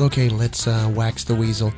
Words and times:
Okay, 0.00 0.28
let's 0.28 0.68
uh, 0.68 0.90
wax 0.94 1.24
the 1.24 1.34
weasel. 1.34 1.72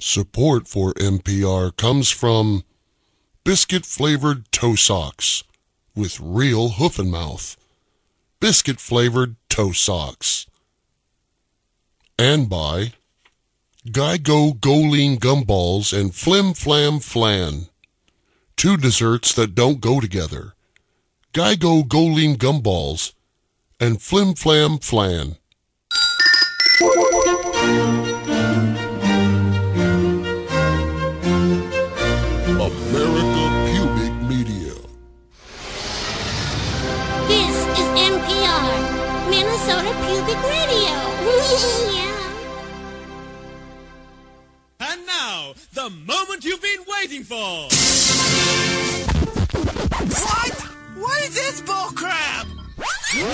Support 0.00 0.66
for 0.66 0.94
NPR 0.94 1.76
comes 1.76 2.08
from 2.08 2.64
biscuit 3.44 3.84
flavored 3.84 4.50
toe 4.52 4.74
socks 4.74 5.44
with 5.94 6.18
real 6.18 6.70
hoof 6.70 6.98
and 6.98 7.10
mouth. 7.10 7.56
Biscuit 8.40 8.80
flavored 8.80 9.36
toe 9.50 9.72
socks. 9.72 10.46
And 12.18 12.48
by 12.48 12.92
Geigo 13.86 14.58
Goline 14.58 15.18
gumballs 15.18 15.98
and 15.98 16.14
Flim 16.14 16.54
Flam 16.54 17.00
Flan. 17.00 17.66
Two 18.56 18.76
desserts 18.76 19.34
that 19.34 19.54
don't 19.54 19.80
go 19.80 20.00
together. 20.00 20.54
Geigo 21.34 21.86
Goline 21.86 22.36
gumballs 22.36 23.12
and 23.80 24.02
Flim 24.02 24.34
Flam 24.34 24.78
Flan. 24.78 25.36
America 32.58 33.44
Pubic 33.66 34.14
Media. 34.28 34.74
This 37.28 37.56
is 37.78 37.88
NPR, 37.94 38.70
Minnesota 39.30 39.92
Pubic 40.06 40.40
Radio. 40.42 40.96
yeah. 41.94 42.14
And 44.80 45.06
now, 45.06 45.54
the 45.74 45.90
moment 45.90 46.44
you've 46.44 46.62
been 46.62 46.84
waiting 46.88 47.22
for. 47.22 47.68
What? 50.08 50.54
What 50.96 51.22
is 51.24 51.34
this 51.34 51.60
bullcrap? 51.60 52.57
The 53.18 53.24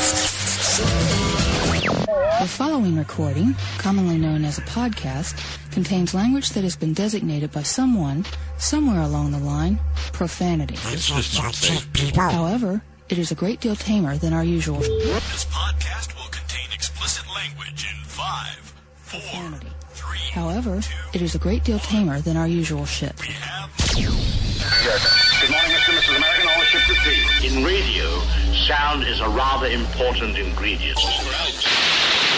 following 2.48 2.96
recording, 2.96 3.54
commonly 3.76 4.16
known 4.16 4.46
as 4.46 4.56
a 4.56 4.62
podcast, 4.62 5.36
contains 5.72 6.14
language 6.14 6.48
that 6.50 6.64
has 6.64 6.74
been 6.74 6.94
designated 6.94 7.52
by 7.52 7.64
someone, 7.64 8.24
somewhere 8.56 9.02
along 9.02 9.32
the 9.32 9.38
line, 9.38 9.78
profanity. 10.14 10.76
However, 12.16 12.82
it 13.10 13.18
is 13.18 13.30
a 13.30 13.34
great 13.34 13.60
deal 13.60 13.76
tamer 13.76 14.16
than 14.16 14.32
our 14.32 14.42
usual 14.42 14.78
This 14.78 15.44
podcast 15.50 16.16
will 16.16 16.30
contain 16.30 16.72
explicit 16.72 17.26
language 17.34 17.84
in 17.84 18.04
five, 18.04 18.72
four, 18.96 19.20
profanity. 19.20 19.68
Three. 20.14 20.30
However, 20.30 20.80
it 21.12 21.22
is 21.22 21.34
a 21.34 21.38
great 21.38 21.64
deal 21.64 21.78
tamer 21.78 22.20
than 22.20 22.36
our 22.36 22.48
usual 22.48 22.86
ship. 22.86 23.20
We 23.20 23.34
Good 24.04 25.50
morning, 25.50 25.70
Mr. 25.72 25.90
and 25.90 25.98
Mrs. 25.98 26.16
American. 26.16 26.48
All 26.48 26.62
ships 26.64 26.90
at 26.90 27.42
sea. 27.42 27.46
In 27.46 27.64
radio, 27.64 28.20
sound 28.66 29.04
is 29.04 29.20
a 29.20 29.28
rather 29.28 29.66
important 29.66 30.38
ingredient. 30.38 30.98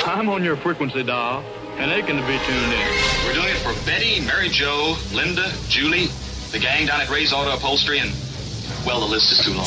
I'm 0.07 0.29
on 0.29 0.43
your 0.45 0.57
frequency 0.57 1.03
dial 1.03 1.45
and 1.79 1.91
aching 1.91 2.17
to 2.17 2.27
be 2.27 2.39
tuned 2.47 2.73
in. 2.73 3.27
We're 3.27 3.35
doing 3.35 3.49
it 3.49 3.59
for 3.59 3.75
Betty, 3.85 4.21
Mary 4.21 4.49
Jo, 4.49 4.97
Linda, 5.13 5.53
Julie, 5.69 6.07
the 6.53 6.59
gang 6.59 6.87
down 6.87 7.01
at 7.01 7.11
Ray's 7.11 7.33
Auto 7.33 7.55
Upholstery, 7.55 7.99
and, 7.99 8.11
well, 8.87 9.03
the 9.03 9.11
list 9.11 9.35
is 9.35 9.43
too 9.43 9.51
long. 9.53 9.67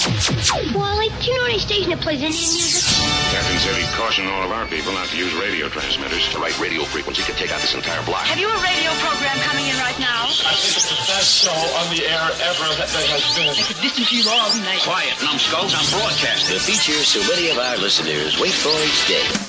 Wally, 0.71 1.11
do 1.19 1.27
you 1.27 1.35
know 1.37 1.45
any 1.51 1.59
station 1.59 1.91
that 1.91 1.99
plays 1.99 2.23
Indian 2.23 2.39
music? 2.39 2.87
Captain 3.35 3.59
said 3.59 3.75
he'd 3.75 3.91
caution 3.99 4.25
all 4.31 4.47
of 4.47 4.51
our 4.55 4.65
people 4.71 4.95
not 4.95 5.11
to 5.11 5.17
use 5.19 5.35
radio 5.35 5.67
transmitters. 5.67 6.23
The 6.31 6.39
right 6.39 6.55
radio 6.57 6.87
frequency 6.87 7.21
could 7.27 7.35
take 7.35 7.51
out 7.51 7.59
this 7.59 7.75
entire 7.75 8.01
block. 8.07 8.23
Have 8.31 8.39
you 8.39 8.47
a 8.47 8.59
radio 8.63 8.91
program 9.03 9.35
coming 9.43 9.67
in 9.67 9.75
right 9.83 9.99
now? 9.99 10.31
I 10.31 10.55
think 10.55 10.71
it's 10.79 10.87
the 10.87 10.97
best 11.11 11.43
show 11.43 11.59
on 11.83 11.91
the 11.91 12.07
air 12.07 12.25
ever 12.47 12.67
that 12.79 12.89
there 12.95 13.07
has 13.11 13.27
been. 13.35 13.51
I 13.51 13.63
could 13.67 13.83
listen 13.83 14.07
to 14.07 14.15
you 14.15 14.23
all 14.31 14.49
night. 14.63 14.81
Quiet, 14.87 15.13
numbskulls, 15.19 15.75
I'm 15.75 15.85
broadcasting. 15.99 16.55
The 16.55 16.63
feature 16.63 16.97
so 17.03 17.19
many 17.27 17.51
of 17.51 17.59
our 17.59 17.77
listeners 17.77 18.39
wait 18.39 18.55
for 18.55 18.71
each 18.87 19.03
day. 19.11 19.48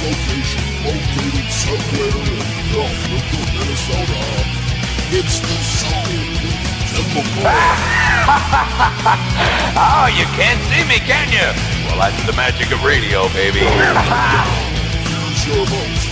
Location 0.00 0.64
ah! 0.64 0.88
located 0.88 1.48
somewhere 1.52 2.24
in 3.36 3.48
Minnesota. 3.56 4.20
It's 5.12 5.36
the 5.40 5.60
Oh, 9.82 10.06
you 10.16 10.24
can't 10.36 10.60
see 10.70 10.84
me, 10.88 10.98
can 11.04 11.32
you? 11.32 11.48
Well, 11.86 11.98
that's 11.98 12.22
the 12.26 12.32
magic 12.32 12.70
of 12.72 12.84
radio, 12.84 13.28
baby. 13.28 13.60
Here's 13.60 15.46
your 15.46 15.66
host. 15.66 16.10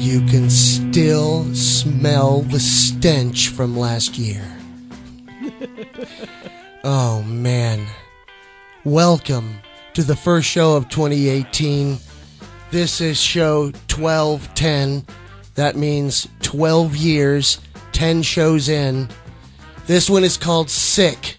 You 0.00 0.24
can 0.26 0.48
still 0.48 1.44
smell 1.54 2.40
the 2.40 2.60
stench 2.60 3.48
from 3.48 3.76
last 3.76 4.16
year. 4.16 4.57
oh, 6.84 7.22
man. 7.22 7.86
Welcome 8.84 9.58
to 9.94 10.02
the 10.02 10.16
first 10.16 10.48
show 10.48 10.76
of 10.76 10.88
2018. 10.88 11.98
This 12.70 13.00
is 13.00 13.20
show 13.20 13.72
1210. 13.90 15.04
That 15.54 15.76
means 15.76 16.28
12 16.42 16.96
years, 16.96 17.60
10 17.92 18.22
shows 18.22 18.68
in. 18.68 19.08
This 19.86 20.08
one 20.08 20.24
is 20.24 20.36
called 20.36 20.70
Sick. 20.70 21.38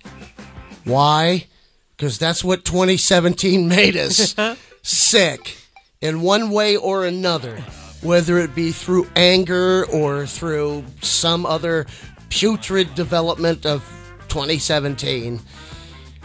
Why? 0.83 1.47
Because 1.95 2.17
that's 2.17 2.43
what 2.43 2.65
2017 2.65 3.67
made 3.69 3.95
us. 3.95 4.35
Sick. 4.81 5.57
In 6.01 6.21
one 6.21 6.49
way 6.49 6.75
or 6.75 7.05
another. 7.05 7.57
Whether 8.01 8.37
it 8.37 8.55
be 8.55 8.71
through 8.71 9.07
anger 9.15 9.85
or 9.91 10.25
through 10.25 10.85
some 11.01 11.45
other 11.45 11.85
putrid 12.29 12.95
development 12.95 13.65
of 13.65 13.83
2017. 14.29 15.41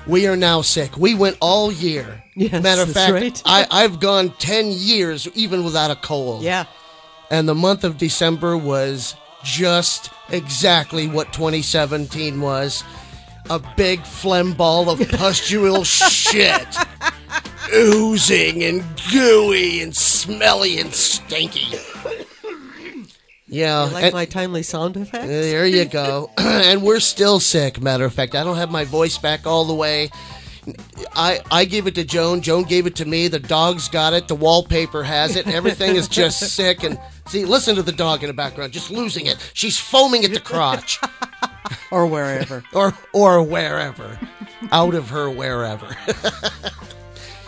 We 0.06 0.26
are 0.26 0.36
now 0.36 0.60
sick. 0.60 0.96
We 0.96 1.14
went 1.14 1.38
all 1.40 1.72
year. 1.72 2.22
Yes, 2.34 2.62
Matter 2.62 2.82
of 2.82 2.92
fact, 2.92 3.12
right. 3.12 3.42
I, 3.44 3.66
I've 3.70 4.00
gone 4.00 4.30
10 4.38 4.66
years 4.70 5.28
even 5.34 5.64
without 5.64 5.90
a 5.90 5.96
cold. 5.96 6.42
Yeah. 6.42 6.66
And 7.30 7.48
the 7.48 7.54
month 7.54 7.84
of 7.84 7.96
December 7.96 8.56
was 8.56 9.16
just 9.42 10.10
exactly 10.30 11.06
what 11.06 11.32
2017 11.32 12.40
was 12.40 12.84
a 13.50 13.60
big 13.76 14.02
phlegm 14.04 14.54
ball 14.54 14.90
of 14.90 14.98
pustule 15.10 15.84
shit. 15.84 16.66
Oozing 17.74 18.62
and 18.62 18.82
gooey 19.10 19.80
and 19.80 19.96
smelly 19.96 20.78
and 20.78 20.94
stinky. 20.94 21.78
Yeah. 23.54 23.86
You 23.86 23.92
like 23.94 24.04
and- 24.04 24.14
my 24.14 24.24
timely 24.24 24.62
sound 24.62 24.96
effects? 24.96 25.24
Uh, 25.24 25.28
there 25.28 25.66
you 25.66 25.84
go. 25.84 26.30
and 26.38 26.82
we're 26.82 27.00
still 27.00 27.38
sick, 27.40 27.80
matter 27.80 28.04
of 28.04 28.12
fact. 28.12 28.34
I 28.34 28.42
don't 28.44 28.56
have 28.56 28.70
my 28.70 28.84
voice 28.84 29.16
back 29.18 29.46
all 29.46 29.64
the 29.64 29.74
way. 29.74 30.10
I 31.14 31.40
I 31.50 31.66
gave 31.66 31.86
it 31.86 31.94
to 31.96 32.04
Joan. 32.04 32.40
Joan 32.40 32.64
gave 32.64 32.86
it 32.86 32.96
to 32.96 33.04
me. 33.04 33.28
The 33.28 33.38
dog's 33.38 33.88
got 33.88 34.14
it. 34.14 34.28
The 34.28 34.34
wallpaper 34.34 35.02
has 35.02 35.36
it. 35.36 35.46
Everything 35.46 35.94
is 35.94 36.08
just 36.08 36.40
sick. 36.56 36.82
And 36.82 36.98
see, 37.26 37.44
listen 37.44 37.76
to 37.76 37.82
the 37.82 37.92
dog 37.92 38.22
in 38.22 38.28
the 38.28 38.32
background, 38.34 38.72
just 38.72 38.90
losing 38.90 39.26
it. 39.26 39.36
She's 39.52 39.78
foaming 39.78 40.24
at 40.24 40.32
the 40.32 40.40
crotch, 40.40 40.98
or 41.90 42.06
wherever. 42.06 42.64
or 42.72 42.96
or 43.12 43.42
wherever, 43.42 44.18
out 44.72 44.94
of 44.94 45.10
her 45.10 45.28
wherever. 45.28 45.94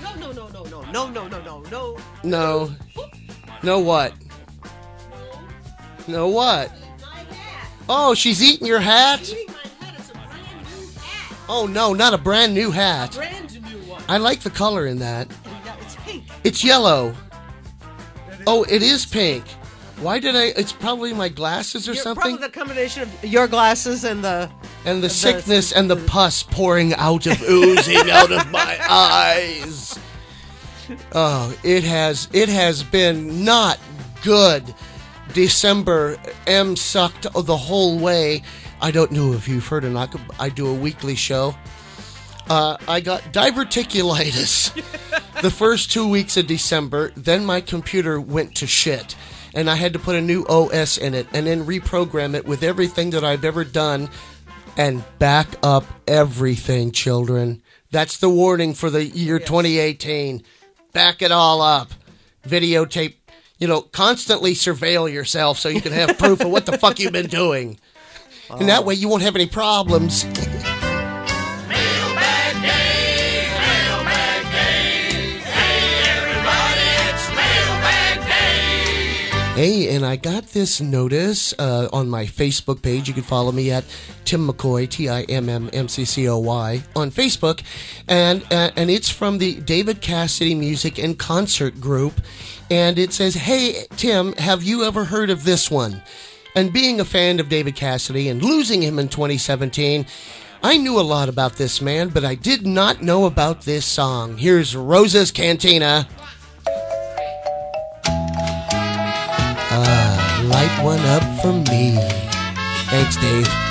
No, 0.02 0.14
no, 0.16 0.32
no, 0.32 0.48
no, 0.48 0.62
no, 0.64 0.82
no, 0.82 1.08
no, 1.08 1.28
no, 1.28 1.38
no, 1.40 1.62
no. 2.22 2.22
no, 2.22 2.74
no 3.62 3.78
what? 3.78 4.12
No 6.08 6.28
what? 6.28 6.70
Oh, 7.88 8.14
she's 8.14 8.42
eating 8.42 8.66
your 8.66 8.80
hat. 8.80 9.32
Oh 11.48 11.66
no, 11.66 11.92
not 11.94 12.12
a 12.14 12.18
brand 12.18 12.54
new 12.54 12.70
hat. 12.70 13.12
Brand 13.14 13.62
new 13.70 13.78
one. 13.90 14.02
I 14.08 14.16
like 14.18 14.40
the 14.40 14.50
color 14.50 14.86
in 14.86 14.98
that. 14.98 15.28
It's 15.80 15.96
pink. 15.96 16.24
It's 16.44 16.64
yellow. 16.64 17.14
Oh, 18.46 18.64
it 18.64 18.82
is 18.82 19.06
pink. 19.06 19.44
Why 20.00 20.18
did 20.18 20.34
I? 20.36 20.46
It's 20.58 20.72
probably 20.72 21.14
my 21.14 21.28
glasses 21.28 21.88
or 21.88 21.92
You're 21.94 22.02
something. 22.02 22.36
Probably 22.36 22.46
the 22.48 22.52
combination 22.52 23.02
of 23.04 23.24
your 23.24 23.46
glasses 23.48 24.04
and 24.04 24.22
the 24.22 24.50
and 24.84 24.98
the 24.98 25.02
the- 25.08 25.14
sickness 25.14 25.72
and 25.72 25.88
the 25.88 25.96
pus 25.96 26.42
pouring 26.42 26.92
out 26.94 27.26
of 27.26 27.40
oozing 27.42 28.10
out 28.10 28.30
of 28.32 28.50
my 28.50 28.76
eyes. 28.90 29.98
Oh, 31.12 31.56
it 31.62 31.84
has 31.84 32.28
it 32.32 32.48
has 32.48 32.82
been 32.82 33.44
not 33.44 33.78
good. 34.22 34.74
December 35.36 36.16
M 36.46 36.76
sucked 36.76 37.30
the 37.30 37.56
whole 37.58 37.98
way. 37.98 38.42
I 38.80 38.90
don't 38.90 39.12
know 39.12 39.34
if 39.34 39.46
you've 39.46 39.66
heard 39.66 39.84
or 39.84 39.90
not. 39.90 40.18
I 40.40 40.48
do 40.48 40.66
a 40.66 40.72
weekly 40.72 41.14
show. 41.14 41.54
Uh, 42.48 42.78
I 42.88 43.00
got 43.00 43.20
diverticulitis 43.34 44.72
the 45.42 45.50
first 45.50 45.92
two 45.92 46.08
weeks 46.08 46.38
of 46.38 46.46
December. 46.46 47.12
Then 47.18 47.44
my 47.44 47.60
computer 47.60 48.18
went 48.18 48.54
to 48.56 48.66
shit, 48.66 49.14
and 49.52 49.68
I 49.68 49.74
had 49.74 49.92
to 49.92 49.98
put 49.98 50.16
a 50.16 50.22
new 50.22 50.46
OS 50.46 50.96
in 50.96 51.12
it 51.12 51.26
and 51.34 51.46
then 51.46 51.66
reprogram 51.66 52.34
it 52.34 52.46
with 52.46 52.62
everything 52.62 53.10
that 53.10 53.22
I've 53.22 53.44
ever 53.44 53.62
done 53.62 54.08
and 54.78 55.04
back 55.18 55.48
up 55.62 55.84
everything, 56.08 56.92
children. 56.92 57.62
That's 57.90 58.16
the 58.16 58.30
warning 58.30 58.72
for 58.72 58.88
the 58.88 59.04
year 59.04 59.38
2018. 59.38 60.42
Back 60.94 61.20
it 61.20 61.30
all 61.30 61.60
up. 61.60 61.90
Videotape, 62.48 63.16
you 63.58 63.66
know, 63.66 63.82
constantly 63.82 64.52
surveil 64.52 65.10
yourself 65.12 65.58
so 65.58 65.68
you 65.68 65.80
can 65.80 65.92
have 65.92 66.18
proof 66.18 66.40
of 66.40 66.50
what 66.50 66.66
the 66.66 66.76
fuck 66.78 66.98
you've 66.98 67.12
been 67.12 67.26
doing. 67.26 67.78
And 68.50 68.68
that 68.68 68.84
way 68.84 68.94
you 68.94 69.08
won't 69.08 69.22
have 69.22 69.34
any 69.34 69.46
problems. 69.46 70.24
Hey, 79.56 79.96
and 79.96 80.04
I 80.04 80.16
got 80.16 80.48
this 80.48 80.82
notice 80.82 81.54
uh, 81.58 81.88
on 81.90 82.10
my 82.10 82.26
Facebook 82.26 82.82
page. 82.82 83.08
You 83.08 83.14
can 83.14 83.22
follow 83.22 83.52
me 83.52 83.70
at 83.70 83.86
Timm 84.26 84.46
McCoy, 84.46 84.86
T 84.86 85.08
I 85.08 85.22
M 85.22 85.48
M 85.48 85.70
M 85.72 85.88
C 85.88 86.04
C 86.04 86.28
O 86.28 86.36
Y, 86.36 86.82
on 86.94 87.10
Facebook, 87.10 87.62
and 88.06 88.42
uh, 88.52 88.72
and 88.76 88.90
it's 88.90 89.08
from 89.08 89.38
the 89.38 89.54
David 89.54 90.02
Cassidy 90.02 90.54
Music 90.54 90.98
and 90.98 91.18
Concert 91.18 91.80
Group, 91.80 92.20
and 92.70 92.98
it 92.98 93.12
says, 93.12 93.34
"Hey 93.34 93.86
Tim, 93.96 94.32
have 94.34 94.62
you 94.62 94.84
ever 94.84 95.04
heard 95.04 95.30
of 95.30 95.44
this 95.44 95.70
one?" 95.70 96.02
And 96.54 96.72
being 96.72 97.00
a 97.00 97.04
fan 97.04 97.38
of 97.38 97.48
David 97.48 97.76
Cassidy 97.76 98.28
and 98.28 98.42
losing 98.42 98.82
him 98.82 98.98
in 98.98 99.08
2017. 99.08 100.06
I 100.62 100.78
knew 100.78 100.98
a 100.98 101.02
lot 101.02 101.28
about 101.28 101.56
this 101.56 101.82
man, 101.82 102.08
but 102.08 102.24
I 102.24 102.34
did 102.34 102.66
not 102.66 103.02
know 103.02 103.26
about 103.26 103.62
this 103.62 103.84
song. 103.84 104.38
Here's 104.38 104.74
Rosa's 104.74 105.30
Cantina. 105.30 106.08
Ah, 109.78 110.42
light 110.44 110.82
one 110.82 111.00
up 111.00 111.22
for 111.40 111.52
me. 111.52 111.94
Thanks, 112.88 113.16
Dave. 113.16 113.65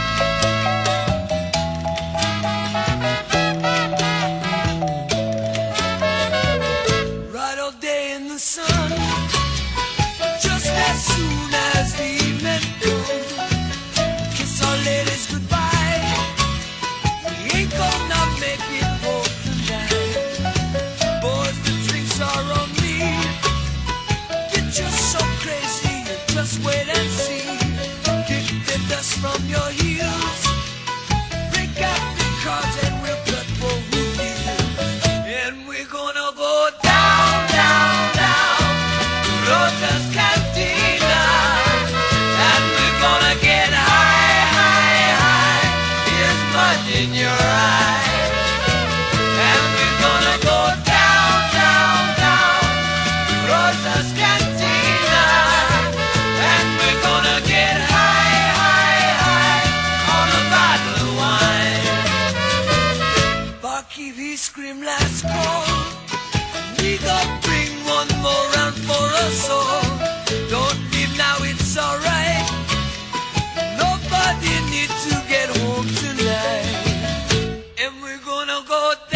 Go 78.68 78.94
down, 79.10 79.15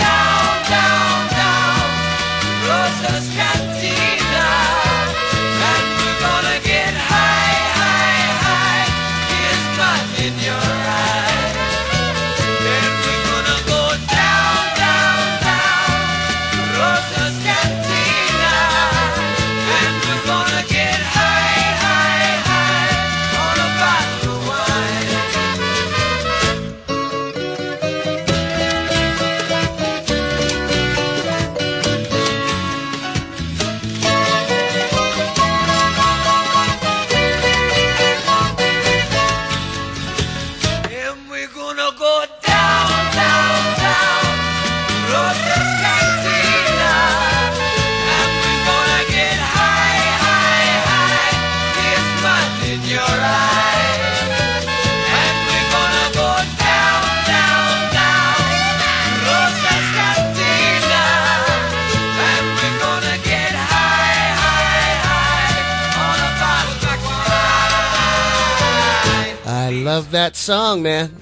that 70.19 70.35
song, 70.35 70.83
man. 70.83 71.15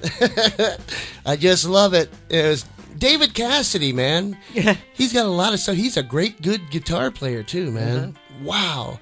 I 1.26 1.36
just 1.36 1.64
love 1.64 1.94
it. 1.94 2.10
It 2.28 2.44
was 2.44 2.64
David 2.98 3.32
Cassidy, 3.32 3.92
man. 3.92 4.36
Yeah. 4.52 4.74
He's 4.92 5.12
got 5.12 5.24
a 5.24 5.30
lot 5.30 5.54
of 5.54 5.60
stuff. 5.60 5.76
He's 5.76 5.96
a 5.96 6.02
great, 6.02 6.42
good 6.42 6.68
guitar 6.68 7.12
player 7.12 7.44
too, 7.44 7.70
man. 7.70 8.16
Wow. 8.42 8.98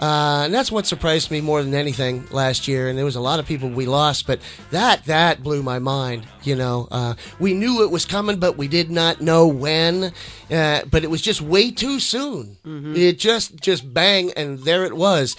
Uh, 0.00 0.42
and 0.46 0.54
that's 0.54 0.72
what 0.72 0.86
surprised 0.86 1.30
me 1.30 1.42
more 1.42 1.62
than 1.62 1.74
anything 1.74 2.26
last 2.30 2.66
year. 2.66 2.88
And 2.88 2.96
there 2.96 3.04
was 3.04 3.16
a 3.16 3.20
lot 3.20 3.38
of 3.38 3.44
people 3.44 3.68
we 3.68 3.84
lost, 3.84 4.26
but 4.26 4.40
that 4.70 5.04
that 5.04 5.42
blew 5.42 5.62
my 5.62 5.78
mind. 5.78 6.26
You 6.42 6.56
know, 6.56 6.88
uh, 6.90 7.14
we 7.38 7.52
knew 7.52 7.82
it 7.84 7.90
was 7.90 8.06
coming, 8.06 8.38
but 8.38 8.56
we 8.56 8.66
did 8.66 8.90
not 8.90 9.20
know 9.20 9.46
when. 9.46 10.12
Uh, 10.50 10.80
but 10.90 11.04
it 11.04 11.10
was 11.10 11.20
just 11.20 11.42
way 11.42 11.70
too 11.70 12.00
soon. 12.00 12.56
It 12.96 13.18
just 13.18 13.60
just 13.60 13.92
bang, 13.92 14.32
and 14.32 14.58
there 14.60 14.84
it 14.84 14.96
was. 14.96 15.36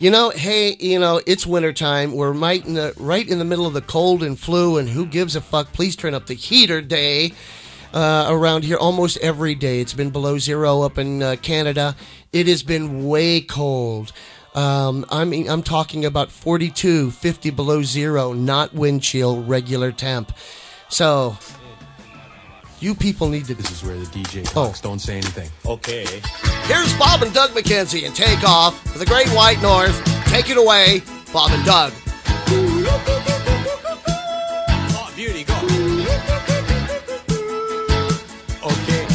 You 0.00 0.10
know, 0.10 0.30
hey, 0.30 0.78
you 0.80 0.98
know, 0.98 1.20
it's 1.26 1.46
wintertime. 1.46 2.12
We're 2.12 2.32
right 2.32 2.64
in 2.64 2.72
the 2.72 2.94
right 2.96 3.28
in 3.28 3.38
the 3.38 3.44
middle 3.44 3.66
of 3.66 3.74
the 3.74 3.82
cold 3.82 4.22
and 4.22 4.38
flu, 4.38 4.78
and 4.78 4.88
who 4.88 5.04
gives 5.04 5.36
a 5.36 5.42
fuck? 5.42 5.74
Please 5.74 5.94
turn 5.94 6.14
up 6.14 6.24
the 6.24 6.32
heater 6.32 6.80
day 6.80 7.34
uh, 7.92 8.24
around 8.30 8.64
here 8.64 8.78
almost 8.78 9.18
every 9.18 9.54
day. 9.54 9.78
It's 9.78 9.92
been 9.92 10.08
below 10.08 10.38
zero 10.38 10.80
up 10.80 10.96
in 10.96 11.22
uh, 11.22 11.36
Canada. 11.42 11.96
It 12.32 12.46
has 12.46 12.62
been 12.62 13.06
way 13.08 13.42
cold. 13.42 14.14
Um, 14.54 15.04
I 15.10 15.26
mean, 15.26 15.50
I'm 15.50 15.62
talking 15.62 16.06
about 16.06 16.32
42, 16.32 17.10
50 17.10 17.50
below 17.50 17.82
zero, 17.82 18.32
not 18.32 18.72
wind 18.72 19.02
chill, 19.02 19.42
regular 19.42 19.92
temp. 19.92 20.32
So, 20.88 21.36
you 22.80 22.94
people 22.94 23.28
need 23.28 23.44
to. 23.46 23.54
This 23.54 23.70
is 23.70 23.84
where 23.84 23.96
the 23.96 24.06
DJ 24.06 24.44
talks. 24.50 24.80
Don't 24.80 24.98
say 24.98 25.14
anything. 25.18 25.50
Okay. 25.66 26.06
Here's 26.64 26.92
Bob 26.98 27.22
and 27.22 27.32
Doug 27.32 27.50
McKenzie 27.50 28.06
and 28.06 28.14
Take 28.14 28.42
Off 28.44 28.80
for 28.90 28.98
the 28.98 29.06
Great 29.06 29.28
White 29.28 29.60
North. 29.62 30.02
Take 30.26 30.50
it 30.50 30.56
away, 30.56 31.02
Bob 31.32 31.50
and 31.52 31.64
Doug. 31.64 31.92
Oh, 34.92 35.12
beauty, 35.14 35.44
go. 35.44 35.54
Okay. 38.66 39.06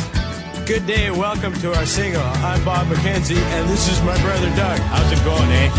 Good 0.66 0.86
day 0.86 1.10
welcome 1.12 1.54
to 1.56 1.76
our 1.76 1.86
single. 1.86 2.22
I'm 2.22 2.64
Bob 2.64 2.88
McKenzie 2.88 3.38
and 3.38 3.70
this 3.70 3.90
is 3.90 4.02
my 4.04 4.18
brother 4.22 4.50
Doug. 4.56 4.80
How's 4.80 5.12
it 5.12 5.24
going, 5.24 5.52
eh? 5.52 5.70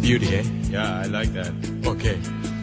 Beauty, 0.00 0.36
eh? 0.36 0.44
Yeah, 0.70 1.00
I 1.00 1.06
like 1.06 1.32
that. 1.34 1.52
Okay. 1.86 2.18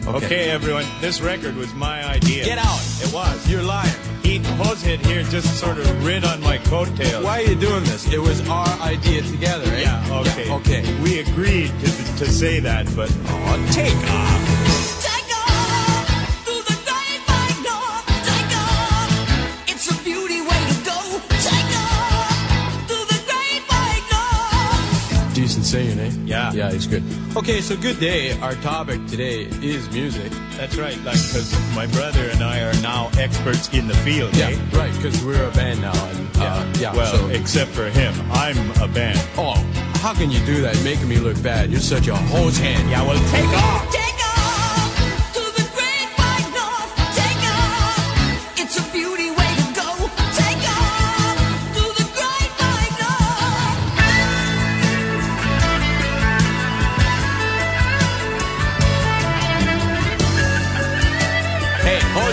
Okay, 0.06 0.50
everyone, 0.50 0.84
this 1.00 1.20
record 1.20 1.56
was 1.56 1.72
my 1.74 2.04
idea. 2.04 2.44
Get 2.44 2.58
out. 2.58 2.80
It 3.00 3.12
was. 3.12 3.48
You're 3.48 3.62
lying. 3.62 3.94
He, 4.22 4.38
Hosehead 4.38 5.04
here 5.04 5.22
just 5.24 5.58
sort 5.58 5.78
of 5.78 6.04
rid 6.04 6.24
on 6.24 6.40
my 6.40 6.58
coattails. 6.58 7.24
Why 7.24 7.42
are 7.42 7.42
you 7.42 7.54
doing 7.54 7.84
this? 7.84 8.12
It 8.12 8.20
was 8.20 8.46
our 8.48 8.68
idea 8.80 9.22
together, 9.22 9.70
eh? 9.72 9.82
Yeah, 9.82 10.20
okay. 10.20 10.50
okay. 10.50 11.02
We 11.02 11.20
agreed 11.20 11.68
to, 11.80 11.86
to 12.16 12.30
say 12.30 12.60
that, 12.60 12.86
but. 12.96 13.14
Oh, 13.26 13.68
take. 13.72 13.92
Take 13.92 14.10
off. 14.10 14.59
Singing, 25.62 25.98
eh? 25.98 26.10
Yeah. 26.24 26.52
Yeah, 26.52 26.70
he's 26.72 26.86
good. 26.86 27.02
Okay, 27.36 27.60
so 27.60 27.76
good 27.76 27.98
day. 28.00 28.38
Our 28.40 28.54
topic 28.56 29.06
today 29.06 29.42
is 29.62 29.90
music. 29.90 30.32
That's 30.56 30.76
right, 30.76 30.96
like, 31.04 31.14
because 31.16 31.52
my 31.74 31.86
brother 31.88 32.28
and 32.30 32.42
I 32.42 32.60
are 32.60 32.74
now 32.82 33.10
experts 33.18 33.68
in 33.72 33.86
the 33.88 33.94
field, 33.98 34.34
Yeah, 34.36 34.48
eh? 34.50 34.58
right, 34.78 34.92
because 34.94 35.22
we're 35.24 35.44
a 35.48 35.50
band 35.52 35.80
now. 35.80 35.92
And, 36.06 36.28
uh, 36.36 36.72
yeah, 36.78 36.94
well, 36.94 37.14
so, 37.16 37.28
except 37.28 37.70
for 37.70 37.88
him. 37.90 38.14
I'm 38.32 38.58
a 38.82 38.88
band. 38.88 39.18
oh, 39.36 39.54
how 40.02 40.14
can 40.14 40.30
you 40.30 40.44
do 40.46 40.60
that 40.62 40.80
making 40.82 41.08
me 41.08 41.16
look 41.16 41.40
bad? 41.42 41.70
You're 41.70 41.80
such 41.80 42.08
a 42.08 42.16
hose 42.16 42.58
hand. 42.58 42.90
Yeah, 42.90 43.02
well, 43.02 43.18
take 43.30 43.44
off! 43.48 43.92
Take 43.92 44.14
off 44.26 44.29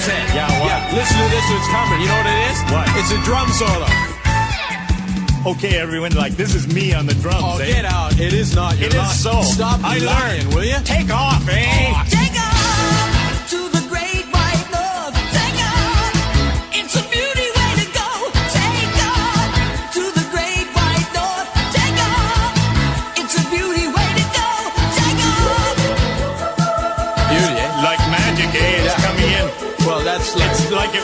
Yeah, 0.05 0.45
what? 0.61 0.93
listen 0.93 1.17
to 1.17 1.25
this 1.33 1.49
one's 1.49 1.67
coming. 1.73 2.01
You 2.01 2.07
know 2.07 2.17
what 2.17 2.27
it 2.29 2.51
is? 2.51 2.57
What? 2.69 2.87
It's 3.01 3.11
a 3.11 3.19
drum 3.25 3.49
solo. 3.49 3.87
Okay, 5.55 5.77
everyone, 5.79 6.11
like, 6.13 6.33
this 6.33 6.53
is 6.53 6.67
me 6.67 6.93
on 6.93 7.05
the 7.07 7.13
drums, 7.15 7.41
Oh, 7.41 7.57
eh? 7.57 7.65
get 7.67 7.85
out. 7.85 8.19
It 8.19 8.33
is 8.33 8.53
not. 8.53 8.77
You're 8.77 8.89
It 8.89 8.93
is 8.95 9.23
so. 9.23 9.41
Stop 9.41 9.79
I 9.83 9.97
lying, 9.97 10.43
learned. 10.43 10.53
will 10.55 10.65
you? 10.65 10.75
Take 10.83 11.09
off, 11.09 11.41
eh? 11.49 12.03
Take 12.09 12.26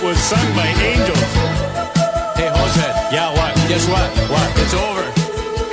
was 0.03 0.19
sung 0.19 0.50
by 0.51 0.67
angels. 0.83 1.31
Hey, 2.36 2.51
Jose. 2.51 2.88
Yeah, 3.15 3.31
what? 3.31 3.55
Guess 3.72 3.88
what? 3.88 4.03
What? 4.27 4.48
It's 4.60 4.75
over. 4.75 5.05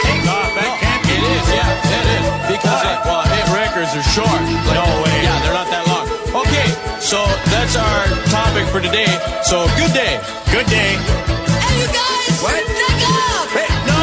Take 0.07 0.23
off, 0.31 0.51
that 0.55 0.71
can't 0.79 1.03
be 1.03 1.19
It 1.19 1.23
is, 1.35 1.47
yeah, 1.51 1.99
it 1.99 2.07
is. 2.15 2.25
Because, 2.47 2.79
Why? 2.79 2.95
uh, 2.95 3.11
well, 3.11 3.25
hit 3.27 3.47
records 3.51 3.91
are 3.91 4.07
short. 4.15 4.41
No 4.71 4.87
way. 5.03 5.19
Yeah, 5.27 5.35
they're 5.43 5.59
not 5.59 5.67
that 5.75 5.83
long. 5.91 6.07
Okay, 6.47 6.69
so 7.03 7.19
that's 7.51 7.75
our 7.75 8.07
topic 8.31 8.71
for 8.71 8.79
today. 8.79 9.11
So, 9.43 9.67
good 9.75 9.91
day. 9.91 10.23
Good 10.55 10.71
day. 10.71 10.95
Hey, 10.95 11.75
you 11.83 11.89
guys. 11.91 12.39
What? 12.39 12.55
Take 12.55 13.03
off. 13.11 13.51
Hey, 13.51 13.67
no! 13.91 14.03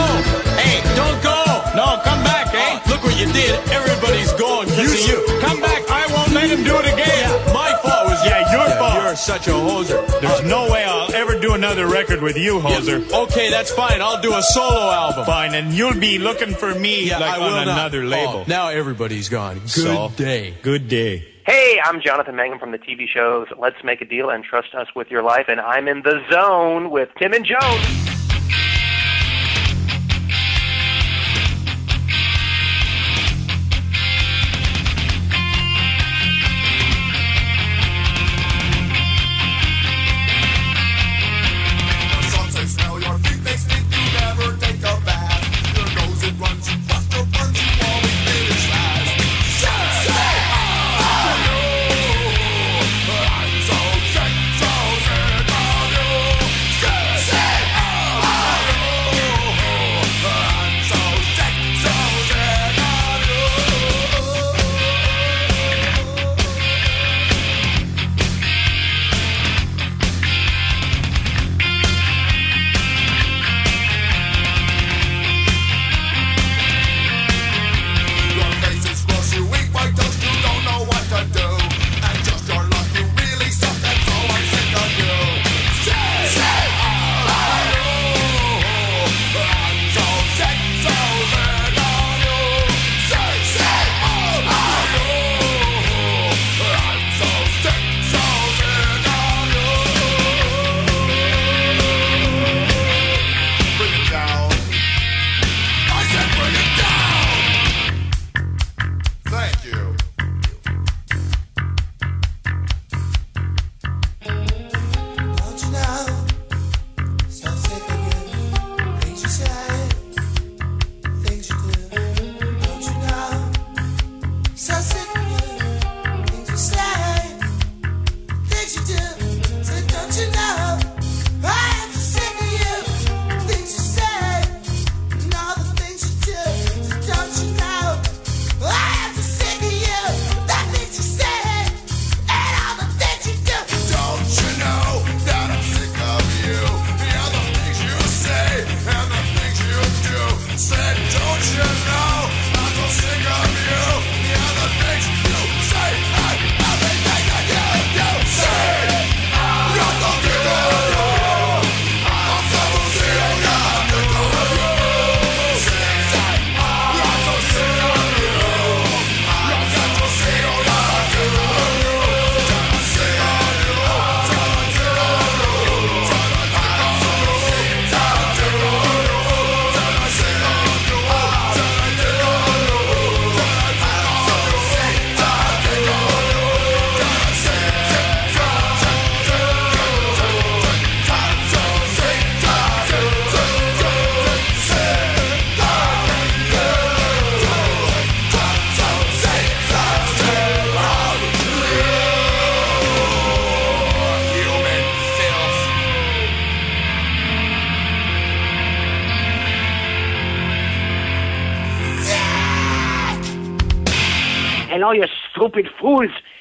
Hey, 0.59 0.75
don't 0.99 1.19
go! 1.23 1.39
No, 1.71 2.03
come 2.03 2.19
back, 2.27 2.51
eh? 2.51 2.83
look 2.91 2.99
what 2.99 3.15
you 3.15 3.31
did. 3.31 3.55
Everybody's 3.71 4.35
going 4.35 4.67
because 4.67 4.91
of 4.91 5.07
you. 5.07 5.23
Come 5.39 5.63
back. 5.63 5.87
I 5.87 6.03
won't 6.11 6.35
let 6.35 6.51
him 6.51 6.67
do 6.67 6.75
it 6.83 6.87
again. 6.91 7.07
Yeah, 7.07 7.53
my 7.55 7.71
fault 7.79 7.95
was 7.95 7.96
Yeah, 8.27 8.51
your 8.51 8.75
fault. 8.77 8.93
You're 9.03 9.15
such 9.15 9.47
a 9.47 9.51
hoser. 9.51 10.21
There's 10.21 10.43
no 10.43 10.71
way 10.71 10.83
I'll 10.83 11.13
ever 11.13 11.39
do 11.39 11.53
another 11.53 11.87
record 11.87 12.21
with 12.21 12.37
you, 12.37 12.59
Hoser. 12.59 13.09
Okay, 13.25 13.49
that's 13.49 13.71
fine. 13.71 14.01
I'll 14.01 14.21
do 14.21 14.33
a 14.33 14.41
solo 14.41 14.89
album. 14.91 15.25
Fine, 15.25 15.55
and 15.55 15.73
you'll 15.73 15.99
be 15.99 16.17
looking 16.17 16.53
for 16.53 16.73
me 16.73 17.07
Yeah, 17.07 17.19
like 17.19 17.35
I 17.35 17.37
will 17.39 17.45
on 17.55 17.65
not. 17.67 17.73
another 17.79 18.01
oh, 18.03 18.07
label. 18.07 18.33
Oh, 18.39 18.45
now 18.47 18.67
everybody's 18.69 19.29
gone. 19.29 19.59
Good 19.59 19.69
So, 19.69 20.11
day. 20.15 20.55
Good 20.61 20.87
day. 20.87 21.27
Hey, 21.45 21.79
I'm 21.81 22.01
Jonathan 22.01 22.35
Mangum 22.35 22.59
from 22.59 22.71
the 22.71 22.77
TV 22.77 23.07
shows 23.07 23.47
Let's 23.57 23.81
Make 23.83 24.01
a 24.01 24.05
Deal 24.05 24.29
and 24.29 24.43
Trust 24.43 24.75
Us 24.75 24.87
with 24.95 25.09
Your 25.09 25.23
Life, 25.23 25.45
and 25.47 25.61
I'm 25.61 25.87
in 25.87 26.01
the 26.01 26.21
zone 26.29 26.89
with 26.91 27.07
Tim 27.17 27.31
and 27.33 27.45
Jones. 27.45 28.16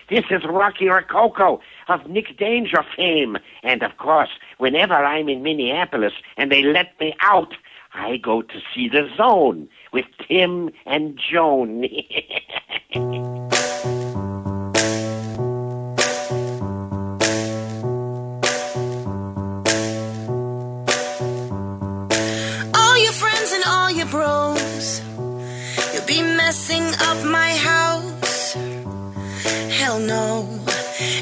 This 0.08 0.24
is 0.30 0.44
Rocky 0.44 0.86
Rococo 0.86 1.60
of 1.88 2.06
Nick 2.06 2.38
Danger 2.38 2.84
fame. 2.96 3.38
And 3.64 3.82
of 3.82 3.96
course, 3.96 4.28
whenever 4.58 4.94
I'm 4.94 5.28
in 5.28 5.42
Minneapolis 5.42 6.12
and 6.36 6.52
they 6.52 6.62
let 6.62 6.98
me 7.00 7.16
out, 7.20 7.54
I 7.92 8.18
go 8.18 8.42
to 8.42 8.60
see 8.72 8.88
the 8.88 9.08
zone 9.16 9.68
with 9.92 10.04
Tim 10.28 10.70
and 10.84 11.18
Joan. 11.18 11.82
all 22.74 22.96
your 22.96 23.12
friends 23.12 23.52
and 23.52 23.64
all 23.66 23.90
your 23.90 24.06
bros. 24.06 25.00
You'll 25.92 26.06
be 26.06 26.22
messing 26.22 26.84
up 26.84 27.24
my 27.24 27.50
house. 27.56 28.25
Hell 29.78 29.98
no. 29.98 30.48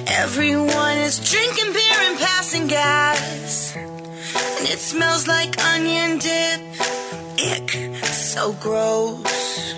Everyone 0.06 0.96
is 0.98 1.18
drinking 1.30 1.72
beer 1.72 1.98
and 2.08 2.18
passing 2.18 2.66
gas. 2.66 3.74
And 3.76 4.68
it 4.68 4.78
smells 4.78 5.26
like 5.26 5.52
onion 5.72 6.18
dip. 6.18 6.60
Ick, 7.52 7.70
so 8.04 8.52
gross. 8.54 9.74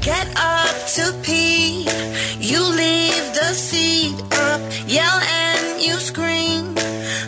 Get 0.00 0.26
up 0.36 0.76
to 0.96 1.14
pee. 1.22 1.86
You 2.38 2.62
leave 2.62 3.26
the 3.34 3.52
seat 3.54 4.16
up. 4.32 4.60
Yell 4.86 5.18
and 5.44 5.82
you 5.82 5.94
scream 5.94 6.74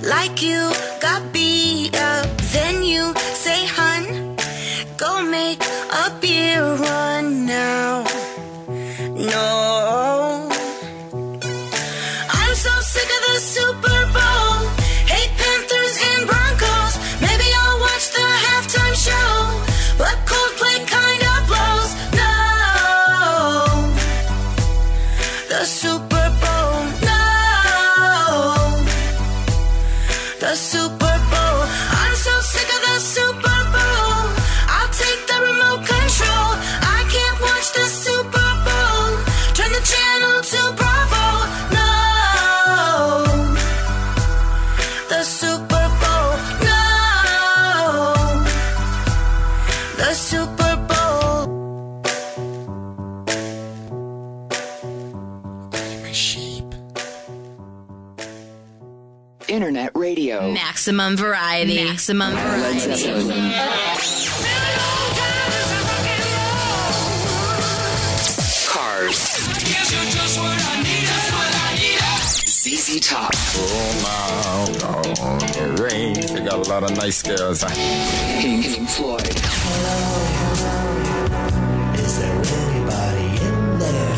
like 0.02 0.42
you 0.42 0.70
got 1.00 1.32
beat 1.32 1.94
up. 1.96 2.28
Then 2.54 2.82
you 2.82 3.14
say, 3.44 3.66
hun, 3.66 4.36
go 4.96 5.22
make 5.22 5.62
a 6.02 6.10
beer 6.20 6.62
run 6.62 7.46
now. 7.46 8.04
No. 9.14 9.79
Internet 59.60 59.92
radio. 59.94 60.52
Maximum 60.52 61.18
variety. 61.18 61.84
Maximum 61.84 62.32
variety. 62.32 63.52
Cars. 68.66 69.18
ZZ 72.48 73.00
Top. 73.00 73.32
Oh 73.34 74.00
my, 74.02 74.78
oh, 74.88 75.76
rain. 75.76 76.14
They 76.14 76.42
got 76.42 76.66
a 76.66 76.70
lot 76.70 76.82
of 76.82 76.96
nice 76.96 77.22
girls. 77.22 77.62
Pink 77.62 78.88
Floyd. 78.88 79.28
Is 82.00 82.18
there 82.18 82.42
anybody 82.64 83.26
in 83.44 83.78
there? 83.78 84.14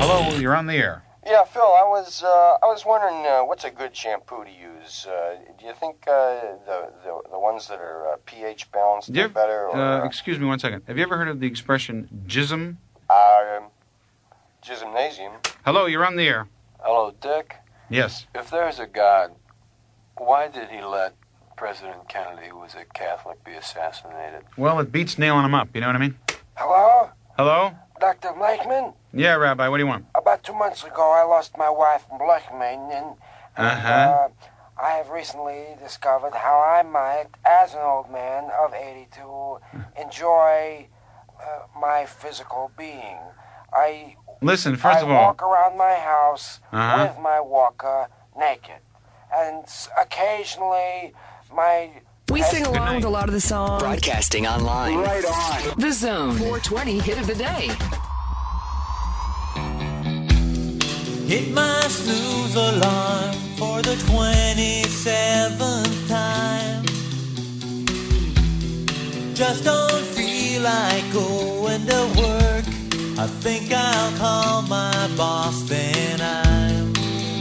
Hello, 0.00 0.36
you're 0.36 0.56
on 0.56 0.66
the 0.66 0.74
air. 0.74 1.04
Yeah, 1.28 1.44
Phil, 1.44 1.60
I 1.62 1.84
was 1.86 2.22
uh, 2.22 2.56
I 2.62 2.66
was 2.66 2.86
wondering 2.86 3.26
uh, 3.26 3.44
what's 3.44 3.64
a 3.64 3.70
good 3.70 3.94
shampoo 3.94 4.44
to 4.44 4.50
use. 4.50 5.06
Uh, 5.06 5.36
do 5.58 5.66
you 5.66 5.74
think 5.74 5.96
uh, 6.08 6.56
the, 6.64 6.90
the 7.04 7.20
the 7.32 7.38
ones 7.38 7.68
that 7.68 7.78
are 7.80 8.14
uh, 8.14 8.16
pH 8.24 8.72
balanced 8.72 9.10
you 9.14 9.24
are 9.24 9.28
better? 9.28 9.66
Or, 9.68 9.76
uh, 9.76 10.06
excuse 10.06 10.38
me 10.38 10.46
one 10.46 10.58
second. 10.58 10.84
Have 10.86 10.96
you 10.96 11.02
ever 11.02 11.18
heard 11.18 11.28
of 11.28 11.40
the 11.40 11.46
expression 11.46 12.08
jism? 12.26 12.76
uh, 13.10 13.60
gymnasium. 14.62 15.32
Hello, 15.64 15.86
you're 15.86 16.04
on 16.06 16.16
the 16.16 16.26
air. 16.26 16.48
Hello, 16.80 17.12
Dick. 17.20 17.56
Yes. 17.90 18.26
If 18.34 18.50
there's 18.50 18.78
a 18.78 18.86
God, 18.86 19.32
why 20.16 20.48
did 20.48 20.68
he 20.70 20.80
let 20.82 21.14
President 21.56 22.08
Kennedy, 22.08 22.48
who 22.48 22.58
was 22.58 22.74
a 22.74 22.84
Catholic, 22.94 23.42
be 23.44 23.52
assassinated? 23.52 24.42
Well, 24.56 24.78
it 24.80 24.92
beats 24.92 25.18
nailing 25.18 25.44
him 25.44 25.54
up. 25.54 25.68
You 25.74 25.80
know 25.80 25.88
what 25.88 25.96
I 25.96 26.00
mean? 26.00 26.18
Hello, 26.54 27.10
Hello? 27.36 27.72
Dr. 28.00 28.32
Blakeman. 28.32 28.92
Yeah, 29.12 29.34
Rabbi. 29.36 29.68
What 29.68 29.78
do 29.78 29.82
you 29.84 29.88
want? 29.88 30.06
About 30.14 30.42
two 30.42 30.52
months 30.54 30.84
ago, 30.84 31.12
I 31.12 31.24
lost 31.24 31.56
my 31.56 31.70
wife, 31.70 32.04
Blakeman, 32.10 32.90
and 32.92 33.16
Uh-huh. 33.56 33.88
uh, 33.88 34.28
I 34.80 34.90
have 34.92 35.08
recently 35.10 35.76
discovered 35.82 36.34
how 36.34 36.60
I 36.60 36.82
might, 36.82 37.26
as 37.44 37.74
an 37.74 37.80
old 37.80 38.10
man 38.10 38.50
of 38.62 38.72
82, 38.74 39.58
enjoy 40.00 40.88
uh, 41.40 41.66
my 41.80 42.04
physical 42.06 42.70
being. 42.76 43.18
I 43.72 44.16
Listen, 44.40 44.76
first 44.76 44.98
I 44.98 45.00
of 45.02 45.10
all, 45.10 45.22
walk 45.22 45.42
around 45.42 45.76
my 45.76 45.94
house 45.94 46.60
Uh-huh. 46.72 47.08
with 47.08 47.18
my 47.22 47.40
walker 47.40 48.08
naked, 48.38 48.80
and 49.34 49.64
occasionally 50.00 51.12
my 51.52 51.90
We 52.30 52.42
sing 52.42 52.64
along 52.66 52.96
with 52.96 53.04
a 53.04 53.08
lot 53.08 53.26
of 53.28 53.34
the 53.34 53.40
songs. 53.40 53.82
Broadcasting 53.82 54.46
online. 54.46 54.98
Right 54.98 55.24
on. 55.24 55.78
The 55.80 55.92
Zone. 55.92 56.36
420 56.36 56.98
hit 57.00 57.18
of 57.18 57.26
the 57.26 57.34
day. 57.34 57.70
Hit 61.28 61.52
my 61.52 61.80
snooze 61.88 62.54
alarm 62.54 63.34
for 63.58 63.82
the 63.82 63.96
27th 64.08 66.08
time. 66.08 66.86
Just 69.34 69.62
don't 69.62 70.06
feel 70.16 70.62
like 70.62 71.04
going 71.12 71.84
to 71.84 72.08
work. 72.16 72.64
I 73.18 73.26
think 73.44 73.70
I'll 73.70 74.16
call 74.16 74.62
my 74.62 75.10
boss, 75.18 75.64
then 75.64 76.18
I'm 76.22 76.94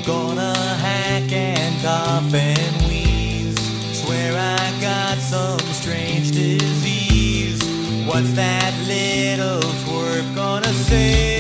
gonna 0.04 0.54
hack 0.84 1.32
and 1.32 1.82
cough 1.82 2.34
and 2.34 2.76
wheeze. 2.90 3.58
Swear 4.02 4.36
I 4.36 4.82
got 4.82 5.18
some 5.20 5.62
strange 5.72 6.34
disease. 6.34 7.64
What's 8.06 8.34
that 8.34 8.74
little 8.86 9.62
twerp 9.86 10.36
gonna 10.36 10.74
say? 10.74 11.37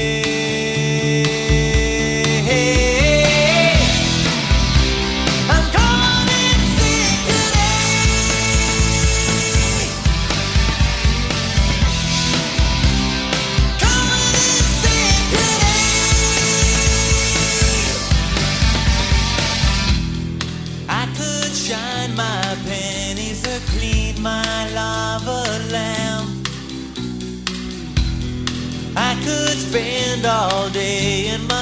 Spend 29.77 30.25
all 30.25 30.69
day 30.71 31.27
in 31.27 31.47
my 31.47 31.56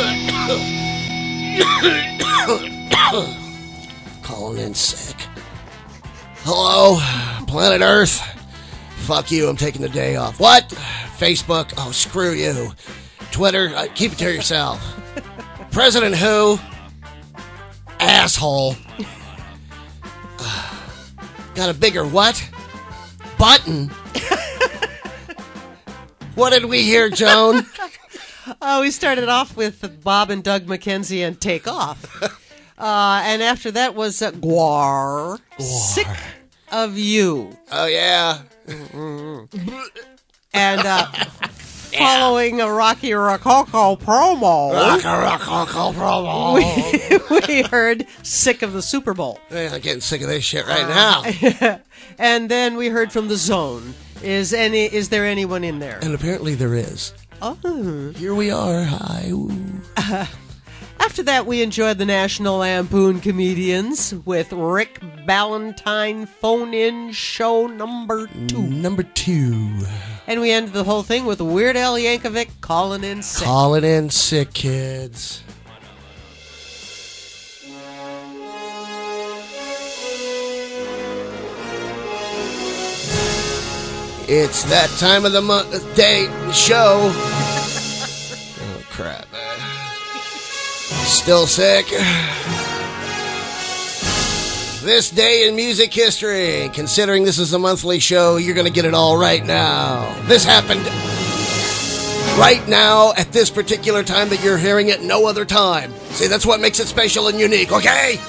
Calling 4.22 4.58
in 4.58 4.74
sick. 4.74 5.16
Hello, 6.42 6.96
planet 7.46 7.82
Earth. 7.82 8.18
Fuck 9.00 9.30
you, 9.30 9.46
I'm 9.46 9.56
taking 9.56 9.82
the 9.82 9.90
day 9.90 10.16
off. 10.16 10.40
What? 10.40 10.70
Facebook? 11.18 11.74
Oh, 11.76 11.92
screw 11.92 12.32
you. 12.32 12.70
Twitter? 13.30 13.72
Uh, 13.76 13.88
keep 13.94 14.12
it 14.12 14.18
to 14.18 14.32
yourself. 14.32 14.80
President 15.70 16.16
who? 16.16 16.58
Asshole. 17.98 18.76
Got 21.54 21.68
a 21.68 21.74
bigger 21.74 22.06
what? 22.06 22.42
Button? 23.38 23.88
what 26.36 26.54
did 26.54 26.64
we 26.64 26.84
hear, 26.84 27.10
Joan? 27.10 27.66
Oh, 28.62 28.82
we 28.82 28.90
started 28.90 29.28
off 29.28 29.56
with 29.56 30.02
Bob 30.02 30.30
and 30.30 30.42
Doug 30.42 30.66
McKenzie 30.66 31.26
and 31.26 31.40
Take 31.40 31.68
Off. 31.68 32.22
Uh, 32.78 33.20
and 33.24 33.42
after 33.42 33.70
that 33.70 33.94
was 33.94 34.22
uh, 34.22 34.30
Guar. 34.32 35.38
Sick 35.58 36.06
of 36.72 36.96
You. 36.96 37.56
Oh, 37.70 37.86
yeah. 37.86 38.42
And 40.52 40.80
uh, 40.80 41.06
following 41.98 42.60
a 42.60 42.72
Rocky 42.72 43.12
Rococo 43.12 43.96
promo, 43.96 44.72
Rocky 44.72 45.06
Rococo 45.06 45.92
promo. 45.92 47.40
we, 47.48 47.54
we 47.54 47.62
heard 47.62 48.06
Sick 48.22 48.62
of 48.62 48.72
the 48.72 48.82
Super 48.82 49.14
Bowl. 49.14 49.38
Man, 49.50 49.74
I'm 49.74 49.80
getting 49.80 50.00
sick 50.00 50.22
of 50.22 50.28
this 50.28 50.44
shit 50.44 50.66
right 50.66 50.88
now. 50.88 51.78
and 52.18 52.48
then 52.50 52.76
we 52.76 52.88
heard 52.88 53.12
from 53.12 53.28
The 53.28 53.36
Zone. 53.36 53.94
Is 54.22 54.52
any 54.52 54.84
is 54.84 55.08
there 55.08 55.24
anyone 55.24 55.64
in 55.64 55.78
there? 55.78 55.98
And 56.02 56.14
apparently 56.14 56.54
there 56.54 56.74
is. 56.74 57.14
Oh. 57.42 58.12
Here 58.16 58.34
we 58.34 58.50
are. 58.50 58.84
Hi. 58.84 59.28
Ooh. 59.30 59.50
Uh-huh. 59.96 60.26
After 60.98 61.22
that, 61.22 61.46
we 61.46 61.62
enjoyed 61.62 61.96
the 61.96 62.04
National 62.04 62.58
Lampoon 62.58 63.20
comedians 63.20 64.14
with 64.26 64.52
Rick 64.52 65.00
Ballantyne 65.26 66.26
phone 66.26 66.74
in 66.74 67.12
show 67.12 67.66
number 67.66 68.26
two. 68.46 68.62
Number 68.62 69.02
two. 69.02 69.70
And 70.26 70.40
we 70.42 70.50
ended 70.50 70.74
the 70.74 70.84
whole 70.84 71.02
thing 71.02 71.24
with 71.24 71.40
Weird 71.40 71.76
Al 71.76 71.94
Yankovic 71.94 72.60
calling 72.60 73.02
in 73.02 73.22
sick. 73.22 73.46
Calling 73.46 73.84
in 73.84 74.10
sick 74.10 74.52
kids. 74.52 75.42
It's 84.32 84.62
that 84.70 84.88
time 85.00 85.24
of 85.24 85.32
the 85.32 85.40
month, 85.42 85.96
day, 85.96 86.26
show. 86.52 87.10
oh, 88.62 88.82
crap. 88.88 89.26
Still 91.04 91.48
sick. 91.48 91.86
This 94.84 95.10
day 95.10 95.48
in 95.48 95.56
music 95.56 95.92
history. 95.92 96.70
Considering 96.72 97.24
this 97.24 97.40
is 97.40 97.52
a 97.54 97.58
monthly 97.58 97.98
show, 97.98 98.36
you're 98.36 98.54
going 98.54 98.68
to 98.68 98.72
get 98.72 98.84
it 98.84 98.94
all 98.94 99.16
right 99.16 99.44
now. 99.44 100.14
This 100.26 100.44
happened 100.44 100.86
right 102.38 102.62
now 102.68 103.12
at 103.16 103.32
this 103.32 103.50
particular 103.50 104.04
time 104.04 104.28
that 104.28 104.44
you're 104.44 104.58
hearing 104.58 104.90
it 104.90 105.02
no 105.02 105.26
other 105.26 105.44
time. 105.44 105.92
See, 106.10 106.28
that's 106.28 106.46
what 106.46 106.60
makes 106.60 106.78
it 106.78 106.86
special 106.86 107.26
and 107.26 107.40
unique, 107.40 107.72
okay? 107.72 108.20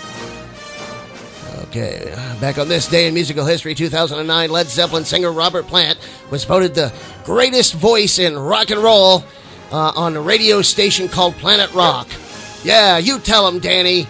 Okay, 1.71 2.13
back 2.41 2.57
on 2.57 2.67
this 2.67 2.85
day 2.85 3.07
in 3.07 3.13
musical 3.13 3.45
history, 3.45 3.73
2009, 3.73 4.49
Led 4.49 4.67
Zeppelin 4.67 5.05
singer 5.05 5.31
Robert 5.31 5.67
Plant 5.67 5.97
was 6.29 6.43
voted 6.43 6.75
the 6.75 6.91
greatest 7.23 7.75
voice 7.75 8.19
in 8.19 8.37
rock 8.37 8.71
and 8.71 8.83
roll 8.83 9.23
uh, 9.71 9.93
on 9.95 10.17
a 10.17 10.21
radio 10.21 10.61
station 10.61 11.07
called 11.07 11.33
Planet 11.35 11.71
Rock. 11.71 12.09
Yeah, 12.65 12.97
you 12.97 13.19
tell 13.19 13.47
him, 13.47 13.59
Danny. 13.59 14.05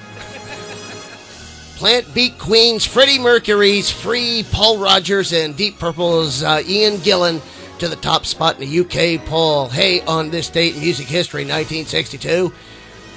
Plant 1.75 2.11
beat 2.15 2.39
Queen's 2.39 2.83
Freddie 2.83 3.19
Mercury's 3.19 3.91
Free, 3.91 4.43
Paul 4.51 4.79
Rodgers, 4.79 5.31
and 5.31 5.55
Deep 5.55 5.77
Purple's 5.77 6.41
uh, 6.41 6.63
Ian 6.65 6.95
Gillan 6.95 7.43
to 7.77 7.87
the 7.87 7.95
top 7.95 8.25
spot 8.25 8.59
in 8.59 8.67
the 8.67 8.79
UK 8.79 9.23
poll. 9.27 9.67
Hey, 9.67 10.01
on 10.01 10.31
this 10.31 10.49
date 10.49 10.73
in 10.73 10.81
music 10.81 11.05
history, 11.05 11.41
1962, 11.41 12.51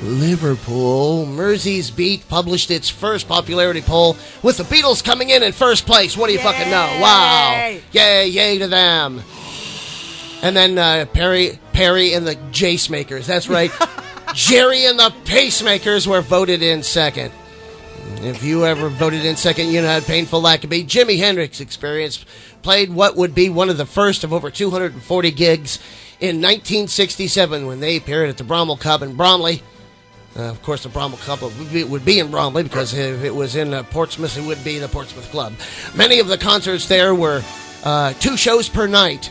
Liverpool, 0.02 1.24
Mersey's 1.26 1.90
Beat 1.90 2.28
published 2.28 2.70
its 2.70 2.88
first 2.90 3.28
popularity 3.28 3.80
poll 3.80 4.16
with 4.42 4.57
the 4.57 4.64
Beatles 4.64 5.04
coming 5.04 5.30
in 5.30 5.42
in 5.42 5.52
first 5.52 5.87
place. 5.87 6.16
What 6.16 6.26
do 6.26 6.33
you 6.33 6.40
fucking 6.40 6.70
know? 6.70 6.98
Wow. 7.00 7.78
Yay, 7.92 8.28
yay 8.28 8.59
to 8.59 8.66
them. 8.66 9.22
And 10.42 10.57
then 10.57 10.76
uh, 10.78 11.07
Perry, 11.12 11.59
Perry 11.72 12.12
and 12.12 12.26
the 12.26 12.37
Jace 12.37 12.90
Makers. 12.90 13.26
That's 13.26 13.48
right. 13.48 13.70
Gerry 14.35 14.85
and 14.85 14.98
the 14.98 15.14
Pacemakers 15.24 16.09
were 16.09 16.20
voted 16.20 16.61
in 16.61 16.83
second. 16.83 17.33
If 18.16 18.42
you 18.42 18.64
ever 18.66 18.88
voted 18.88 19.24
in 19.24 19.37
second, 19.37 19.68
you 19.68 19.80
know 19.80 19.88
how 19.88 20.00
painful 20.00 20.40
that 20.42 20.61
could 20.61 20.70
be. 20.70 20.83
Jimi 20.83 21.18
Hendrix 21.18 21.61
Experience 21.61 22.24
played 22.62 22.92
what 22.92 23.16
would 23.16 23.35
be 23.35 23.48
one 23.48 23.70
of 23.70 23.76
the 23.76 23.87
first 23.87 24.24
of 24.24 24.33
over 24.33 24.50
240 24.50 25.30
gigs 25.30 25.78
in 26.20 26.37
1967 26.37 27.66
when 27.66 27.80
they 27.80 27.96
appeared 27.96 28.28
at 28.28 28.37
the 28.37 28.44
Bromwell 28.44 28.76
Club 28.76 29.02
in 29.02 29.14
Bromley. 29.14 29.62
Uh, 30.37 30.42
of 30.42 30.61
course, 30.62 30.83
the 30.83 30.88
Bromwell 30.88 31.18
Club 31.18 31.42
would 31.42 31.73
be, 31.73 31.85
would 31.85 32.05
be 32.05 32.18
in 32.18 32.31
Bromley 32.31 32.64
because 32.64 32.92
if 32.92 33.23
it 33.23 33.35
was 33.35 33.55
in 33.55 33.73
uh, 33.73 33.85
Portsmouth, 33.85 34.37
it 34.37 34.44
would 34.44 34.62
be 34.64 34.79
the 34.79 34.88
Portsmouth 34.88 35.31
Club. 35.31 35.53
Many 35.94 36.18
of 36.18 36.27
the 36.27 36.37
concerts 36.37 36.88
there 36.88 37.14
were 37.14 37.42
uh, 37.85 38.14
two 38.14 38.37
shows 38.37 38.68
per 38.68 38.88
night, 38.88 39.31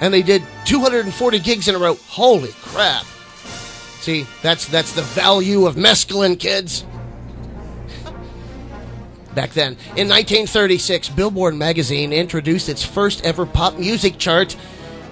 and 0.00 0.14
they 0.14 0.22
did 0.22 0.42
240 0.66 1.38
gigs 1.40 1.66
in 1.66 1.74
a 1.74 1.78
row. 1.78 1.94
Holy 2.08 2.52
crap! 2.62 3.04
See, 4.00 4.26
that's 4.42 4.66
that's 4.68 4.92
the 4.92 5.02
value 5.02 5.66
of 5.66 5.74
mescaline, 5.74 6.38
kids. 6.38 6.84
Back 9.34 9.50
then, 9.50 9.72
in 9.96 10.08
1936, 10.08 11.08
Billboard 11.08 11.56
magazine 11.56 12.12
introduced 12.12 12.68
its 12.68 12.84
first 12.84 13.24
ever 13.24 13.44
pop 13.44 13.76
music 13.76 14.18
chart 14.18 14.56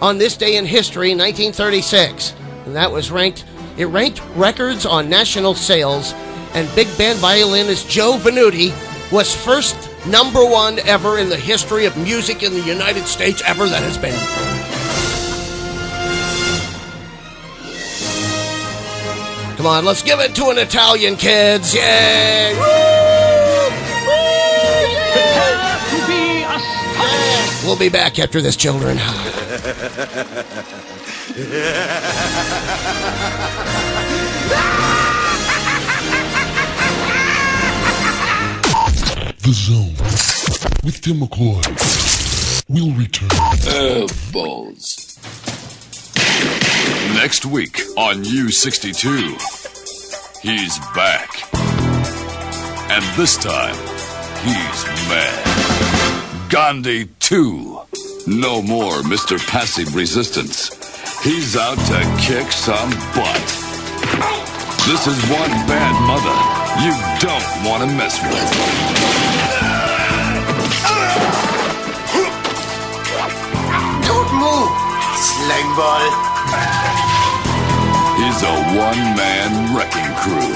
on 0.00 0.18
this 0.18 0.36
day 0.36 0.56
in 0.56 0.64
history, 0.64 1.08
1936, 1.08 2.34
and 2.66 2.76
that 2.76 2.92
was 2.92 3.10
ranked. 3.10 3.44
It 3.82 3.86
ranked 3.86 4.22
records 4.36 4.86
on 4.86 5.08
national 5.08 5.56
sales, 5.56 6.12
and 6.54 6.72
big 6.76 6.86
band 6.96 7.18
violinist 7.18 7.90
Joe 7.90 8.16
Venuti 8.16 8.70
was 9.10 9.34
first 9.34 9.90
number 10.06 10.44
one 10.44 10.78
ever 10.84 11.18
in 11.18 11.28
the 11.28 11.36
history 11.36 11.84
of 11.84 11.96
music 11.96 12.44
in 12.44 12.52
the 12.52 12.60
United 12.60 13.08
States 13.08 13.42
ever 13.44 13.66
that 13.66 13.82
has 13.82 13.98
been. 13.98 14.14
Come 19.56 19.66
on, 19.66 19.84
let's 19.84 20.04
give 20.04 20.20
it 20.20 20.32
to 20.36 20.50
an 20.50 20.58
Italian, 20.58 21.16
kids! 21.16 21.74
Yay! 21.74 22.54
We'll 27.64 27.76
be 27.76 27.88
back 27.88 28.20
after 28.20 28.40
this, 28.40 28.54
children. 28.54 28.98
The 39.38 39.52
Zone 39.52 39.94
with 40.84 41.00
Timm 41.00 41.20
McCoy 41.20 41.62
will 42.68 42.92
return. 42.94 43.28
Oh, 43.32 44.08
balls. 44.32 45.16
Next 47.14 47.46
week 47.46 47.80
on 47.96 48.24
U62, 48.24 49.38
he's 50.42 50.78
back. 50.96 51.30
And 52.90 53.04
this 53.16 53.36
time, 53.36 53.76
he's 54.44 54.84
mad. 55.08 56.50
Gandhi 56.50 57.06
2. 57.20 57.80
No 58.26 58.60
more 58.60 59.02
Mr. 59.02 59.38
Passive 59.46 59.94
Resistance. 59.94 60.81
He's 61.22 61.56
out 61.56 61.78
to 61.78 62.00
kick 62.18 62.50
some 62.50 62.90
butt. 63.14 63.46
This 64.90 65.06
is 65.06 65.14
one 65.30 65.54
bad 65.70 65.94
mother 66.02 66.34
you 66.82 66.90
don't 67.22 67.46
want 67.62 67.86
to 67.86 67.94
mess 67.94 68.18
with. 68.26 68.50
Don't 74.02 74.32
move, 74.34 74.70
slag 75.14 75.66
ball. 75.78 76.10
He's 78.18 78.42
a 78.42 78.54
one-man 78.82 79.76
wrecking 79.76 80.10
crew. 80.18 80.50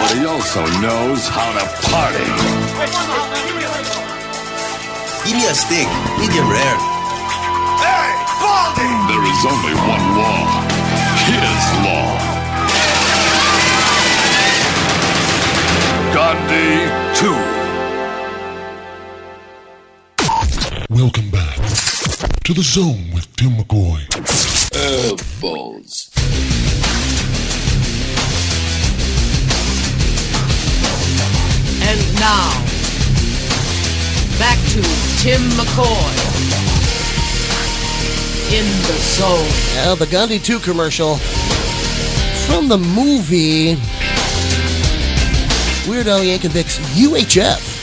But 0.00 0.12
he 0.16 0.24
also 0.24 0.64
knows 0.80 1.28
how 1.28 1.52
to 1.52 1.64
party. 1.92 2.24
Give 5.26 5.36
me 5.36 5.46
a 5.46 5.54
steak, 5.54 5.88
medium 6.18 6.48
rare. 6.48 6.95
Hey, 9.06 9.12
Baldy! 9.12 9.12
There 9.12 9.24
is 9.24 9.44
only 9.44 9.74
one 9.74 10.06
law. 10.16 10.46
His 11.26 11.62
law. 11.84 12.08
Gandhi 16.14 16.70
2. 17.14 17.34
Welcome 20.90 21.30
back 21.30 21.56
to 22.44 22.54
The 22.54 22.62
Zone 22.62 23.10
with 23.12 23.34
Timm 23.36 23.56
McCoy. 23.56 24.06
Oh, 24.74 25.16
balls. 25.40 26.10
And 31.82 32.00
now, 32.18 32.50
back 34.38 34.58
to 34.70 34.82
Timm 35.22 35.42
McCoy 35.50 36.35
in 38.52 38.64
the 38.82 38.96
zone. 38.98 39.48
Yeah, 39.74 39.94
the 39.94 40.06
Gandhi 40.06 40.38
2 40.38 40.60
commercial 40.60 41.16
from 42.46 42.68
the 42.68 42.78
movie 42.78 43.74
Weird 45.88 46.06
Al 46.06 46.20
Yankovic's 46.20 46.78
UHF. 46.96 47.74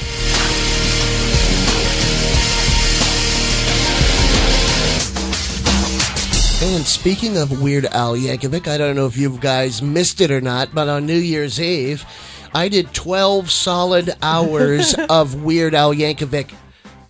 And 6.63 6.85
speaking 6.85 7.37
of 7.37 7.61
Weird 7.61 7.85
Al 7.87 8.15
Yankovic, 8.15 8.67
I 8.69 8.77
don't 8.77 8.95
know 8.95 9.05
if 9.05 9.17
you 9.17 9.37
guys 9.37 9.81
missed 9.81 10.21
it 10.21 10.31
or 10.31 10.39
not, 10.39 10.73
but 10.73 10.87
on 10.87 11.05
New 11.05 11.17
Year's 11.17 11.59
Eve, 11.59 12.05
I 12.53 12.69
did 12.69 12.93
12 12.93 13.51
solid 13.51 14.15
hours 14.21 14.93
of 15.09 15.43
Weird 15.43 15.75
Al 15.75 15.93
Yankovic. 15.93 16.53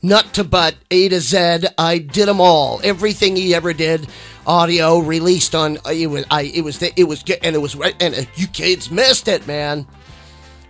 Nut 0.04 0.34
to 0.34 0.44
butt, 0.44 0.76
A 0.92 1.08
to 1.08 1.22
Z. 1.22 1.62
I 1.78 1.98
did 1.98 2.28
them 2.28 2.42
all. 2.42 2.82
Everything 2.84 3.38
he 3.38 3.56
ever 3.56 3.72
did. 3.72 4.06
Audio 4.46 5.00
released 5.00 5.56
on 5.56 5.78
it 5.90 6.08
was 6.08 6.26
I 6.30 6.42
it 6.42 6.60
was 6.62 6.84
it 6.84 7.08
was 7.08 7.24
and 7.42 7.56
it 7.56 7.60
was 7.60 7.78
right 7.78 7.96
and 8.02 8.14
uh, 8.14 8.24
you 8.36 8.48
kids 8.48 8.92
missed 8.92 9.30
it, 9.30 9.48
man. 9.48 9.88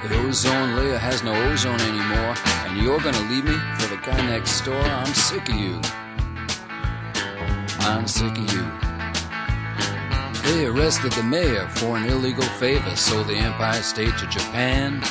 The 0.02 0.16
ozone 0.26 0.76
layer 0.76 0.96
has 0.96 1.22
no 1.22 1.34
ozone 1.50 1.80
anymore, 1.80 2.34
and 2.64 2.78
you're 2.78 3.00
gonna 3.00 3.28
leave 3.30 3.44
me 3.44 3.58
for 3.78 3.88
the 3.94 4.00
guy 4.02 4.20
next 4.26 4.62
door. 4.62 4.82
I'm 4.82 5.12
sick 5.12 5.48
of 5.48 5.54
you. 5.54 5.80
I'm 7.80 8.06
sick 8.06 8.36
of 8.36 8.52
you. 8.52 8.89
They 10.44 10.66
arrested 10.66 11.12
the 11.12 11.22
mayor 11.22 11.68
for 11.68 11.96
an 11.96 12.06
illegal 12.06 12.44
favor, 12.58 12.94
sold 12.96 13.28
the 13.28 13.36
Empire 13.36 13.82
State 13.82 14.16
to 14.18 14.26
Japan. 14.26 15.02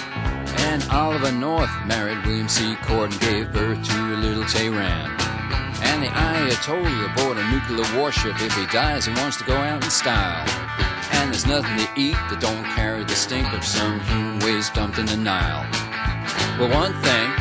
And 0.70 0.84
Oliver 0.89 1.32
North 1.32 1.72
married 1.86 2.26
William 2.26 2.48
C. 2.50 2.76
Cord 2.84 3.12
and 3.12 3.22
gave 3.22 3.54
birth 3.54 3.82
to 3.84 4.15
a 4.15 4.18
little 4.18 4.44
Tehran. 4.46 5.10
And 5.82 6.04
the 6.04 6.08
Ayatollah 6.08 7.13
aboard 7.13 7.38
a 7.38 7.52
nuclear 7.52 8.00
warship. 8.00 8.36
If 8.42 8.56
he 8.56 8.65
dies, 8.68 9.06
he 9.06 9.13
wants 9.13 9.38
to 9.38 9.46
go 9.46 9.56
out 9.56 9.84
in 9.84 9.89
style. 9.89 10.46
And 11.13 11.32
there's 11.32 11.46
nothing 11.46 11.78
to 11.78 11.88
eat 12.00 12.18
that 12.30 12.39
don't 12.39 12.65
carry 12.76 13.04
the 13.04 13.15
stink 13.15 13.52
of 13.54 13.63
some 13.63 14.00
human 14.02 14.39
waste 14.39 14.74
dumped 14.74 15.00
in 15.00 15.06
the 15.06 15.18
Nile. 15.18 15.65
Well, 16.60 16.70
one 16.72 16.94
thing 17.02 17.32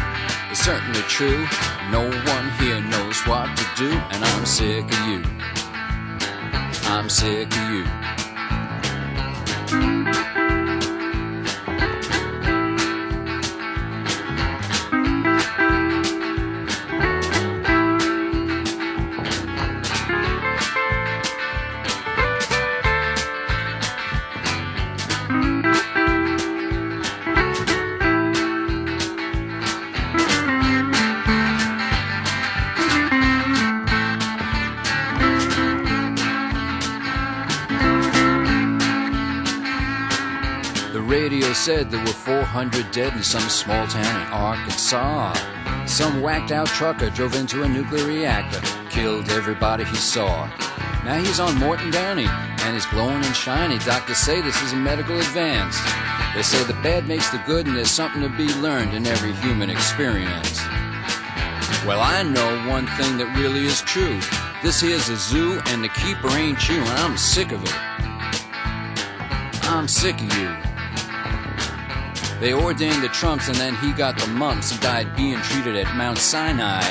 is 0.50 0.58
certainly 0.58 1.02
true. 1.02 1.46
No 1.90 2.04
one 2.04 2.50
here 2.60 2.80
knows 2.80 3.18
what 3.26 3.56
to 3.56 3.66
do, 3.76 3.90
and 3.90 4.24
I'm 4.24 4.46
sick 4.46 4.84
of 4.84 5.06
you. 5.06 5.67
I'm 6.90 7.10
sick 7.10 7.54
of 7.54 7.70
you. 7.70 8.17
Said 41.68 41.90
there 41.90 42.00
were 42.00 42.06
400 42.06 42.90
dead 42.92 43.12
in 43.12 43.22
some 43.22 43.46
small 43.50 43.86
town 43.88 44.22
in 44.22 44.32
Arkansas. 44.32 45.34
Some 45.84 46.22
whacked 46.22 46.50
out 46.50 46.66
trucker 46.66 47.10
drove 47.10 47.34
into 47.34 47.62
a 47.62 47.68
nuclear 47.68 48.06
reactor, 48.06 48.62
killed 48.88 49.28
everybody 49.28 49.84
he 49.84 49.96
saw. 49.96 50.46
Now 51.04 51.18
he's 51.22 51.38
on 51.38 51.58
Morton 51.58 51.90
Downey 51.90 52.24
and 52.24 52.72
he's 52.72 52.86
glowing 52.86 53.22
and 53.22 53.36
shiny. 53.36 53.76
Doctors 53.80 54.16
say 54.16 54.40
this 54.40 54.62
is 54.62 54.72
a 54.72 54.76
medical 54.76 55.18
advance. 55.18 55.78
They 56.34 56.40
say 56.40 56.64
the 56.64 56.72
bad 56.82 57.06
makes 57.06 57.28
the 57.28 57.42
good 57.44 57.66
and 57.66 57.76
there's 57.76 57.90
something 57.90 58.22
to 58.22 58.30
be 58.30 58.48
learned 58.62 58.94
in 58.94 59.06
every 59.06 59.34
human 59.34 59.68
experience. 59.68 60.64
Well, 61.84 62.00
I 62.00 62.22
know 62.22 62.66
one 62.66 62.86
thing 62.96 63.18
that 63.18 63.36
really 63.36 63.66
is 63.66 63.82
true. 63.82 64.18
This 64.62 64.80
here's 64.80 65.10
a 65.10 65.16
zoo, 65.18 65.60
and 65.66 65.84
the 65.84 65.90
keeper 65.90 66.30
ain't 66.30 66.66
you, 66.66 66.78
and 66.80 66.88
I'm 66.88 67.18
sick 67.18 67.52
of 67.52 67.62
it. 67.62 67.78
I'm 69.64 69.86
sick 69.86 70.18
of 70.18 70.34
you. 70.38 70.67
They 72.40 72.54
ordained 72.54 73.02
the 73.02 73.08
Trumps, 73.08 73.48
and 73.48 73.56
then 73.56 73.74
he 73.76 73.92
got 73.92 74.16
the 74.18 74.26
mumps. 74.28 74.70
He 74.70 74.78
died 74.78 75.16
being 75.16 75.38
treated 75.38 75.74
at 75.76 75.96
Mount 75.96 76.18
Sinai. 76.18 76.84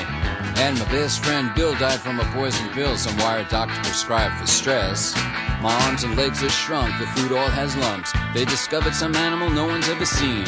And 0.58 0.78
my 0.78 0.86
best 0.86 1.24
friend 1.24 1.54
Bill 1.56 1.74
died 1.76 2.00
from 2.00 2.20
a 2.20 2.26
poison 2.34 2.68
pill 2.70 2.98
some 2.98 3.16
wired 3.18 3.48
doctor 3.48 3.76
prescribed 3.76 4.36
for 4.40 4.48
stress. 4.48 5.16
My 5.62 5.74
arms 5.86 6.04
and 6.04 6.18
legs 6.18 6.44
are 6.44 6.50
shrunk, 6.50 6.98
the 7.00 7.08
food 7.08 7.32
all 7.32 7.48
has 7.50 7.78
lumps. 7.78 8.12
They 8.34 8.44
discovered 8.44 8.94
some 8.94 9.16
animal 9.16 9.50
no 9.50 9.68
one's 9.68 9.88
ever 9.88 10.06
seen. 10.06 10.46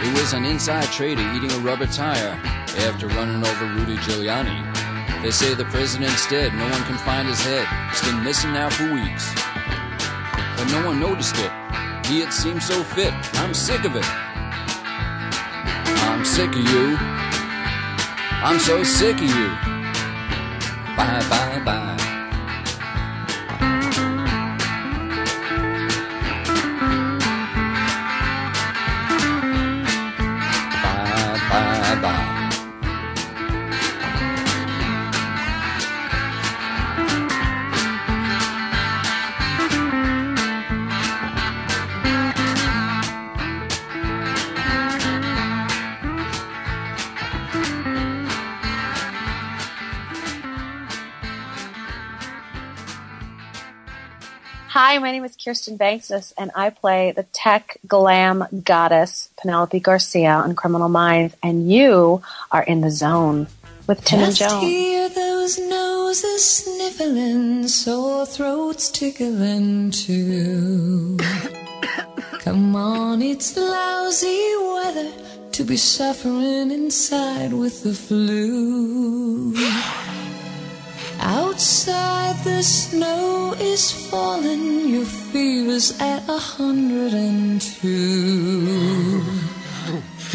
It 0.00 0.12
was 0.18 0.32
an 0.32 0.44
inside 0.44 0.84
trader 0.92 1.22
eating 1.34 1.50
a 1.50 1.58
rubber 1.58 1.86
tire 1.86 2.40
after 2.86 3.08
running 3.08 3.44
over 3.44 3.66
Rudy 3.66 3.96
Giuliani. 3.96 5.22
They 5.22 5.32
say 5.32 5.54
the 5.54 5.64
president's 5.66 6.28
dead, 6.28 6.54
no 6.54 6.70
one 6.70 6.82
can 6.84 6.96
find 6.98 7.28
his 7.28 7.40
head. 7.44 7.66
He's 7.90 8.02
been 8.08 8.22
missing 8.22 8.52
now 8.52 8.70
for 8.70 8.92
weeks. 8.94 9.34
But 10.56 10.70
no 10.70 10.86
one 10.86 11.00
noticed 11.00 11.36
it. 11.38 11.50
He 12.06 12.20
had 12.20 12.32
seemed 12.32 12.62
so 12.62 12.82
fit. 12.82 13.12
I'm 13.40 13.52
sick 13.52 13.84
of 13.84 13.96
it. 13.96 14.27
I'm 16.18 16.24
sick 16.24 16.50
of 16.50 16.56
you. 16.56 16.96
I'm 18.42 18.58
so 18.58 18.82
sick 18.82 19.14
of 19.18 19.22
you. 19.22 19.48
Bye, 20.96 21.24
bye, 21.30 21.62
bye. 21.64 22.17
Hi, 54.88 54.96
my 54.96 55.12
name 55.12 55.24
is 55.24 55.36
Kirsten 55.36 55.76
Vangsness, 55.76 56.32
and 56.38 56.50
I 56.54 56.70
play 56.70 57.12
the 57.12 57.24
tech 57.24 57.76
glam 57.86 58.46
goddess 58.64 59.28
Penelope 59.36 59.78
Garcia 59.80 60.30
on 60.30 60.54
Criminal 60.54 60.88
Minds, 60.88 61.36
and 61.42 61.70
you 61.70 62.22
are 62.50 62.62
in 62.62 62.80
the 62.80 62.90
zone 62.90 63.48
with 63.86 64.02
Tim 64.02 64.20
and 64.20 64.34
Just 64.34 64.50
Joan. 64.50 64.62
hear 64.62 65.10
those 65.10 65.58
noses 65.58 66.42
sniffling, 66.42 67.68
sore 67.68 68.24
throats 68.24 68.90
tickling 68.90 69.90
too. 69.90 71.18
Come 72.38 72.74
on, 72.74 73.20
it's 73.20 73.58
lousy 73.58 74.54
weather 74.72 75.12
to 75.52 75.64
be 75.64 75.76
suffering 75.76 76.70
inside 76.70 77.52
with 77.52 77.82
the 77.82 77.92
flu. 77.92 79.52
Outside 81.20 82.36
the 82.44 82.62
snow 82.62 83.54
is 83.58 83.90
falling, 84.10 84.88
your 84.88 85.04
fever's 85.04 86.00
at 86.00 86.26
a 86.28 86.38
hundred 86.38 87.12
and 87.12 87.60
two. 87.60 89.20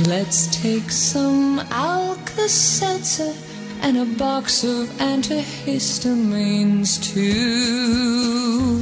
Let's 0.08 0.48
take 0.62 0.92
some 0.92 1.60
Alka-Seltzer 1.72 3.34
and 3.82 3.98
a 3.98 4.06
box 4.06 4.64
of 4.64 4.88
antihistamines 5.00 7.02
too. 7.04 8.80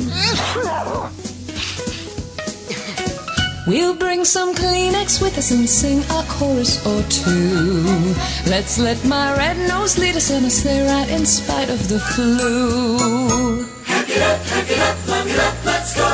We'll 3.68 3.96
bring 3.96 4.26
some 4.26 4.56
Kleenex 4.56 5.22
with 5.22 5.38
us 5.38 5.52
and 5.52 5.70
sing 5.70 6.00
a 6.10 6.24
chorus 6.28 6.84
or 6.84 7.04
two. 7.10 8.16
Let's 8.48 8.80
let 8.80 9.06
my 9.06 9.38
red 9.38 9.56
nose 9.70 10.00
lead 10.00 10.16
us 10.16 10.32
in 10.32 10.44
a 10.46 10.50
sleigh 10.50 10.82
ride 10.82 11.10
in 11.10 11.28
spite 11.28 11.70
of 11.70 11.88
the 11.88 12.00
flu. 12.00 13.64
Hack 13.86 14.10
it 14.10 14.22
up, 14.22 14.42
hack 14.42 14.72
it 14.72 14.80
up, 14.80 14.98
plug 15.06 15.28
it 15.28 15.40
up, 15.40 15.66
let's 15.66 15.96
go. 15.96 16.10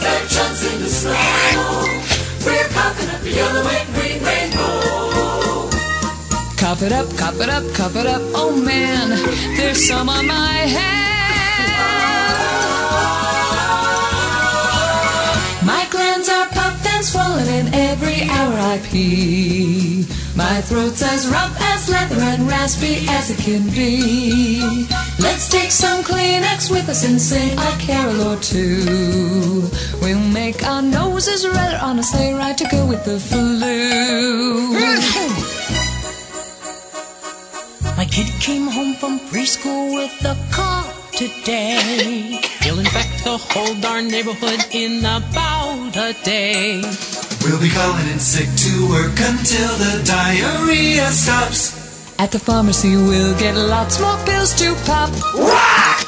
Fair 0.00 0.26
chance 0.28 0.74
in 0.74 0.80
the 0.82 0.88
snow. 0.88 1.16
We're 2.44 2.68
coughing 2.68 3.08
up 3.08 3.22
a 3.22 3.30
yellow 3.30 3.66
and 3.66 3.94
green 3.94 4.22
rainbow. 4.22 5.70
Cough 6.58 6.82
it 6.82 6.92
up, 6.92 7.08
cough 7.16 7.40
it 7.40 7.48
up, 7.48 7.64
cough 7.74 7.96
it 7.96 8.06
up. 8.06 8.22
Oh 8.34 8.54
man, 8.54 9.08
there's 9.56 9.82
some 9.88 10.10
on 10.10 10.26
my 10.26 10.52
head. 10.52 11.05
Glands 16.26 16.54
are 16.54 16.60
puffed 16.60 16.86
and 16.86 17.04
swollen, 17.04 17.48
and 17.48 17.74
every 17.74 18.22
hour 18.28 18.54
I 18.54 18.78
pee. 18.84 20.06
My 20.34 20.60
throat's 20.60 21.02
as 21.02 21.28
rough 21.28 21.56
as 21.60 21.88
leather 21.88 22.20
and 22.20 22.48
raspy 22.48 23.06
as 23.08 23.30
it 23.30 23.38
can 23.38 23.68
be. 23.70 24.60
Let's 25.20 25.48
take 25.48 25.70
some 25.70 26.02
Kleenex 26.02 26.70
with 26.70 26.88
us 26.88 27.04
and 27.04 27.20
sing 27.20 27.56
a 27.58 27.76
carol 27.78 28.20
or 28.22 28.36
two. 28.38 29.70
We'll 30.02 30.18
make 30.18 30.64
our 30.64 30.82
noses 30.82 31.46
red 31.46 31.74
on 31.74 31.98
a 31.98 32.02
sleigh 32.02 32.34
ride 32.34 32.58
to 32.58 32.68
go 32.70 32.86
with 32.86 33.04
the 33.04 33.20
flu. 33.20 33.60
My 37.96 38.04
kid 38.04 38.28
came 38.40 38.66
home 38.66 38.94
from 38.94 39.20
preschool 39.30 39.94
with 39.94 40.24
a 40.24 40.36
cough 40.52 40.95
today. 41.16 42.38
He'll 42.60 42.78
infect 42.78 43.24
the 43.24 43.38
whole 43.38 43.74
darn 43.80 44.08
neighborhood 44.08 44.60
in 44.72 45.00
about 45.00 45.96
a 45.96 46.12
day. 46.22 46.82
We'll 47.42 47.60
be 47.60 47.70
calling 47.70 48.08
in 48.08 48.18
sick 48.18 48.48
to 48.64 48.88
work 48.90 49.16
until 49.16 49.72
the 49.78 50.02
diarrhea 50.04 51.06
stops. 51.10 51.74
At 52.18 52.32
the 52.32 52.38
pharmacy, 52.38 52.96
we'll 52.96 53.38
get 53.38 53.56
lots 53.56 53.98
more 53.98 54.18
pills 54.26 54.54
to 54.60 54.74
pop. 54.84 55.10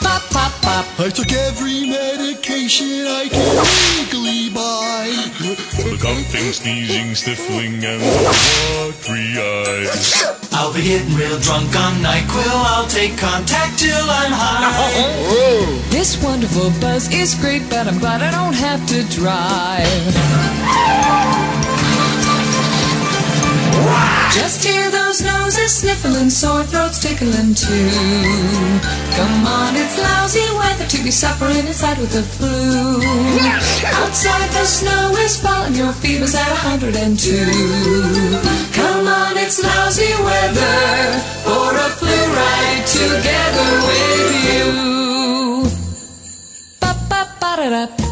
Pop, 0.00 0.22
pop, 0.30 0.52
pop. 0.62 0.84
I 1.00 1.08
took 1.08 1.32
every 1.32 1.88
medication 1.88 3.06
I 3.06 3.28
can 3.28 3.56
legally 3.96 4.50
buy. 4.52 5.08
For 5.76 5.88
the 5.88 5.98
coughing, 6.00 6.52
sneezing, 6.52 7.14
sniffling, 7.14 7.84
and 7.84 8.00
the 8.00 8.92
watery 9.08 9.36
eyes. 9.38 10.37
I'll 10.60 10.74
be 10.74 10.82
getting 10.82 11.14
real 11.14 11.38
drunk 11.38 11.68
on 11.76 11.92
NyQuil. 12.02 12.62
I'll 12.74 12.88
take 12.88 13.12
Contac 13.12 13.78
till 13.78 14.10
I'm 14.10 14.32
high. 14.32 15.84
This 15.88 16.20
wonderful 16.20 16.70
buzz 16.80 17.08
is 17.12 17.36
great, 17.36 17.62
but 17.70 17.86
I'm 17.86 18.00
glad 18.00 18.22
I 18.22 18.32
don't 18.32 18.54
have 18.54 18.84
to 18.88 19.04
drive. 19.04 19.86
Just 24.34 24.64
hear 24.64 24.90
those 24.90 25.22
noses 25.22 25.37
sniffling, 25.68 26.30
sore 26.30 26.64
throats 26.64 26.98
tickling 26.98 27.54
too. 27.54 27.90
Come 29.16 29.46
on, 29.46 29.76
it's 29.76 29.98
lousy 29.98 30.40
weather 30.56 30.86
to 30.86 31.02
be 31.02 31.10
suffering 31.10 31.66
inside 31.66 31.98
with 31.98 32.12
the 32.12 32.22
flu. 32.22 33.02
Outside 34.00 34.48
the 34.50 34.64
snow 34.64 35.12
is 35.18 35.38
falling, 35.40 35.74
your 35.74 35.92
fever's 35.92 36.34
at 36.34 36.48
102. 36.48 37.46
Come 38.72 39.06
on, 39.06 39.36
it's 39.36 39.62
lousy 39.62 40.12
weather 40.24 41.20
for 41.44 41.76
a 41.76 41.88
flu 42.00 42.16
ride 42.32 42.86
together 42.86 43.70
with 43.88 44.30
you. 44.48 45.68
Ba 46.80 46.94
ba 47.08 47.28
ba 47.40 47.56
da 47.56 47.68
da. 47.86 48.07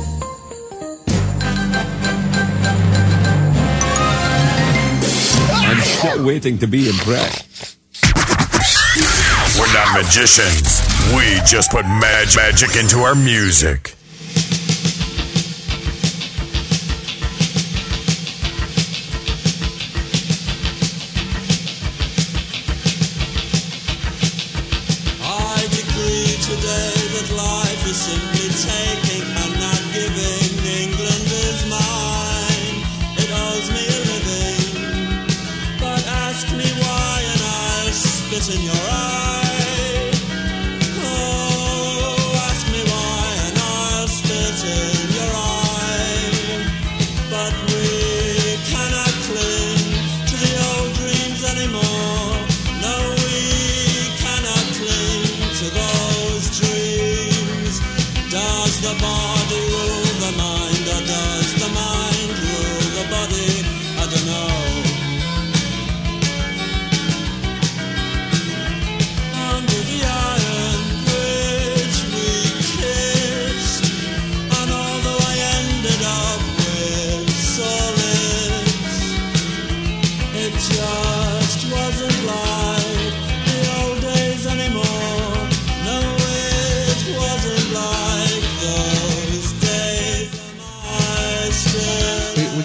Still 5.99 6.25
waiting 6.27 6.59
to 6.59 6.67
be 6.67 6.89
impressed. 6.89 7.79
We're 9.59 9.73
not 9.73 9.95
magicians. 10.03 10.81
We 11.17 11.41
just 11.47 11.71
put 11.71 11.85
mag- 11.87 12.29
magic 12.37 12.77
into 12.77 12.99
our 12.99 13.15
music. 13.15 13.96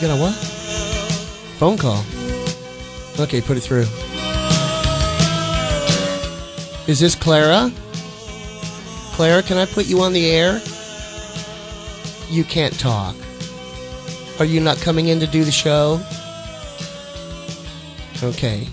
A 0.10 0.18
what? 0.18 0.34
Phone 1.60 1.78
call. 1.78 2.04
Okay, 3.20 3.42
put 3.42 3.58
it 3.58 3.62
through. 3.62 3.86
Is 6.88 7.00
this 7.00 7.14
Clara? 7.14 7.72
Clara, 9.14 9.44
can 9.44 9.58
I 9.58 9.66
put 9.68 9.86
you 9.86 10.02
on 10.02 10.14
the 10.14 10.32
air? 10.32 10.60
You 12.30 12.44
can't 12.44 12.78
talk. 12.80 13.16
Are 14.40 14.46
you 14.46 14.60
not 14.60 14.78
coming 14.78 15.10
in 15.10 15.20
to 15.20 15.28
do 15.28 15.44
the 15.44 15.52
show? 15.52 16.02
Okay. 18.24 18.68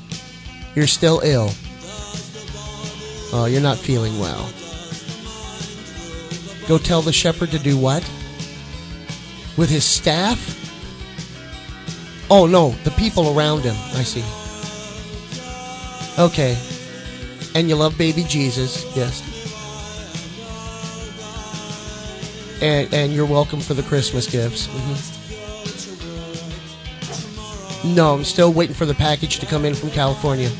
You're 0.74 0.86
still 0.86 1.20
ill. 1.22 1.50
Oh, 3.32 3.46
you're 3.50 3.60
not 3.60 3.76
feeling 3.76 4.18
well. 4.18 4.48
Go 6.66 6.78
tell 6.78 7.02
the 7.02 7.12
shepherd 7.12 7.50
to 7.50 7.58
do 7.58 7.76
what? 7.76 8.02
With 9.56 9.68
his 9.68 9.84
staff? 9.84 10.57
Oh, 12.30 12.46
no, 12.46 12.70
the 12.84 12.90
people 12.92 13.36
around 13.36 13.62
him. 13.62 13.76
I 13.94 14.02
see. 14.02 14.24
Okay. 16.22 16.58
And 17.54 17.68
you 17.68 17.76
love 17.76 17.96
baby 17.96 18.24
Jesus, 18.24 18.84
yes. 18.94 19.22
And, 22.60 22.92
and 22.92 23.12
you're 23.12 23.26
welcome 23.26 23.60
for 23.60 23.74
the 23.74 23.82
Christmas 23.82 24.30
gifts. 24.30 24.66
Mhm. 24.66 25.14
No, 27.94 28.14
I'm 28.14 28.24
still 28.24 28.52
waiting 28.52 28.74
for 28.74 28.84
the 28.84 28.94
package 28.94 29.38
to 29.38 29.46
come 29.46 29.64
in 29.64 29.74
from 29.74 29.90
California. 29.90 30.50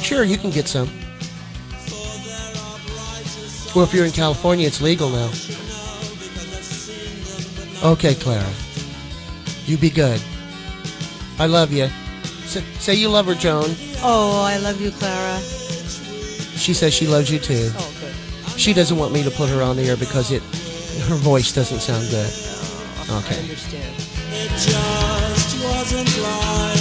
Sure, 0.00 0.24
you 0.24 0.38
can 0.38 0.50
get 0.50 0.66
some. 0.66 0.88
Well, 3.74 3.84
if 3.84 3.94
you're 3.94 4.06
in 4.06 4.12
California, 4.12 4.66
it's 4.66 4.80
legal 4.80 5.10
now. 5.10 5.30
Okay, 7.84 8.14
Clara. 8.14 8.50
You 9.72 9.78
be 9.78 9.88
good. 9.88 10.20
I 11.38 11.46
love 11.46 11.72
you. 11.72 11.88
Say, 12.44 12.60
say 12.78 12.94
you 12.94 13.08
love 13.08 13.24
her, 13.24 13.34
Joan. 13.34 13.74
Oh, 14.02 14.42
I 14.46 14.58
love 14.58 14.78
you, 14.82 14.90
Clara. 14.90 15.40
She 16.58 16.74
says 16.74 16.92
she 16.92 17.06
loves 17.06 17.30
you 17.30 17.38
too. 17.38 17.70
Oh, 17.74 17.92
good. 17.98 18.60
She 18.60 18.74
doesn't 18.74 18.98
want 18.98 19.14
me 19.14 19.22
to 19.22 19.30
put 19.30 19.48
her 19.48 19.62
on 19.62 19.76
the 19.76 19.84
air 19.88 19.96
because 19.96 20.30
it 20.30 20.42
her 21.08 21.14
voice 21.14 21.54
doesn't 21.54 21.80
sound 21.80 22.06
good. 22.10 22.30
Oh, 22.30 23.16
I 23.16 23.32
Okay. 23.32 23.40
understand. 23.40 23.96
It 24.34 24.50
just 24.60 25.64
wasn't 25.64 26.18
like 26.20 26.71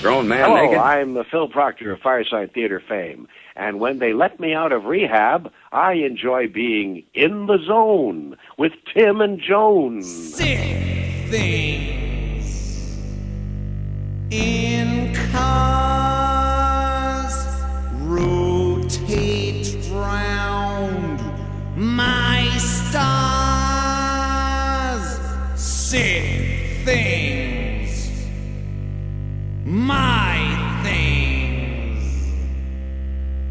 grown 0.00 0.28
man 0.28 0.48
Hello, 0.48 0.64
naked? 0.64 0.78
I'm 0.78 1.22
Phil 1.30 1.48
Proctor 1.48 1.92
of 1.92 2.00
Firesign 2.00 2.52
Theatre 2.54 2.82
fame. 2.88 3.28
And 3.54 3.78
when 3.80 3.98
they 3.98 4.14
let 4.14 4.40
me 4.40 4.54
out 4.54 4.72
of 4.72 4.84
rehab, 4.86 5.52
I 5.72 5.92
enjoy 5.92 6.48
being 6.48 7.04
in 7.12 7.46
the 7.46 7.58
zone 7.66 8.36
with 8.56 8.72
Tim 8.94 9.20
and 9.20 9.40
Joan. 9.40 10.02
things 10.02 10.50
in 14.30 15.14
cars 15.32 16.54
rotate 17.96 19.76
round 19.92 21.20
my 21.76 22.48
stars 22.56 23.10
sick 25.56 26.84
things 26.84 27.39
my 29.70 30.80
things 30.82 32.32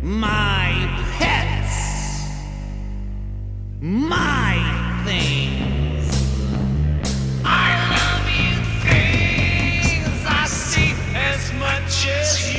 my 0.02 0.74
pets 1.18 2.26
my 3.82 5.02
things. 5.06 6.10
I 7.46 7.70
love 7.96 8.28
you 8.38 8.56
things 8.84 10.26
I 10.26 10.46
see 10.46 10.94
as 11.16 11.54
much 11.54 12.08
as 12.08 12.54
you 12.54 12.59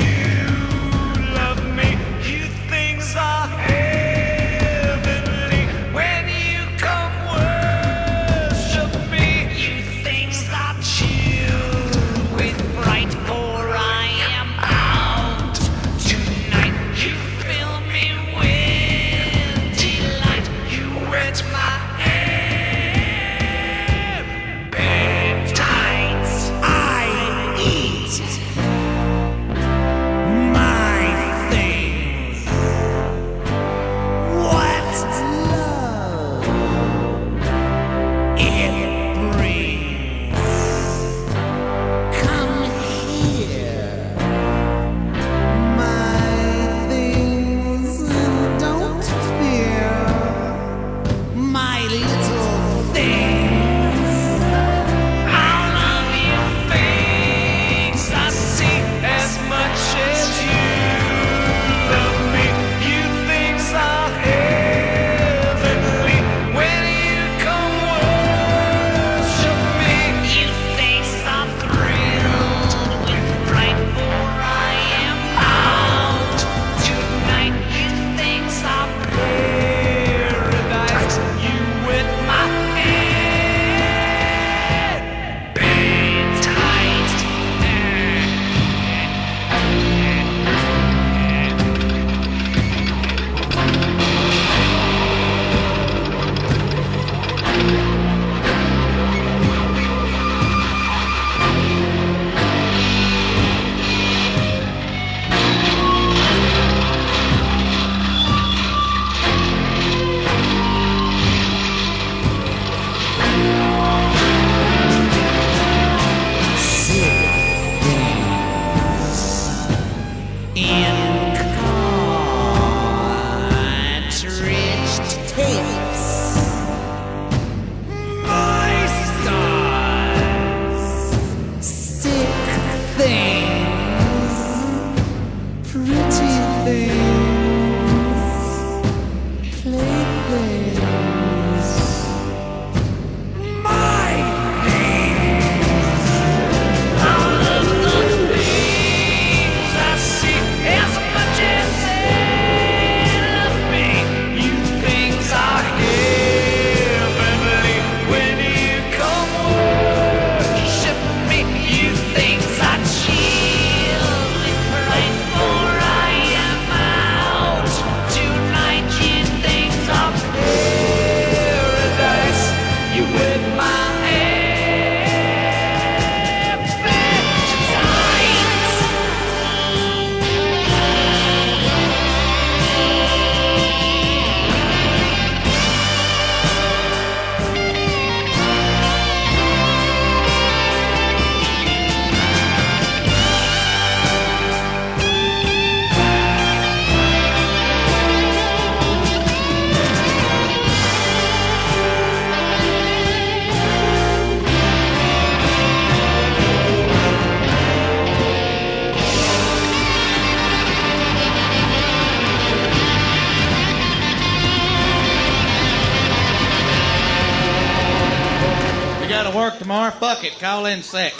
in 220.71 220.81
sick. 220.81 221.13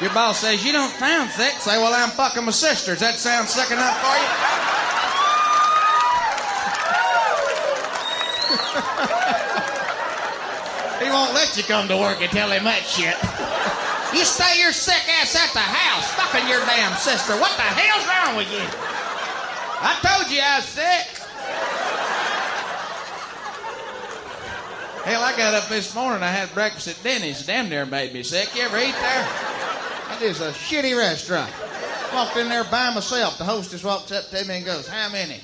Your 0.00 0.12
boss 0.14 0.40
says 0.40 0.64
you 0.64 0.72
don't 0.72 0.90
sound 0.94 1.30
sick. 1.30 1.54
Say, 1.60 1.76
well, 1.78 1.92
I'm 1.92 2.10
fucking 2.10 2.44
my 2.44 2.52
sister. 2.52 2.92
Does 2.92 3.00
that 3.00 3.18
sound 3.18 3.48
sick 3.48 3.70
enough 3.70 3.98
for 3.98 4.14
you? 4.14 4.28
he 11.04 11.10
won't 11.10 11.34
let 11.34 11.56
you 11.56 11.62
come 11.64 11.88
to 11.88 11.96
work 11.96 12.22
and 12.22 12.30
tell 12.30 12.50
him 12.50 12.64
that 12.64 12.86
shit. 12.86 13.18
You 14.14 14.24
stay 14.24 14.62
your 14.62 14.72
sick 14.72 15.02
ass 15.18 15.34
at 15.34 15.50
the 15.52 15.58
house, 15.58 16.06
fucking 16.14 16.48
your 16.48 16.62
damn 16.70 16.94
sister. 16.96 17.34
What 17.34 17.50
the 17.58 17.66
hell's 17.66 18.06
wrong 18.06 18.38
with 18.38 18.50
you? 18.54 18.62
I 19.82 19.98
told 20.02 20.30
you 20.30 20.40
I 20.40 20.62
was 20.62 20.66
sick. 20.70 21.03
Hell, 25.14 25.22
I 25.22 25.36
got 25.36 25.54
up 25.54 25.68
this 25.68 25.94
morning. 25.94 26.24
I 26.24 26.32
had 26.32 26.52
breakfast 26.54 26.88
at 26.88 27.00
Denny's. 27.04 27.46
Damn 27.46 27.68
near 27.68 27.86
made 27.86 28.12
me 28.12 28.24
sick. 28.24 28.52
You 28.52 28.62
ever 28.62 28.78
eat 28.78 28.96
there? 28.98 29.22
That 30.10 30.18
is 30.20 30.40
a 30.40 30.50
shitty 30.50 30.98
restaurant. 30.98 31.52
Walked 32.12 32.36
in 32.36 32.48
there 32.48 32.64
by 32.64 32.92
myself. 32.92 33.38
The 33.38 33.44
hostess 33.44 33.84
walks 33.84 34.10
up 34.10 34.28
to 34.30 34.44
me 34.44 34.56
and 34.56 34.64
goes, 34.66 34.88
"How 34.88 35.08
many?" 35.10 35.40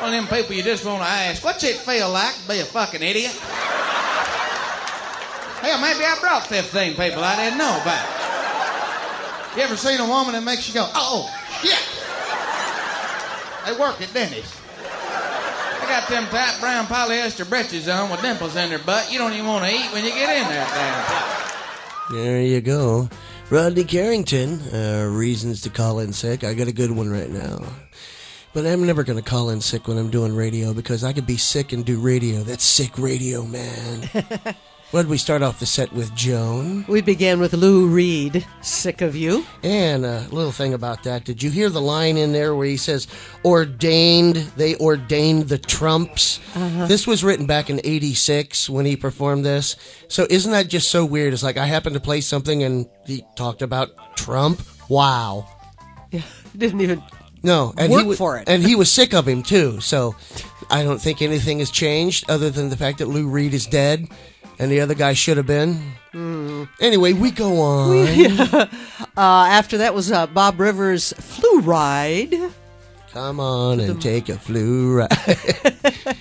One 0.00 0.12
of 0.12 0.18
them 0.18 0.26
people 0.26 0.56
you 0.56 0.64
just 0.64 0.84
want 0.84 1.00
to 1.00 1.08
ask, 1.08 1.44
"What's 1.44 1.62
it 1.62 1.76
feel 1.76 2.08
like 2.10 2.34
to 2.42 2.48
be 2.48 2.58
a 2.58 2.64
fucking 2.64 3.04
idiot?" 3.04 3.36
Hell, 5.62 5.78
maybe 5.78 6.04
I 6.04 6.18
brought 6.20 6.48
15 6.48 6.96
people 6.96 7.22
I 7.22 7.36
didn't 7.36 7.58
know 7.58 7.78
about. 7.82 8.08
You 9.54 9.62
ever 9.62 9.76
seen 9.76 10.00
a 10.00 10.06
woman 10.06 10.32
that 10.32 10.42
makes 10.42 10.66
you 10.66 10.74
go, 10.74 10.90
"Oh 10.92 11.32
shit"? 11.62 11.78
They 13.64 13.80
work 13.80 14.00
at 14.00 14.12
Denny's. 14.12 14.59
They 15.90 15.96
got 15.96 16.08
them 16.08 16.26
tight 16.28 16.60
brown 16.60 16.86
polyester 16.86 17.48
breeches 17.48 17.88
on 17.88 18.10
with 18.10 18.22
dimples 18.22 18.54
in 18.54 18.70
their 18.70 18.78
butt. 18.78 19.10
You 19.10 19.18
don't 19.18 19.32
even 19.32 19.46
want 19.46 19.64
to 19.64 19.72
eat 19.72 19.92
when 19.92 20.04
you 20.04 20.10
get 20.10 20.36
in 20.36 20.48
there, 20.48 20.64
damn 20.64 21.04
place. 21.04 21.52
There 22.12 22.42
you 22.42 22.60
go. 22.60 23.08
Rodney 23.50 23.82
Carrington, 23.82 24.60
uh, 24.72 25.08
reasons 25.10 25.62
to 25.62 25.68
call 25.68 25.98
in 25.98 26.12
sick. 26.12 26.44
I 26.44 26.54
got 26.54 26.68
a 26.68 26.72
good 26.72 26.92
one 26.92 27.10
right 27.10 27.28
now. 27.28 27.64
But 28.52 28.66
I'm 28.66 28.86
never 28.86 29.02
going 29.02 29.18
to 29.18 29.28
call 29.28 29.50
in 29.50 29.60
sick 29.60 29.88
when 29.88 29.98
I'm 29.98 30.10
doing 30.10 30.32
radio 30.32 30.72
because 30.72 31.02
I 31.02 31.12
could 31.12 31.26
be 31.26 31.36
sick 31.36 31.72
and 31.72 31.84
do 31.84 31.98
radio. 31.98 32.44
That's 32.44 32.62
sick 32.62 32.96
radio, 32.96 33.42
man. 33.42 34.08
what 34.90 35.02
did 35.02 35.10
we 35.10 35.18
start 35.18 35.42
off 35.42 35.60
the 35.60 35.66
set 35.66 35.92
with, 35.92 36.14
Joan? 36.16 36.84
We 36.88 37.00
began 37.00 37.38
with 37.38 37.52
Lou 37.52 37.86
Reed, 37.86 38.44
Sick 38.60 39.00
of 39.02 39.14
You. 39.14 39.44
And 39.62 40.04
a 40.04 40.26
little 40.32 40.50
thing 40.52 40.74
about 40.74 41.04
that. 41.04 41.24
Did 41.24 41.42
you 41.42 41.50
hear 41.50 41.70
the 41.70 41.80
line 41.80 42.16
in 42.16 42.32
there 42.32 42.54
where 42.56 42.66
he 42.66 42.76
says, 42.76 43.06
ordained, 43.44 44.36
they 44.56 44.76
ordained 44.76 45.48
the 45.48 45.58
Trumps? 45.58 46.40
Uh-huh. 46.56 46.86
This 46.86 47.06
was 47.06 47.22
written 47.22 47.46
back 47.46 47.70
in 47.70 47.80
86 47.84 48.68
when 48.68 48.84
he 48.86 48.96
performed 48.96 49.44
this. 49.44 49.76
So 50.08 50.26
isn't 50.28 50.50
that 50.50 50.68
just 50.68 50.90
so 50.90 51.04
weird? 51.04 51.32
It's 51.34 51.42
like 51.42 51.56
I 51.56 51.66
happened 51.66 51.94
to 51.94 52.00
play 52.00 52.20
something 52.20 52.62
and 52.62 52.86
he 53.06 53.24
talked 53.36 53.62
about 53.62 53.90
Trump. 54.16 54.60
Wow. 54.88 55.46
Yeah, 56.12 56.22
didn't 56.56 56.80
even 56.80 57.00
No, 57.44 57.72
and 57.78 57.92
Work 57.92 58.02
he 58.02 58.08
wa- 58.08 58.14
for 58.16 58.36
it. 58.38 58.48
and 58.48 58.64
he 58.64 58.74
was 58.82 58.90
sick 58.90 59.14
of 59.14 59.28
him 59.28 59.44
too. 59.44 59.80
So 59.80 60.16
I 60.68 60.82
don't 60.82 61.00
think 61.00 61.22
anything 61.22 61.60
has 61.60 61.70
changed 61.70 62.28
other 62.28 62.50
than 62.50 62.68
the 62.68 62.76
fact 62.76 62.98
that 62.98 63.06
Lou 63.06 63.28
Reed 63.28 63.54
is 63.54 63.64
dead, 63.64 64.08
and 64.60 64.70
the 64.70 64.80
other 64.80 64.94
guy 64.94 65.14
should 65.14 65.38
have 65.38 65.46
been. 65.46 65.94
Hmm. 66.12 66.64
Anyway, 66.80 67.14
we 67.14 67.30
go 67.30 67.60
on. 67.60 68.06
uh, 68.48 68.68
after 69.16 69.78
that 69.78 69.94
was 69.94 70.12
uh, 70.12 70.26
Bob 70.26 70.60
Rivers' 70.60 71.12
Flu 71.14 71.60
Ride. 71.60 72.34
Come 73.12 73.40
on 73.40 73.80
and 73.80 74.00
take 74.00 74.28
a 74.28 74.36
flu 74.38 74.98
ride. 74.98 75.10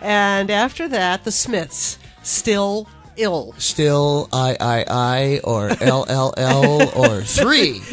And 0.00 0.50
after 0.50 0.88
that, 0.88 1.24
the 1.24 1.30
Smiths, 1.30 1.98
Still 2.22 2.88
Ill. 3.16 3.54
Still 3.58 4.28
I 4.32 4.56
I 4.60 4.84
I 4.88 5.40
or 5.44 5.70
L 5.80 6.04
L 6.08 6.34
L 6.36 6.90
or 6.96 7.22
three. 7.22 7.80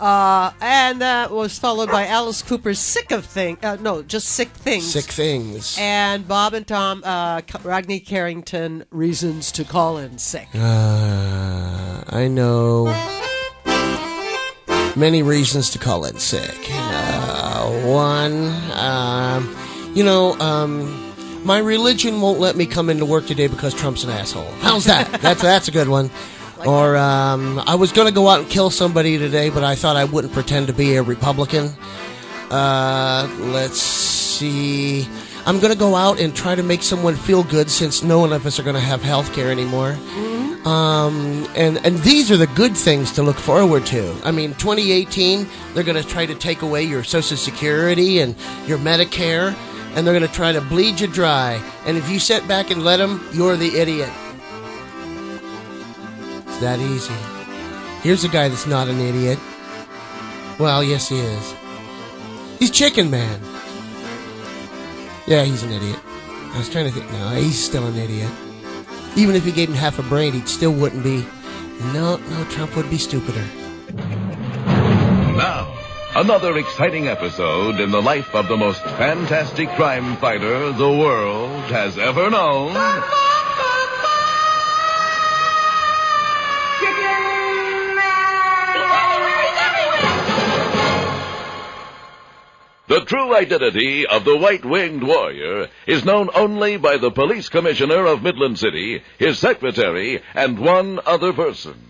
Uh, 0.00 0.50
and 0.62 1.02
that 1.02 1.30
was 1.30 1.58
followed 1.58 1.90
by 1.90 2.06
Alice 2.06 2.40
Cooper's 2.40 2.78
Sick 2.78 3.10
of 3.10 3.26
Things. 3.26 3.58
Uh, 3.62 3.76
no, 3.80 4.02
just 4.02 4.30
Sick 4.30 4.48
Things. 4.48 4.90
Sick 4.90 5.04
things. 5.04 5.76
And 5.78 6.26
Bob 6.26 6.54
and 6.54 6.66
Tom, 6.66 7.02
uh, 7.04 7.42
Rodney 7.62 8.00
Carrington, 8.00 8.84
Reasons 8.90 9.52
to 9.52 9.64
Call 9.64 9.98
In 9.98 10.16
Sick. 10.16 10.48
Uh, 10.54 12.02
I 12.08 12.28
know 12.28 12.86
many 14.96 15.22
reasons 15.22 15.70
to 15.70 15.78
call 15.78 16.04
in 16.04 16.18
sick. 16.18 16.68
Uh, 16.70 17.70
one, 17.86 18.48
um, 18.72 19.56
you 19.94 20.04
know, 20.04 20.38
um, 20.40 21.09
my 21.44 21.58
religion 21.58 22.20
won't 22.20 22.38
let 22.38 22.56
me 22.56 22.66
come 22.66 22.90
into 22.90 23.04
work 23.04 23.26
today 23.26 23.46
because 23.46 23.74
Trump's 23.74 24.04
an 24.04 24.10
asshole. 24.10 24.50
How's 24.60 24.84
that? 24.84 25.10
that's 25.20 25.42
that's 25.42 25.68
a 25.68 25.72
good 25.72 25.88
one. 25.88 26.10
Or 26.66 26.96
um, 26.96 27.58
I 27.66 27.74
was 27.74 27.90
going 27.90 28.06
to 28.06 28.12
go 28.14 28.28
out 28.28 28.40
and 28.40 28.50
kill 28.50 28.70
somebody 28.70 29.16
today, 29.16 29.48
but 29.48 29.64
I 29.64 29.74
thought 29.74 29.96
I 29.96 30.04
wouldn't 30.04 30.34
pretend 30.34 30.66
to 30.66 30.74
be 30.74 30.96
a 30.96 31.02
Republican. 31.02 31.70
Uh, 32.50 33.34
let's 33.38 33.80
see. 33.80 35.08
I'm 35.46 35.58
going 35.58 35.72
to 35.72 35.78
go 35.78 35.96
out 35.96 36.20
and 36.20 36.34
try 36.34 36.54
to 36.54 36.62
make 36.62 36.82
someone 36.82 37.16
feel 37.16 37.42
good 37.44 37.70
since 37.70 38.02
no 38.02 38.18
one 38.18 38.32
of 38.32 38.44
us 38.44 38.58
are 38.58 38.62
going 38.62 38.74
to 38.74 38.80
have 38.80 39.02
health 39.02 39.32
care 39.32 39.50
anymore. 39.50 39.96
Um, 40.64 41.48
and, 41.56 41.78
and 41.86 41.96
these 42.00 42.30
are 42.30 42.36
the 42.36 42.46
good 42.48 42.76
things 42.76 43.12
to 43.12 43.22
look 43.22 43.38
forward 43.38 43.86
to. 43.86 44.14
I 44.22 44.30
mean, 44.30 44.50
2018, 44.54 45.48
they're 45.72 45.84
going 45.84 46.00
to 46.00 46.06
try 46.06 46.26
to 46.26 46.34
take 46.34 46.60
away 46.60 46.82
your 46.82 47.02
Social 47.02 47.38
Security 47.38 48.20
and 48.20 48.36
your 48.66 48.76
Medicare, 48.76 49.54
and 49.94 50.06
they're 50.06 50.14
going 50.14 50.26
to 50.26 50.34
try 50.34 50.52
to 50.52 50.60
bleed 50.60 51.00
you 51.00 51.06
dry. 51.06 51.62
And 51.86 51.96
if 51.96 52.08
you 52.10 52.18
sit 52.18 52.46
back 52.46 52.70
and 52.70 52.84
let 52.84 52.98
them, 52.98 53.26
you're 53.32 53.56
the 53.56 53.76
idiot. 53.78 54.10
It's 56.46 56.58
that 56.58 56.78
easy. 56.78 57.14
Here's 58.02 58.24
a 58.24 58.28
guy 58.28 58.48
that's 58.48 58.66
not 58.66 58.88
an 58.88 59.00
idiot. 59.00 59.38
Well, 60.58 60.82
yes, 60.84 61.08
he 61.08 61.18
is. 61.18 61.54
He's 62.58 62.70
Chicken 62.70 63.10
Man. 63.10 63.40
Yeah, 65.26 65.44
he's 65.44 65.62
an 65.62 65.72
idiot. 65.72 65.98
I 66.52 66.58
was 66.58 66.68
trying 66.68 66.86
to 66.86 66.90
think. 66.90 67.10
No, 67.12 67.30
he's 67.30 67.62
still 67.62 67.86
an 67.86 67.96
idiot. 67.96 68.30
Even 69.16 69.34
if 69.34 69.46
you 69.46 69.52
gave 69.52 69.68
him 69.68 69.74
half 69.74 69.98
a 69.98 70.02
brain, 70.02 70.32
he 70.32 70.40
still 70.46 70.72
wouldn't 70.72 71.02
be. 71.02 71.24
No, 71.92 72.16
no, 72.16 72.44
Trump 72.50 72.76
would 72.76 72.90
be 72.90 72.98
stupider. 72.98 73.44
Now, 75.36 75.79
another 76.20 76.58
exciting 76.58 77.08
episode 77.08 77.80
in 77.80 77.90
the 77.90 78.02
life 78.02 78.34
of 78.34 78.46
the 78.46 78.56
most 78.56 78.82
fantastic 78.82 79.70
crime 79.70 80.18
fighter 80.18 80.70
the 80.70 80.86
world 80.86 81.62
has 81.70 81.96
ever 81.96 82.28
known. 82.28 82.74
The 92.88 93.00
true 93.06 93.34
identity 93.34 94.06
of 94.06 94.26
the 94.26 94.36
white 94.36 94.66
winged 94.66 95.02
warrior 95.02 95.68
is 95.86 96.04
known 96.04 96.28
only 96.34 96.76
by 96.76 96.98
the 96.98 97.10
police 97.10 97.48
commissioner 97.48 98.04
of 98.04 98.22
Midland 98.22 98.58
City, 98.58 99.02
his 99.16 99.38
secretary, 99.38 100.20
and 100.34 100.58
one 100.58 101.00
other 101.06 101.32
person. 101.32 101.89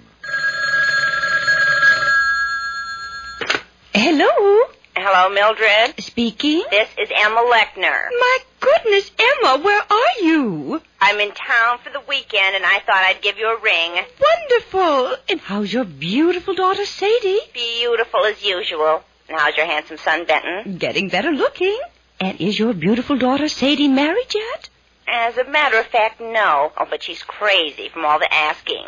Hello? 3.94 4.66
Hello, 4.96 5.28
Mildred. 5.34 6.00
Speaking? 6.00 6.62
This 6.70 6.88
is 6.98 7.08
Emma 7.14 7.40
Lechner. 7.40 8.08
My 8.18 8.38
goodness, 8.60 9.10
Emma, 9.18 9.58
where 9.62 9.80
are 9.82 10.22
you? 10.22 10.80
I'm 11.00 11.18
in 11.20 11.32
town 11.32 11.78
for 11.82 11.90
the 11.90 12.00
weekend, 12.08 12.56
and 12.56 12.64
I 12.64 12.80
thought 12.80 12.96
I'd 13.06 13.22
give 13.22 13.38
you 13.38 13.48
a 13.48 13.60
ring. 13.60 14.04
Wonderful. 14.20 15.16
And 15.28 15.40
how's 15.40 15.72
your 15.72 15.84
beautiful 15.84 16.54
daughter, 16.54 16.84
Sadie? 16.84 17.40
Beautiful 17.52 18.24
as 18.26 18.44
usual. 18.44 19.02
And 19.28 19.38
how's 19.38 19.56
your 19.56 19.66
handsome 19.66 19.98
son, 19.98 20.24
Benton? 20.26 20.78
Getting 20.78 21.08
better 21.08 21.30
looking. 21.30 21.78
And 22.20 22.40
is 22.40 22.58
your 22.58 22.74
beautiful 22.74 23.16
daughter, 23.16 23.48
Sadie, 23.48 23.88
married 23.88 24.34
yet? 24.34 24.68
As 25.08 25.36
a 25.38 25.44
matter 25.44 25.78
of 25.78 25.86
fact, 25.86 26.20
no. 26.20 26.72
Oh, 26.76 26.86
but 26.88 27.02
she's 27.02 27.22
crazy 27.22 27.88
from 27.88 28.04
all 28.04 28.18
the 28.18 28.32
asking. 28.32 28.84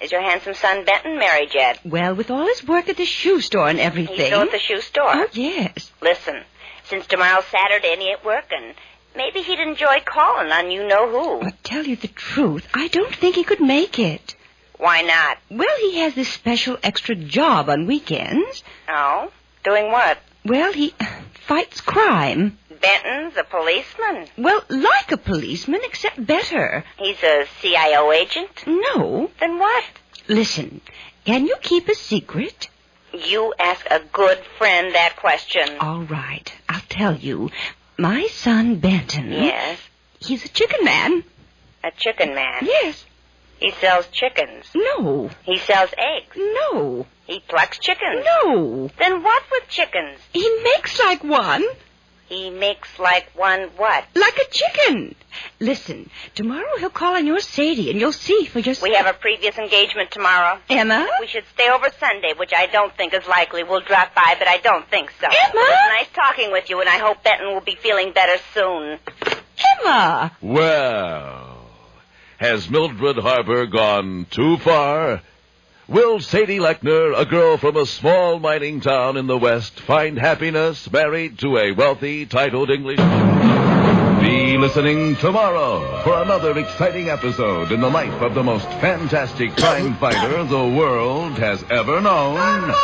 Is 0.00 0.12
your 0.12 0.20
handsome 0.20 0.54
son, 0.54 0.84
Benton, 0.84 1.18
married 1.18 1.54
yet? 1.54 1.80
Well, 1.84 2.14
with 2.14 2.30
all 2.30 2.46
his 2.46 2.66
work 2.66 2.88
at 2.88 2.96
the 2.96 3.06
shoe 3.06 3.40
store 3.40 3.68
and 3.68 3.80
everything. 3.80 4.16
He's 4.16 4.26
still 4.26 4.42
at 4.42 4.50
the 4.50 4.58
shoe 4.58 4.80
store. 4.80 5.10
Oh, 5.12 5.28
yes. 5.32 5.90
Listen, 6.02 6.42
since 6.84 7.06
tomorrow's 7.06 7.46
Saturday 7.46 7.92
and 7.92 8.00
he 8.00 8.10
ain't 8.10 8.24
working, 8.24 8.74
maybe 9.16 9.40
he'd 9.40 9.60
enjoy 9.60 10.00
calling 10.04 10.52
on 10.52 10.70
you 10.70 10.86
know 10.86 11.08
who. 11.08 11.44
But 11.44 11.62
tell 11.62 11.84
you 11.84 11.96
the 11.96 12.08
truth, 12.08 12.66
I 12.74 12.88
don't 12.88 13.14
think 13.14 13.36
he 13.36 13.44
could 13.44 13.60
make 13.60 13.98
it. 13.98 14.34
Why 14.78 15.02
not? 15.02 15.38
Well, 15.50 15.76
he 15.80 15.98
has 16.00 16.14
this 16.14 16.28
special 16.28 16.76
extra 16.82 17.14
job 17.14 17.70
on 17.70 17.86
weekends. 17.86 18.62
Oh? 18.88 19.30
Doing 19.62 19.90
what? 19.90 20.18
Well, 20.44 20.72
he 20.72 20.92
fights 21.46 21.80
crime. 21.80 22.58
Benton's 22.80 23.36
a 23.36 23.44
policeman. 23.44 24.26
Well, 24.36 24.62
like 24.68 25.12
a 25.12 25.16
policeman, 25.16 25.80
except 25.84 26.24
better. 26.24 26.84
He's 26.98 27.22
a 27.22 27.46
CIO 27.60 28.12
agent? 28.12 28.64
No. 28.66 29.30
Then 29.40 29.58
what? 29.58 29.84
Listen, 30.28 30.80
can 31.24 31.46
you 31.46 31.56
keep 31.60 31.88
a 31.88 31.94
secret? 31.94 32.68
You 33.12 33.54
ask 33.60 33.86
a 33.90 34.00
good 34.12 34.38
friend 34.58 34.94
that 34.94 35.16
question. 35.16 35.76
All 35.80 36.02
right, 36.02 36.52
I'll 36.68 36.80
tell 36.88 37.14
you. 37.16 37.50
My 37.96 38.26
son 38.26 38.80
Benton. 38.80 39.30
Yes. 39.30 39.78
He's 40.18 40.44
a 40.44 40.48
chicken 40.48 40.84
man. 40.84 41.22
A 41.84 41.90
chicken 41.92 42.34
man. 42.34 42.64
Yes. 42.66 43.04
He 43.58 43.70
sells 43.72 44.06
chickens. 44.08 44.66
No. 44.74 45.30
He 45.44 45.58
sells 45.58 45.90
eggs. 45.96 46.36
No. 46.36 47.06
He 47.26 47.40
plucks 47.40 47.78
chickens. 47.78 48.24
No. 48.44 48.90
Then 48.98 49.22
what 49.22 49.42
with 49.50 49.68
chickens? 49.68 50.18
He 50.32 50.48
makes 50.62 50.98
like 50.98 51.24
one. 51.24 51.64
He 52.28 52.50
makes 52.50 52.98
like 52.98 53.30
one 53.34 53.68
what? 53.76 54.04
Like 54.14 54.36
a 54.36 54.50
chicken. 54.50 55.14
Listen, 55.60 56.10
tomorrow 56.34 56.78
he'll 56.78 56.90
call 56.90 57.14
on 57.16 57.26
your 57.26 57.40
Sadie 57.40 57.90
and 57.90 58.00
you'll 58.00 58.12
see 58.12 58.46
for 58.46 58.58
yourself. 58.60 58.82
We 58.82 58.94
have 58.94 59.06
a 59.06 59.12
previous 59.12 59.58
engagement 59.58 60.10
tomorrow. 60.10 60.58
Emma? 60.70 61.06
We 61.20 61.26
should 61.26 61.44
stay 61.54 61.70
over 61.70 61.88
Sunday, 62.00 62.32
which 62.36 62.52
I 62.56 62.66
don't 62.66 62.96
think 62.96 63.14
is 63.14 63.26
likely. 63.28 63.62
We'll 63.62 63.80
drop 63.80 64.14
by, 64.14 64.36
but 64.38 64.48
I 64.48 64.56
don't 64.58 64.88
think 64.88 65.10
so. 65.20 65.26
Emma? 65.26 65.34
It 65.34 65.54
was 65.54 66.00
nice 66.00 66.08
talking 66.14 66.50
with 66.50 66.70
you, 66.70 66.80
and 66.80 66.88
I 66.88 66.98
hope 66.98 67.22
Benton 67.22 67.52
will 67.52 67.60
be 67.60 67.76
feeling 67.76 68.12
better 68.12 68.42
soon. 68.54 68.98
Emma! 69.82 70.36
Well, 70.40 71.53
has 72.44 72.68
Mildred 72.68 73.16
Harbour 73.16 73.64
gone 73.64 74.26
too 74.28 74.58
far? 74.58 75.22
Will 75.88 76.20
Sadie 76.20 76.58
Lechner, 76.58 77.18
a 77.18 77.24
girl 77.24 77.56
from 77.56 77.74
a 77.74 77.86
small 77.86 78.38
mining 78.38 78.82
town 78.82 79.16
in 79.16 79.26
the 79.26 79.38
West, 79.38 79.80
find 79.80 80.18
happiness 80.18 80.92
married 80.92 81.38
to 81.38 81.56
a 81.56 81.72
wealthy, 81.72 82.26
titled 82.26 82.68
Englishman? 82.68 84.20
Be 84.20 84.58
listening 84.58 85.16
tomorrow 85.16 86.02
for 86.02 86.20
another 86.20 86.58
exciting 86.58 87.08
episode 87.08 87.72
in 87.72 87.80
the 87.80 87.88
life 87.88 88.20
of 88.20 88.34
the 88.34 88.42
most 88.42 88.68
fantastic 88.72 89.56
crime 89.56 89.94
fighter 89.94 90.44
the 90.44 90.68
world 90.68 91.38
has 91.38 91.64
ever 91.70 92.02
known. 92.02 92.74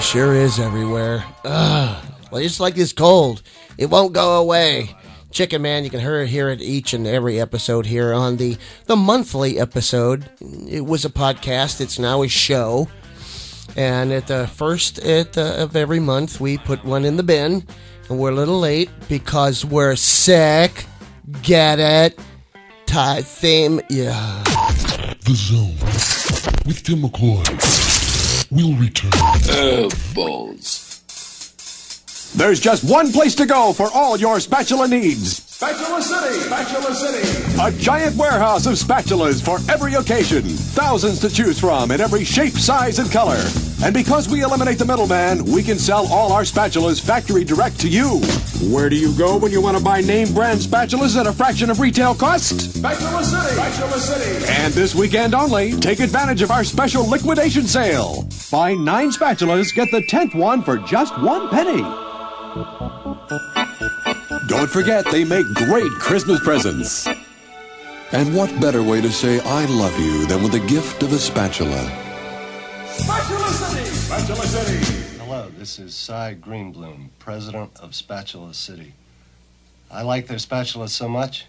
Sure 0.00 0.34
is 0.34 0.58
everywhere. 0.58 1.24
Ugh. 1.44 2.04
Well, 2.32 2.42
it's 2.42 2.58
like 2.58 2.74
this 2.74 2.92
cold. 2.92 3.42
It 3.78 3.86
won't 3.86 4.12
go 4.12 4.40
away. 4.40 4.96
Chicken 5.30 5.62
Man, 5.62 5.84
you 5.84 5.90
can 5.90 6.00
hear, 6.00 6.48
it 6.48 6.60
each 6.60 6.94
and 6.94 7.06
every 7.06 7.40
episode 7.40 7.86
here 7.86 8.12
on 8.12 8.36
the, 8.36 8.56
the 8.86 8.96
monthly 8.96 9.60
episode. 9.60 10.28
It 10.68 10.84
was 10.84 11.04
a 11.04 11.10
podcast, 11.10 11.80
it's 11.80 11.98
now 11.98 12.22
a 12.22 12.28
show. 12.28 12.88
And 13.76 14.12
at 14.12 14.26
the 14.26 14.48
first 14.48 14.98
at 14.98 15.34
the, 15.34 15.62
of 15.62 15.76
every 15.76 16.00
month, 16.00 16.40
we 16.40 16.58
put 16.58 16.84
one 16.84 17.04
in 17.04 17.16
the 17.16 17.22
bin. 17.22 17.64
And 18.08 18.18
we're 18.18 18.30
a 18.30 18.34
little 18.34 18.58
late 18.58 18.90
because 19.08 19.64
we're 19.64 19.94
sick. 19.94 20.86
Get 21.42 21.78
it? 21.78 22.18
Tie 22.86 23.22
theme. 23.22 23.80
Yeah. 23.88 24.42
The 25.24 25.34
Zone 25.34 25.76
with 26.66 26.82
Timm 26.82 27.02
McCoy 27.02 27.79
will 28.50 28.74
return. 28.74 29.10
balls. 30.14 30.86
There's 32.36 32.60
just 32.60 32.84
one 32.84 33.12
place 33.12 33.34
to 33.36 33.46
go 33.46 33.72
for 33.72 33.90
all 33.92 34.16
your 34.16 34.40
spatula 34.40 34.88
needs. 34.88 35.49
Spatula 35.60 36.00
City! 36.00 36.40
Spatula 36.40 36.94
City! 36.94 37.60
A 37.60 37.70
giant 37.78 38.16
warehouse 38.16 38.64
of 38.64 38.76
spatulas 38.76 39.44
for 39.44 39.58
every 39.70 39.92
occasion. 39.92 40.42
Thousands 40.42 41.20
to 41.20 41.28
choose 41.28 41.60
from 41.60 41.90
in 41.90 42.00
every 42.00 42.24
shape, 42.24 42.54
size, 42.54 42.98
and 42.98 43.12
color. 43.12 43.44
And 43.84 43.92
because 43.92 44.26
we 44.26 44.42
eliminate 44.42 44.78
the 44.78 44.86
middleman, 44.86 45.44
we 45.44 45.62
can 45.62 45.78
sell 45.78 46.10
all 46.10 46.32
our 46.32 46.44
spatulas 46.44 46.98
factory 46.98 47.44
direct 47.44 47.78
to 47.80 47.90
you. 47.90 48.22
Where 48.72 48.88
do 48.88 48.96
you 48.96 49.14
go 49.18 49.36
when 49.36 49.52
you 49.52 49.60
want 49.60 49.76
to 49.76 49.84
buy 49.84 50.00
name 50.00 50.32
brand 50.32 50.60
spatulas 50.60 51.20
at 51.20 51.26
a 51.26 51.32
fraction 51.34 51.68
of 51.68 51.78
retail 51.78 52.14
cost? 52.14 52.76
Spatula 52.76 53.22
City! 53.22 53.54
Spatula 53.54 53.98
City! 54.00 54.46
And 54.52 54.72
this 54.72 54.94
weekend 54.94 55.34
only, 55.34 55.72
take 55.72 56.00
advantage 56.00 56.40
of 56.40 56.50
our 56.50 56.64
special 56.64 57.06
liquidation 57.06 57.66
sale. 57.66 58.26
Buy 58.50 58.72
nine 58.72 59.10
spatulas, 59.10 59.74
get 59.74 59.90
the 59.90 60.00
tenth 60.00 60.34
one 60.34 60.62
for 60.62 60.78
just 60.78 61.20
one 61.20 61.50
penny. 61.50 61.84
Don't 64.60 64.68
forget, 64.68 65.06
they 65.06 65.24
make 65.24 65.46
great 65.54 65.90
Christmas 65.92 66.38
presents. 66.40 67.08
And 68.12 68.36
what 68.36 68.60
better 68.60 68.82
way 68.82 69.00
to 69.00 69.10
say 69.10 69.40
I 69.40 69.64
love 69.64 69.98
you 69.98 70.26
than 70.26 70.42
with 70.42 70.52
the 70.52 70.60
gift 70.60 71.02
of 71.02 71.14
a 71.14 71.18
spatula? 71.18 71.80
Spatula 72.86 73.48
City! 73.48 73.84
Spatula 73.86 74.46
City! 74.46 75.16
Hello, 75.16 75.50
this 75.56 75.78
is 75.78 75.94
Cy 75.94 76.36
Greenbloom, 76.38 77.08
president 77.18 77.70
of 77.80 77.94
Spatula 77.94 78.52
City. 78.52 78.92
I 79.90 80.02
like 80.02 80.26
their 80.26 80.36
spatulas 80.36 80.90
so 80.90 81.08
much, 81.08 81.46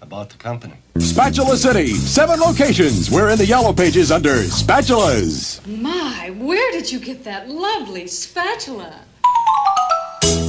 I 0.00 0.06
bought 0.06 0.30
the 0.30 0.38
company. 0.38 0.74
Spatula 0.98 1.56
City, 1.56 1.94
seven 1.94 2.38
locations. 2.38 3.10
We're 3.10 3.30
in 3.30 3.38
the 3.38 3.46
yellow 3.46 3.72
pages 3.72 4.12
under 4.12 4.44
spatulas. 4.44 5.66
My, 5.66 6.30
where 6.38 6.70
did 6.70 6.92
you 6.92 7.00
get 7.00 7.24
that 7.24 7.48
lovely 7.48 8.06
spatula? 8.06 9.05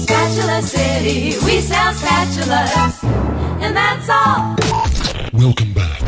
Spatula 0.07 0.61
City, 0.61 1.35
we 1.45 1.59
sell 1.59 1.91
spatulas, 1.91 3.03
and 3.61 3.75
that's 3.75 4.07
all. 4.09 4.55
Welcome 5.33 5.73
back 5.73 5.99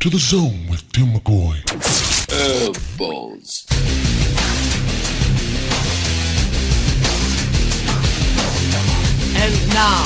to 0.00 0.08
The 0.08 0.16
Zone 0.16 0.66
with 0.70 0.90
Timm 0.92 1.08
McCoy. 1.08 1.60
Oh, 2.32 2.72
balls. 2.96 3.66
And 9.36 9.54
now, 9.74 10.04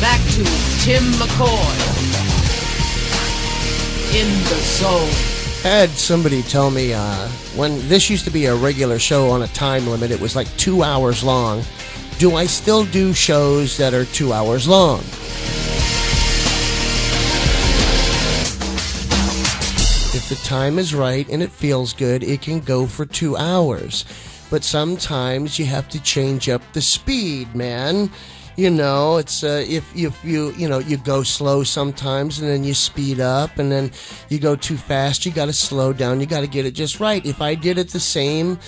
back 0.00 0.22
to 0.32 0.44
Timm 0.80 1.04
McCoy 1.20 1.76
in 4.16 4.28
the 4.44 4.60
zone. 4.62 5.37
Had 5.62 5.90
somebody 5.90 6.42
tell 6.42 6.70
me 6.70 6.92
uh, 6.92 7.28
when 7.56 7.86
this 7.88 8.08
used 8.08 8.24
to 8.24 8.30
be 8.30 8.46
a 8.46 8.54
regular 8.54 8.98
show 8.98 9.28
on 9.30 9.42
a 9.42 9.48
time 9.48 9.86
limit, 9.86 10.10
it 10.10 10.20
was 10.20 10.36
like 10.36 10.48
two 10.56 10.82
hours 10.82 11.24
long. 11.24 11.62
Do 12.18 12.36
I 12.36 12.46
still 12.46 12.84
do 12.84 13.12
shows 13.12 13.76
that 13.76 13.92
are 13.92 14.04
two 14.04 14.32
hours 14.32 14.68
long? 14.68 15.00
If 20.14 20.28
the 20.28 20.40
time 20.44 20.78
is 20.78 20.94
right 20.94 21.28
and 21.28 21.42
it 21.42 21.50
feels 21.50 21.92
good, 21.92 22.22
it 22.22 22.40
can 22.40 22.60
go 22.60 22.86
for 22.86 23.04
two 23.04 23.36
hours. 23.36 24.04
But 24.50 24.64
sometimes 24.64 25.58
you 25.58 25.66
have 25.66 25.88
to 25.90 26.02
change 26.02 26.48
up 26.48 26.62
the 26.72 26.80
speed, 26.80 27.54
man. 27.54 28.10
You 28.58 28.70
know, 28.70 29.18
it's 29.18 29.44
uh, 29.44 29.64
if 29.68 29.94
if 29.94 30.24
you 30.24 30.50
you 30.54 30.68
know 30.68 30.80
you 30.80 30.96
go 30.96 31.22
slow 31.22 31.62
sometimes 31.62 32.40
and 32.40 32.50
then 32.50 32.64
you 32.64 32.74
speed 32.74 33.20
up 33.20 33.56
and 33.60 33.70
then 33.70 33.92
you 34.30 34.40
go 34.40 34.56
too 34.56 34.76
fast. 34.76 35.24
You 35.24 35.30
got 35.30 35.46
to 35.46 35.52
slow 35.52 35.92
down. 35.92 36.18
You 36.18 36.26
got 36.26 36.40
to 36.40 36.48
get 36.48 36.66
it 36.66 36.72
just 36.72 36.98
right. 36.98 37.24
If 37.24 37.40
I 37.40 37.54
did 37.54 37.78
it 37.78 37.90
the 37.90 38.00
same 38.00 38.58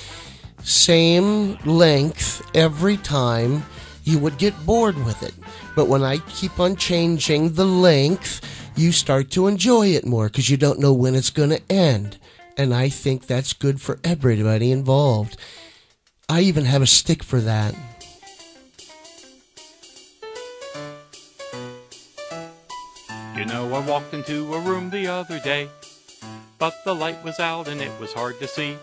same 0.63 1.59
length 1.65 2.41
every 2.55 2.99
time, 2.99 3.65
you 4.05 4.21
would 4.21 4.39
get 4.39 4.55
bored 4.65 4.97
with 5.05 5.25
it. 5.25 5.35
But 5.75 5.89
when 5.89 6.05
I 6.05 6.19
keep 6.19 6.61
on 6.61 6.77
changing 6.77 7.55
the 7.55 7.67
length, 7.67 8.47
you 8.77 8.93
start 8.93 9.33
to 9.33 9.49
enjoy 9.49 9.89
it 9.89 10.07
more 10.07 10.29
because 10.29 10.49
you 10.49 10.57
don't 10.57 10.79
know 10.79 10.93
when 10.93 11.17
it's 11.17 11.31
going 11.31 11.51
to 11.51 11.63
end. 11.69 12.17
And 12.57 12.73
I 12.73 12.91
think 12.91 13.27
that's 13.27 13.53
good 13.53 13.81
for 13.81 13.99
everybody 14.05 14.71
involved. 14.71 15.37
I 16.29 16.43
even 16.43 16.67
have 16.67 16.81
a 16.81 16.87
stick 16.87 17.25
for 17.25 17.41
that. 17.41 17.75
You 23.41 23.47
know, 23.47 23.73
I 23.73 23.81
walked 23.81 24.13
into 24.13 24.53
a 24.53 24.61
room 24.61 24.91
the 24.91 25.07
other 25.07 25.41
day, 25.41 25.71
but 26.59 26.85
the 26.85 26.95
light 26.95 27.25
was 27.25 27.41
out 27.41 27.69
and 27.69 27.81
it 27.81 27.99
was 27.99 28.13
hard 28.13 28.39
to 28.39 28.47
see. 28.47 28.77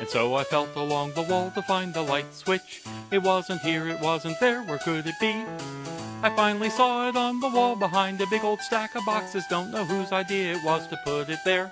And 0.00 0.08
so 0.08 0.34
I 0.34 0.42
felt 0.42 0.74
along 0.74 1.12
the 1.12 1.22
wall 1.22 1.52
to 1.52 1.62
find 1.62 1.94
the 1.94 2.02
light 2.02 2.34
switch. 2.34 2.82
It 3.12 3.22
wasn't 3.22 3.60
here, 3.60 3.86
it 3.86 4.00
wasn't 4.00 4.40
there, 4.40 4.64
where 4.64 4.78
could 4.78 5.06
it 5.06 5.14
be? 5.20 5.44
I 6.24 6.32
finally 6.34 6.70
saw 6.70 7.08
it 7.08 7.14
on 7.14 7.38
the 7.38 7.48
wall 7.48 7.76
behind 7.76 8.20
a 8.20 8.26
big 8.26 8.42
old 8.42 8.60
stack 8.62 8.96
of 8.96 9.06
boxes. 9.06 9.44
Don't 9.48 9.70
know 9.70 9.84
whose 9.84 10.10
idea 10.10 10.56
it 10.56 10.64
was 10.64 10.88
to 10.88 10.98
put 11.04 11.30
it 11.30 11.38
there. 11.44 11.70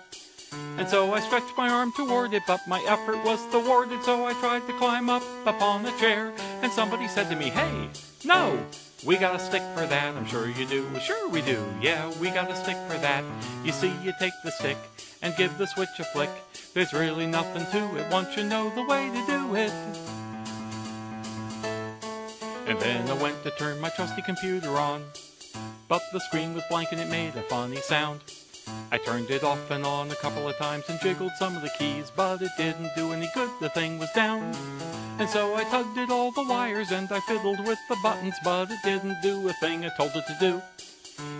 And 0.78 0.88
so 0.88 1.12
I 1.12 1.18
stretched 1.18 1.58
my 1.58 1.68
arm 1.68 1.92
toward 1.96 2.34
it, 2.34 2.44
but 2.46 2.60
my 2.68 2.80
effort 2.86 3.24
was 3.24 3.40
thwarted. 3.46 4.04
So 4.04 4.26
I 4.26 4.32
tried 4.34 4.64
to 4.68 4.72
climb 4.74 5.10
up 5.10 5.24
upon 5.44 5.82
the 5.82 5.90
chair, 5.98 6.32
and 6.62 6.70
somebody 6.70 7.08
said 7.08 7.28
to 7.30 7.34
me, 7.36 7.46
Hey, 7.46 7.88
no, 8.24 8.64
we 9.06 9.16
got 9.16 9.36
a 9.36 9.38
stick 9.38 9.62
for 9.72 9.86
that. 9.86 10.16
I'm 10.16 10.26
sure 10.26 10.48
you 10.48 10.66
do. 10.66 10.84
Sure 10.98 11.28
we 11.28 11.40
do. 11.40 11.64
Yeah, 11.80 12.12
we 12.18 12.28
got 12.30 12.50
a 12.50 12.56
stick 12.56 12.76
for 12.88 12.98
that. 12.98 13.24
You 13.64 13.70
see, 13.70 13.92
you 14.02 14.12
take 14.18 14.32
the 14.42 14.50
stick 14.50 14.76
and 15.22 15.34
give 15.36 15.56
the 15.58 15.66
switch 15.66 16.00
a 16.00 16.04
flick. 16.04 16.30
There's 16.74 16.92
really 16.92 17.26
nothing 17.26 17.64
to 17.66 17.96
it 17.96 18.10
once 18.10 18.36
you 18.36 18.42
know 18.42 18.68
the 18.74 18.82
way 18.82 19.08
to 19.08 19.26
do 19.26 19.54
it. 19.54 19.72
And 22.66 22.80
then 22.80 23.08
I 23.08 23.14
went 23.14 23.44
to 23.44 23.52
turn 23.52 23.80
my 23.80 23.90
trusty 23.90 24.22
computer 24.22 24.70
on, 24.70 25.04
but 25.86 26.02
the 26.12 26.18
screen 26.18 26.52
was 26.52 26.64
blank 26.68 26.88
and 26.90 27.00
it 27.00 27.08
made 27.08 27.36
a 27.36 27.42
funny 27.42 27.76
sound. 27.76 28.22
I 28.92 28.98
turned 28.98 29.30
it 29.30 29.42
off 29.42 29.70
and 29.70 29.84
on 29.84 30.10
a 30.10 30.14
couple 30.14 30.48
of 30.48 30.56
times 30.56 30.84
and 30.88 31.00
jiggled 31.00 31.32
some 31.38 31.56
of 31.56 31.62
the 31.62 31.70
keys, 31.76 32.10
but 32.14 32.40
it 32.40 32.52
didn't 32.56 32.94
do 32.96 33.12
any 33.12 33.28
good, 33.34 33.50
the 33.60 33.68
thing 33.68 33.98
was 33.98 34.10
down. 34.12 34.54
And 35.18 35.28
so 35.28 35.54
I 35.56 35.64
tugged 35.64 35.98
at 35.98 36.10
all 36.10 36.30
the 36.30 36.44
wires 36.44 36.92
and 36.92 37.10
I 37.10 37.20
fiddled 37.20 37.66
with 37.66 37.78
the 37.88 37.96
buttons, 38.02 38.36
but 38.44 38.70
it 38.70 38.78
didn't 38.84 39.20
do 39.22 39.48
a 39.48 39.52
thing 39.54 39.84
I 39.84 39.90
told 39.96 40.12
it 40.14 40.26
to 40.28 40.36
do. 40.40 40.62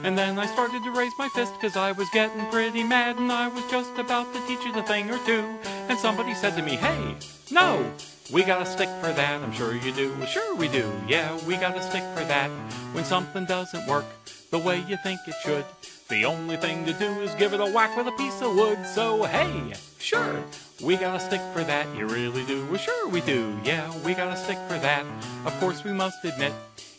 And 0.03 0.19
then 0.19 0.39
I 0.39 0.47
started 0.47 0.83
to 0.85 0.91
raise 0.91 1.13
my 1.19 1.29
fist 1.31 1.53
because 1.55 1.77
I 1.77 1.93
was 1.93 2.09
getting 2.11 2.45
pretty 2.47 2.83
mad 2.83 3.17
and 3.19 3.31
I 3.31 3.49
was 3.49 3.65
just 3.71 3.97
about 3.97 4.33
to 4.35 4.47
teach 4.47 4.67
it 4.67 4.77
a 4.77 4.83
thing 4.83 5.11
or 5.11 5.19
two. 5.25 5.45
And 5.89 5.99
somebody 5.99 6.35
said 6.35 6.57
to 6.57 6.63
me, 6.63 6.77
hey, 6.77 7.15
no, 7.51 7.91
we 8.33 8.43
got 8.43 8.63
a 8.63 8.67
stick 8.67 8.89
for 9.01 9.13
that. 9.13 9.43
I'm 9.43 9.53
sure 9.53 9.75
you 9.75 9.93
do. 9.93 10.15
Sure 10.27 10.57
we 10.57 10.69
do. 10.69 10.91
Yeah, 11.07 11.39
we 11.47 11.57
got 11.57 11.77
a 11.77 11.83
stick 11.83 12.05
for 12.15 12.25
that. 12.25 12.51
When 12.93 13.05
something 13.05 13.45
doesn't 13.45 13.87
work 13.87 14.07
the 14.51 14.59
way 14.59 14.83
you 14.89 14.97
think 15.03 15.21
it 15.27 15.35
should, 15.45 15.65
the 16.09 16.25
only 16.25 16.57
thing 16.57 16.87
to 16.87 16.93
do 16.93 17.21
is 17.21 17.35
give 17.35 17.53
it 17.53 17.61
a 17.61 17.67
whack 17.67 17.97
with 17.97 18.07
a 18.07 18.13
piece 18.13 18.41
of 18.41 18.55
wood. 18.55 18.87
So, 18.87 19.25
hey, 19.25 19.73
sure, 19.99 20.45
we 20.83 20.97
got 20.97 21.17
a 21.17 21.21
stick 21.21 21.41
for 21.53 21.65
that. 21.65 21.87
You 21.97 22.07
really 22.07 22.45
do. 22.45 22.65
Well, 22.67 22.79
sure 22.79 23.09
we 23.09 23.21
do. 23.23 23.59
Yeah, 23.65 23.93
we 24.05 24.15
got 24.15 24.33
a 24.33 24.37
stick 24.37 24.59
for 24.69 24.79
that. 24.79 25.05
Of 25.45 25.59
course, 25.59 25.83
we 25.83 25.93
must 25.93 26.25
admit 26.25 26.53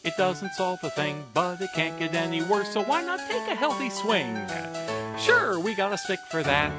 it 0.03 0.17
doesn't 0.17 0.53
solve 0.53 0.79
a 0.83 0.89
thing, 0.89 1.23
but 1.33 1.61
it 1.61 1.69
can't 1.73 1.97
get 1.97 2.15
any 2.15 2.41
worse. 2.43 2.69
So 2.73 2.83
why 2.83 3.01
not 3.01 3.19
take 3.29 3.47
a 3.47 3.55
healthy 3.55 3.89
swing? 3.89 4.45
Sure, 5.17 5.57
we 5.59 5.73
got 5.73 5.93
a 5.93 5.97
stick 5.97 6.19
for 6.29 6.43
that. 6.43 6.71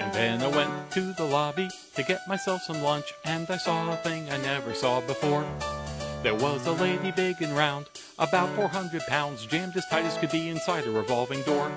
And 0.00 0.12
then 0.12 0.42
I 0.42 0.48
went 0.48 0.90
to 0.92 1.12
the 1.12 1.24
lobby 1.24 1.68
to 1.94 2.02
get 2.02 2.26
myself 2.26 2.62
some 2.62 2.82
lunch, 2.82 3.14
and 3.24 3.48
I 3.48 3.58
saw 3.58 3.92
a 3.92 3.96
thing 3.96 4.28
I 4.28 4.38
never 4.38 4.74
saw 4.74 5.00
before. 5.00 5.46
There 6.22 6.34
was 6.34 6.66
a 6.66 6.72
lady 6.72 7.12
big 7.12 7.40
and 7.40 7.56
round, 7.56 7.86
about 8.18 8.54
400 8.54 9.00
pounds, 9.08 9.46
jammed 9.46 9.74
as 9.74 9.86
tight 9.86 10.04
as 10.04 10.18
could 10.18 10.30
be 10.30 10.50
inside 10.50 10.86
a 10.86 10.90
revolving 10.90 11.40
door. 11.42 11.72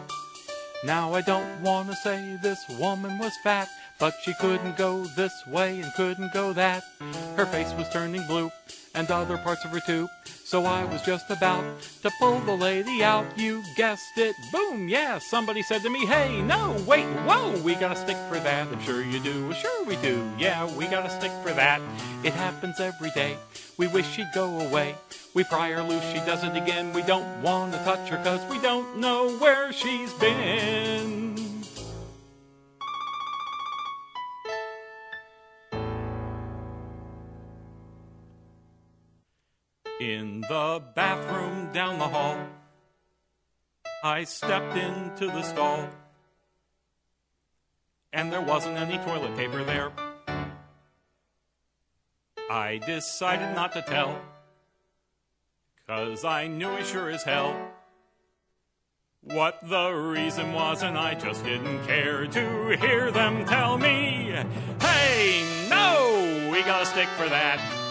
Now 0.84 1.14
I 1.14 1.22
don't 1.22 1.62
want 1.62 1.89
to 1.89 1.96
say 1.96 2.38
this 2.41 2.60
woman 2.78 3.20
was 3.20 3.32
fat, 3.41 3.70
but 4.02 4.16
she 4.22 4.34
couldn't 4.34 4.76
go 4.76 5.06
this 5.06 5.32
way 5.48 5.80
and 5.80 5.94
couldn't 5.94 6.34
go 6.34 6.52
that. 6.52 6.84
Her 7.38 7.46
face 7.46 7.72
was 7.76 7.88
turning 7.89 8.28
blue, 8.28 8.52
and 8.94 9.10
other 9.10 9.38
parts 9.38 9.64
of 9.64 9.72
her 9.72 9.80
too. 9.80 10.10
So 10.46 10.66
I 10.66 10.84
was 10.84 11.02
just 11.02 11.32
about 11.32 11.64
to 12.02 12.12
pull 12.20 12.39
the 12.41 12.56
lady 12.56 13.04
out. 13.04 13.26
You 13.39 13.64
guessed 13.76 14.18
it. 14.18 14.36
Boom, 14.52 14.89
yeah. 14.89 15.18
Somebody 15.18 15.64
said 15.64 15.82
to 15.84 15.89
me, 15.89 16.06
hey, 16.06 16.41
no, 16.41 16.76
wait, 16.86 17.06
whoa, 17.26 17.58
we 17.64 17.76
got 17.76 17.94
a 17.94 17.96
stick 17.96 18.18
for 18.30 18.39
that. 18.39 18.68
I'm 18.68 18.82
sure 18.82 19.02
you 19.02 19.20
do. 19.20 19.48
Well, 19.48 19.58
sure 19.58 19.86
we 19.86 19.96
do. 19.96 20.30
Yeah, 20.38 20.70
we 20.76 20.86
got 20.88 21.06
a 21.06 21.10
stick 21.10 21.32
for 21.41 21.54
that. 21.54 21.82
It 22.24 22.34
happens 22.34 22.80
every 22.80 23.12
day. 23.12 23.38
We 23.78 23.88
wish 23.88 24.08
she'd 24.08 24.32
go 24.36 24.60
away. 24.60 24.96
We 25.34 25.44
pry 25.46 25.72
her 25.72 25.82
loose, 25.82 26.04
she 26.12 26.20
does 26.20 26.44
it 26.44 26.56
again. 26.56 26.94
We 26.94 27.02
don't 27.02 27.41
want 27.41 27.74
to 27.74 27.80
touch 27.80 28.10
her 28.10 28.24
cause 28.24 28.41
we 28.52 28.60
don't 28.60 28.98
know 28.98 29.36
where 29.38 29.74
she's 29.74 30.14
been. 30.14 31.33
In 40.04 40.41
the 40.41 40.84
bathroom 40.95 41.72
down 41.72 41.97
the 41.97 42.10
hall, 42.10 42.38
I 44.04 44.26
stepped 44.26 44.76
into 44.76 45.28
the 45.28 45.43
stall, 45.43 45.88
and 48.12 48.30
there 48.30 48.41
wasn't 48.41 48.76
any 48.76 48.97
toilet 48.97 49.34
paper 49.38 49.64
there. 49.64 49.93
I 52.51 52.82
decided 52.86 53.56
not 53.56 53.72
to 53.76 53.82
tell, 53.82 54.22
cause 55.88 56.26
I 56.26 56.47
knew 56.47 56.74
it 56.74 56.86
sure 56.86 57.10
as 57.10 57.24
hell 57.24 57.56
what 59.22 59.58
the 59.70 59.91
reason 59.91 60.51
was, 60.51 60.84
and 60.84 60.97
I 60.97 61.16
just 61.16 61.45
didn't 61.45 61.82
care 61.88 62.28
to 62.28 62.78
hear 62.78 63.10
them 63.10 63.45
tell 63.45 63.78
me, 63.78 64.36
hey, 64.82 65.45
no, 65.70 66.49
we 66.51 66.62
got 66.64 66.82
a 66.82 66.86
stick 66.86 67.08
for 67.16 67.30
that. 67.30 67.83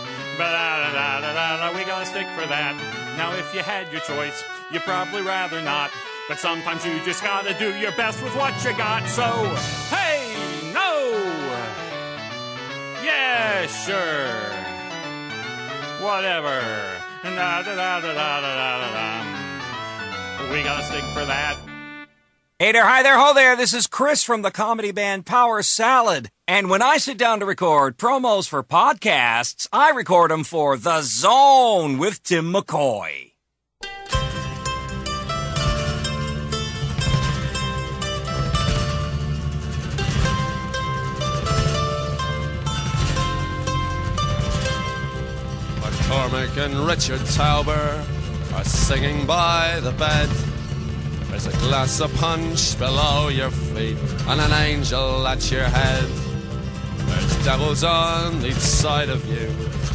We 1.83 1.89
gotta 1.89 2.07
stick 2.07 2.27
for 2.29 2.47
that. 2.47 2.77
Now, 3.17 3.33
if 3.35 3.53
you 3.55 3.61
had 3.61 3.91
your 3.91 4.01
choice, 4.03 4.45
you'd 4.71 4.83
probably 4.83 5.23
rather 5.23 5.61
not. 5.61 5.91
But 6.29 6.39
sometimes 6.39 6.85
you 6.85 7.01
just 7.05 7.23
gotta 7.23 7.55
do 7.55 7.75
your 7.77 7.93
best 7.93 8.23
with 8.23 8.35
what 8.37 8.55
you 8.65 8.73
got. 8.77 9.09
So, 9.09 9.25
hey, 9.91 10.33
no! 10.73 11.13
Yeah, 13.03 13.67
sure. 13.67 14.39
Whatever. 16.07 16.63
We 20.53 20.63
gotta 20.63 20.85
stick 20.85 21.05
for 21.15 21.25
that. 21.25 21.57
Hey 22.59 22.71
there, 22.73 22.85
hi 22.85 23.03
there, 23.03 23.19
ho 23.19 23.35
there. 23.35 23.57
This 23.57 23.75
is 23.75 23.89
Chris 23.89 24.23
from 24.23 24.43
the 24.43 24.53
comedy 24.53 24.93
band 24.93 25.27
Power 25.27 25.63
Salad. 25.63 26.31
And 26.55 26.69
when 26.69 26.83
I 26.83 26.99
sit 26.99 27.17
down 27.17 27.41
to 27.41 27.47
record 27.47 27.97
promos 27.97 28.47
for 28.47 28.63
podcasts, 28.63 29.67
I 29.73 29.89
record 29.93 30.31
them 30.31 30.45
for 30.45 30.77
The 30.77 31.01
Zone 31.01 31.97
with 31.97 32.23
Timm 32.23 32.53
McCoy. 32.53 33.33
McCormack 45.81 46.59
and 46.59 46.75
Richard 46.87 47.21
Tauber 47.21 48.05
are 48.53 48.65
singing 48.65 49.25
by 49.25 49.81
the 49.81 49.93
bed. 49.93 50.29
There's 51.31 51.47
a 51.47 51.53
glass 51.61 52.01
of 52.01 52.15
punch 52.17 52.79
below 52.79 53.29
your 53.29 53.51
feet 53.51 53.97
and 54.27 54.39
an 54.39 54.53
angel 54.53 55.27
at 55.27 55.51
your 55.51 55.65
head. 55.65 56.32
There's 57.07 57.45
devils 57.45 57.85
on 57.85 58.45
each 58.45 58.55
side 58.55 59.09
of 59.09 59.27
you 59.27 59.49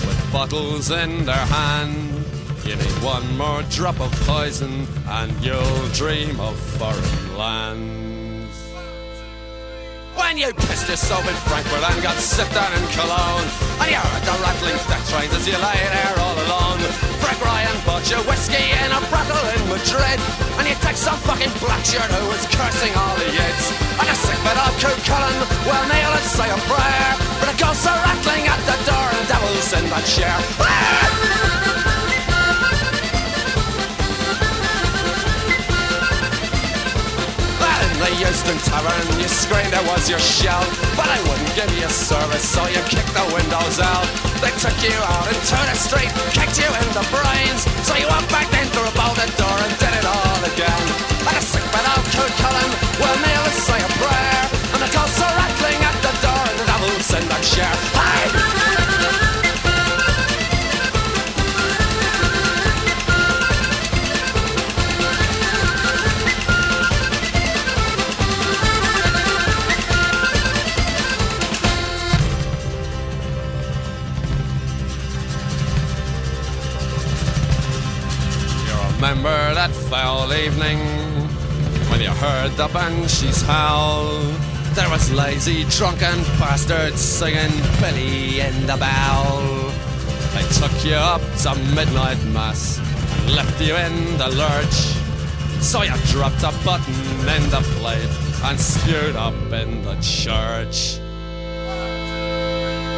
with 0.07 0.29
bottles 0.31 0.91
in 0.91 1.25
their 1.25 1.35
hand. 1.35 2.25
You 2.65 2.75
need 2.75 3.03
one 3.03 3.37
more 3.37 3.63
drop 3.63 3.99
of 3.99 4.11
poison 4.27 4.87
and 5.07 5.31
you'll 5.43 5.87
dream 5.89 6.39
of 6.39 6.57
foreign 6.59 7.37
lands. 7.37 8.06
When 10.17 10.35
you 10.35 10.49
pissed 10.65 10.89
yourself 10.89 11.21
in 11.29 11.37
Frankfurt 11.45 11.85
and 11.93 12.01
got 12.01 12.17
sick 12.17 12.49
down 12.49 12.73
in 12.73 12.81
Cologne 12.89 13.45
And 13.77 13.87
you 13.93 14.01
heard 14.01 14.25
the 14.25 14.33
rattling 14.41 14.81
death 14.89 15.05
trains 15.13 15.29
as 15.29 15.45
you 15.45 15.53
lay 15.61 15.77
there 15.93 16.17
all 16.17 16.33
alone. 16.33 16.81
Frank 17.21 17.37
Ryan 17.45 17.77
bought 17.85 18.01
you 18.09 18.17
whiskey 18.25 18.65
in 18.81 18.89
a 18.89 19.01
brothel 19.13 19.37
in 19.53 19.61
Madrid 19.69 20.17
And 20.57 20.65
you 20.65 20.73
take 20.81 20.97
some 20.97 21.21
fucking 21.21 21.53
black 21.61 21.85
shirt 21.85 22.09
who 22.09 22.33
was 22.33 22.49
cursing 22.49 22.97
all 22.97 23.13
the 23.13 23.29
yids 23.29 23.65
And 24.01 24.09
a 24.09 24.17
sick 24.17 24.41
bit 24.41 24.57
of 24.57 24.73
Cúchulainn 24.81 25.37
will 25.69 25.85
kneel 25.85 26.09
and 26.09 26.25
say 26.25 26.49
a 26.49 26.59
prayer 26.65 27.11
But 27.37 27.53
it 27.53 27.57
goes 27.61 27.85
a 27.85 27.93
rattling 27.93 28.49
at 28.49 28.61
the 28.65 28.77
door 28.89 29.07
and 29.13 29.21
the 29.21 29.25
devil's 29.29 29.69
in 29.69 29.85
that 29.93 30.05
chair 30.09 30.37
ah! 30.65 31.86
The 37.97 38.13
Euston 38.21 38.57
Tavern, 38.61 39.19
you 39.19 39.27
screamed 39.27 39.73
it 39.73 39.85
was 39.89 40.07
your 40.07 40.21
shout, 40.21 40.69
but 40.93 41.09
I 41.09 41.17
wouldn't 41.25 41.49
give 41.57 41.65
you 41.73 41.89
a 41.89 41.89
service, 41.89 42.45
so 42.45 42.61
you 42.69 42.77
kicked 42.85 43.09
the 43.17 43.25
windows 43.33 43.81
out. 43.81 44.05
They 44.37 44.53
took 44.61 44.77
you 44.85 44.93
out 45.01 45.25
into 45.25 45.57
the 45.57 45.73
street, 45.73 46.13
kicked 46.29 46.61
you 46.61 46.69
in 46.69 46.87
the 46.93 47.01
brains, 47.09 47.65
so 47.81 47.97
you 47.97 48.05
walked 48.05 48.29
back 48.29 48.53
then 48.53 48.69
through 48.69 48.85
a 48.85 48.93
the 48.93 49.27
door 49.41 49.57
and 49.65 49.73
did 49.81 49.93
it 49.97 50.05
all 50.05 50.41
again. 50.45 50.83
And 51.25 51.35
a 51.35 51.41
sick 51.41 51.65
bit 51.73 51.85
of 51.89 52.05
Cúchulainn 52.13 52.71
will 53.01 53.17
kneel 53.17 53.43
and 53.49 53.57
say 53.65 53.81
a 53.81 53.89
prayer, 53.97 54.41
and 54.77 54.81
the 54.85 54.89
ghosts 54.93 55.17
are 55.17 55.33
rattling 55.33 55.81
at 55.81 55.97
the 56.05 56.13
door, 56.21 56.43
and 56.53 56.57
the 56.61 56.65
devil's 56.69 57.09
in 57.17 57.25
that 57.33 57.43
chair. 57.49 57.96
Remember 79.27 79.55
that 79.55 79.71
foul 79.89 80.33
evening 80.33 80.79
when 81.89 82.01
you 82.01 82.09
heard 82.09 82.51
the 82.51 82.67
banshees 82.67 83.41
howl. 83.41 84.21
There 84.73 84.89
was 84.89 85.11
lazy, 85.11 85.65
drunken 85.65 86.23
bastards 86.39 87.01
singing 87.01 87.51
Billy 87.79 88.39
in 88.39 88.67
the 88.67 88.77
Bowl. 88.77 89.71
They 90.33 90.45
took 90.59 90.85
you 90.85 90.95
up 90.95 91.21
to 91.43 91.55
midnight 91.75 92.23
mass 92.25 92.79
and 92.79 93.35
left 93.35 93.59
you 93.61 93.75
in 93.75 94.17
the 94.17 94.29
lurch. 94.29 94.77
So 95.61 95.81
you 95.81 95.95
dropped 96.11 96.43
a 96.43 96.53
button 96.63 96.93
in 97.27 97.49
the 97.49 97.61
plate 97.79 98.13
and 98.43 98.59
spewed 98.59 99.15
up 99.15 99.35
in 99.51 99.81
the 99.83 99.95
church. 100.01 100.99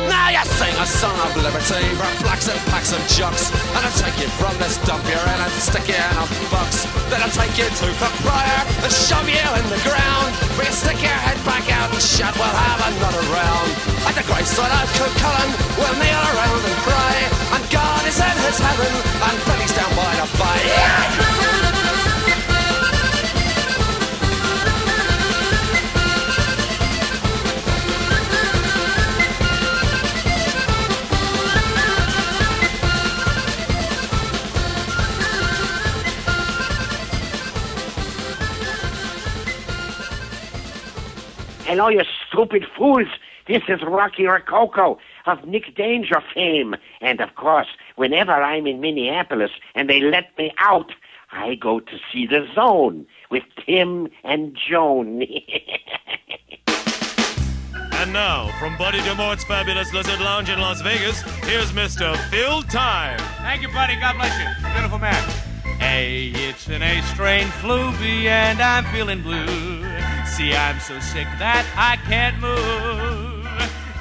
Now 0.10 0.34
you 0.34 0.44
sing 0.58 0.74
a 0.74 0.88
song 0.90 1.14
of 1.22 1.38
liberty. 1.38 1.86
For 2.02 2.10
blacks 2.26 2.50
and 2.50 2.58
packs 2.74 2.92
of 2.92 3.02
jocks. 3.06 3.54
And 3.78 3.82
I'll 3.86 3.94
take 3.94 4.18
you 4.18 4.30
from 4.42 4.58
this 4.58 4.82
dump 4.82 5.06
you're 5.06 5.22
in 5.22 5.40
and 5.40 5.54
stick 5.62 5.86
you 5.86 6.02
in 6.02 6.16
a 6.18 6.26
box. 6.50 6.90
Then 7.14 7.22
I'll 7.22 7.30
take 7.30 7.54
you 7.62 7.70
to 7.70 7.86
Cookbriar 8.02 8.62
and 8.82 8.92
shove 8.92 9.30
you 9.30 9.38
in 9.38 9.66
the 9.70 9.82
ground. 9.86 10.34
Where 10.58 10.66
you 10.66 10.74
stick 10.74 10.98
your 11.00 11.14
head 11.14 11.38
back 11.46 11.70
out 11.70 11.94
and 11.94 12.02
shut, 12.02 12.34
we'll 12.34 12.50
have 12.50 12.82
another 12.90 13.24
round. 13.30 13.70
At 14.10 14.18
the 14.18 14.26
graveside 14.26 14.74
of 14.74 14.90
Cook 14.98 15.14
we'll 15.78 15.96
kneel 16.02 16.24
around 16.34 16.62
and 16.66 16.78
cry. 16.82 17.16
And 17.54 17.64
God 17.70 18.02
is 18.10 18.18
in 18.18 18.38
his 18.50 18.58
heaven, 18.58 18.90
and 18.90 19.38
Freddy's 19.46 19.74
down 19.78 19.94
by 19.94 20.12
the 20.18 20.28
bay. 20.42 21.29
Hello, 41.70 41.88
you 41.88 42.02
stupid 42.28 42.66
fools. 42.76 43.06
This 43.48 43.62
is 43.68 43.84
Rocky 43.84 44.26
Rococo 44.26 44.98
of 45.28 45.46
Nick 45.46 45.76
Danger 45.76 46.20
fame. 46.34 46.76
And 47.00 47.22
of 47.22 47.36
course, 47.36 47.68
whenever 47.96 48.32
I'm 48.32 48.66
in 48.66 48.82
Minneapolis 48.82 49.52
and 49.76 49.88
they 49.88 50.00
let 50.00 50.36
me 50.36 50.52
out, 50.58 50.92
I 51.32 51.54
go 51.54 51.80
to 51.80 52.00
see 52.12 52.26
the 52.26 52.48
zone 52.56 53.06
with 53.30 53.44
Tim 53.64 54.08
and 54.24 54.58
Joan. 54.58 55.22
And 57.92 58.14
now, 58.14 58.48
from 58.60 58.78
Buddy 58.78 59.00
DeMort's 59.00 59.44
fabulous 59.44 59.94
Lizard 59.94 60.22
Lounge 60.22 60.50
in 60.50 60.58
Las 60.62 60.80
Vegas, 60.80 61.22
here's 61.44 61.74
Mr. 61.74 62.16
Phil 62.30 62.64
Time. 62.64 63.20
Thank 63.40 63.62
you, 63.62 63.68
buddy. 63.68 63.98
God 63.98 64.16
bless 64.16 64.40
you. 64.40 64.72
Beautiful 64.72 65.00
man. 65.00 65.49
Hey, 65.80 66.32
it's 66.36 66.68
an 66.68 66.84
A 66.84 67.02
strain 67.14 67.48
fluby 67.62 68.28
and 68.28 68.62
I'm 68.62 68.86
feeling 68.94 69.22
blue. 69.22 69.84
C, 70.26 70.54
I'm 70.54 70.80
so 70.80 71.00
sick 71.00 71.28
that 71.40 71.66
I 71.76 71.96
can't 72.08 72.40
move. 72.40 73.48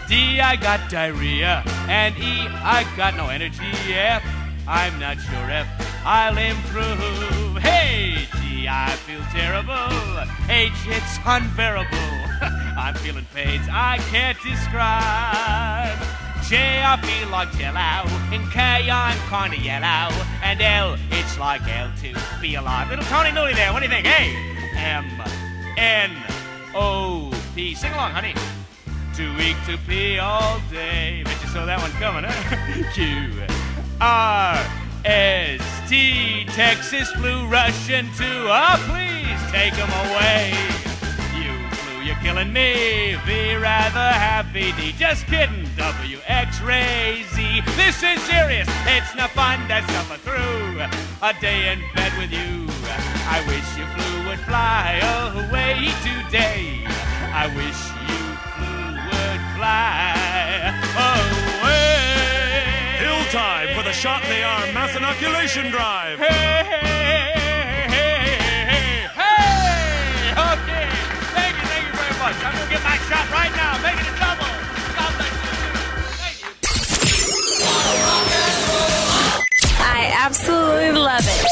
D, 0.08 0.40
I 0.40 0.56
got 0.56 0.90
diarrhea. 0.90 1.62
And 1.88 2.16
E, 2.18 2.46
I 2.48 2.84
got 2.96 3.16
no 3.16 3.28
energy. 3.28 3.72
F, 3.92 4.22
I'm 4.66 4.98
not 4.98 5.18
sure 5.20 5.50
if 5.50 5.66
I'll 6.04 6.36
improve. 6.36 7.62
Hey, 7.62 8.26
G, 8.40 8.66
I 8.68 8.90
feel 9.06 9.22
terrible. 9.32 10.26
H, 10.50 10.72
it's 10.86 11.18
unbearable. 11.24 11.98
I'm 12.76 12.94
feeling 12.94 13.26
pains 13.34 13.66
I 13.70 13.98
can't 14.10 14.38
describe. 14.42 16.27
J, 16.48 16.82
I 16.82 16.96
feel 17.02 17.28
like 17.28 17.52
jello. 17.58 18.08
And 18.32 18.50
K, 18.50 18.88
I'm 18.90 19.18
kinda 19.28 19.62
yellow. 19.62 20.14
And 20.42 20.58
L, 20.62 20.96
it's 21.10 21.38
like 21.38 21.60
L 21.68 21.92
to 22.00 22.40
be 22.40 22.54
alive. 22.54 22.88
Little 22.88 23.04
Tony 23.04 23.28
Newley 23.30 23.54
there, 23.54 23.70
what 23.70 23.80
do 23.80 23.84
you 23.84 23.90
think? 23.92 24.06
Hey! 24.06 24.34
M, 24.74 25.04
N, 25.76 26.10
O, 26.74 27.30
P. 27.54 27.74
Sing 27.74 27.92
along, 27.92 28.12
honey. 28.12 28.32
Too 29.14 29.36
weak 29.36 29.56
to 29.66 29.76
pee 29.86 30.18
all 30.18 30.58
day. 30.70 31.20
Bet 31.22 31.42
you 31.42 31.48
saw 31.48 31.66
that 31.66 31.82
one 31.82 31.90
coming, 32.00 32.24
huh? 32.24 32.92
Q, 32.94 33.30
R, 34.00 34.56
S, 35.04 35.60
T, 35.86 36.46
Texas 36.46 37.10
flu 37.12 37.46
Russian 37.48 38.06
too. 38.16 38.48
Oh, 38.48 38.76
please 38.88 39.52
take 39.52 39.74
'em 39.74 39.90
away. 40.08 40.87
You're 42.08 42.16
killing 42.24 42.54
me. 42.54 43.16
V, 43.26 43.56
rather 43.56 44.00
have 44.00 44.46
VD. 44.46 44.96
Just 44.96 45.26
kidding. 45.26 45.68
W, 45.76 46.18
X, 46.26 46.58
ray, 46.62 47.22
Z. 47.34 47.60
This 47.76 48.02
is 48.02 48.18
serious. 48.22 48.66
It's 48.86 49.14
no 49.14 49.26
fun 49.28 49.68
to 49.68 49.82
suffer 49.92 50.16
through 50.16 50.80
a 51.20 51.38
day 51.38 51.70
in 51.70 51.80
bed 51.94 52.16
with 52.16 52.32
you. 52.32 52.64
I 53.28 53.44
wish 53.46 53.68
you 53.76 53.84
flew 53.92 54.26
would 54.26 54.40
fly 54.48 55.04
away 55.36 55.92
today. 56.00 56.80
I 57.28 57.52
wish 57.52 57.76
you 58.08 58.20
flew 58.56 58.88
would 59.04 59.42
fly 59.60 60.72
away. 61.60 61.84
Hill 63.04 63.22
time 63.30 63.76
for 63.76 63.82
the 63.82 63.92
shot 63.92 64.24
in 64.24 64.30
the 64.30 64.44
arm 64.44 64.72
mass 64.72 64.96
inoculation 64.96 65.70
drive. 65.70 66.18
Hey, 66.20 66.64
hey, 66.64 66.64
hey, 66.64 67.37
absolutely 80.18 80.92
love 80.92 81.22
it. 81.22 81.46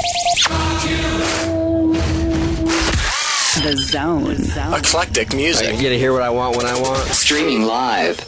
The 3.62 3.76
Zone. 3.76 4.74
Eclectic 4.74 5.34
music. 5.34 5.68
I 5.68 5.76
get 5.80 5.90
to 5.90 5.98
hear 5.98 6.12
what 6.12 6.22
I 6.22 6.30
want 6.30 6.56
when 6.56 6.66
I 6.66 6.78
want. 6.78 6.98
Streaming 7.08 7.62
live. 7.62 8.18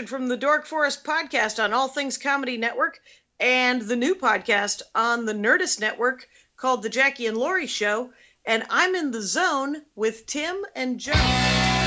Cation 0.00 0.06
from 0.08 0.28
the 0.28 0.36
Dork 0.38 0.64
Forest 0.64 1.04
podcast 1.04 1.62
on 1.62 1.74
All 1.74 1.86
Things 1.86 2.16
Comedy 2.16 2.56
Network 2.56 2.98
and 3.38 3.82
the 3.82 3.96
new 3.96 4.14
podcast 4.14 4.80
on 4.94 5.26
the 5.26 5.34
Nerdist 5.34 5.78
Network 5.78 6.26
called 6.56 6.82
The 6.82 6.88
Jackie 6.88 7.26
and 7.26 7.36
Laurie 7.36 7.66
Show. 7.66 8.10
And 8.46 8.64
I'm 8.70 8.94
in 8.94 9.10
the 9.10 9.20
zone 9.20 9.82
with 9.96 10.24
Timm 10.24 10.64
and 10.74 10.98
Joe. 10.98 11.79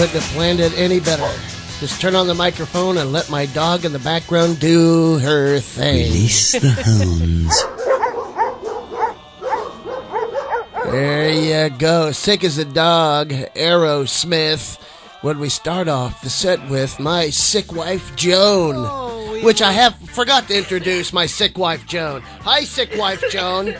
Couldn't 0.00 0.18
have 0.18 0.32
planned 0.32 0.60
it 0.60 0.72
any 0.78 0.98
better. 0.98 1.30
Just 1.78 2.00
turn 2.00 2.16
on 2.16 2.26
the 2.26 2.32
microphone 2.32 2.96
and 2.96 3.12
let 3.12 3.28
my 3.28 3.44
dog 3.44 3.84
in 3.84 3.92
the 3.92 3.98
background 3.98 4.58
do 4.58 5.18
her 5.18 5.58
thing. 5.60 6.06
Release 6.06 6.52
the 6.52 6.70
hounds. 6.70 7.64
There 10.90 11.68
you 11.68 11.76
go. 11.76 12.12
Sick 12.12 12.44
as 12.44 12.56
a 12.56 12.64
dog, 12.64 13.28
Aerosmith. 13.28 14.80
When 15.20 15.38
we 15.38 15.50
start 15.50 15.86
off 15.86 16.22
the 16.22 16.30
set 16.30 16.70
with 16.70 16.98
my 16.98 17.28
sick 17.28 17.70
wife 17.70 18.16
Joan, 18.16 18.76
oh, 18.78 19.38
which 19.44 19.60
I 19.60 19.72
have 19.72 19.98
forgot 20.08 20.48
to 20.48 20.56
introduce 20.56 21.12
my 21.12 21.26
sick 21.26 21.58
wife 21.58 21.86
Joan. 21.86 22.22
Hi, 22.22 22.64
sick 22.64 22.96
wife 22.96 23.22
Joan. 23.30 23.76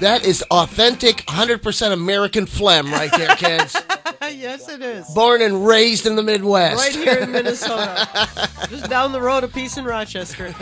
That 0.00 0.24
is 0.24 0.42
authentic, 0.50 1.18
100% 1.26 1.92
American 1.92 2.46
phlegm 2.46 2.90
right 2.90 3.10
there, 3.12 3.36
kids. 3.36 3.76
yes, 4.22 4.66
it 4.66 4.80
is. 4.80 5.06
Born 5.14 5.42
and 5.42 5.66
raised 5.66 6.06
in 6.06 6.16
the 6.16 6.22
Midwest. 6.22 6.78
Right 6.78 6.94
here 6.94 7.18
in 7.18 7.32
Minnesota. 7.32 8.08
Just 8.70 8.88
down 8.88 9.12
the 9.12 9.20
road 9.20 9.44
a 9.44 9.48
piece 9.48 9.76
in 9.76 9.84
Rochester. 9.84 10.54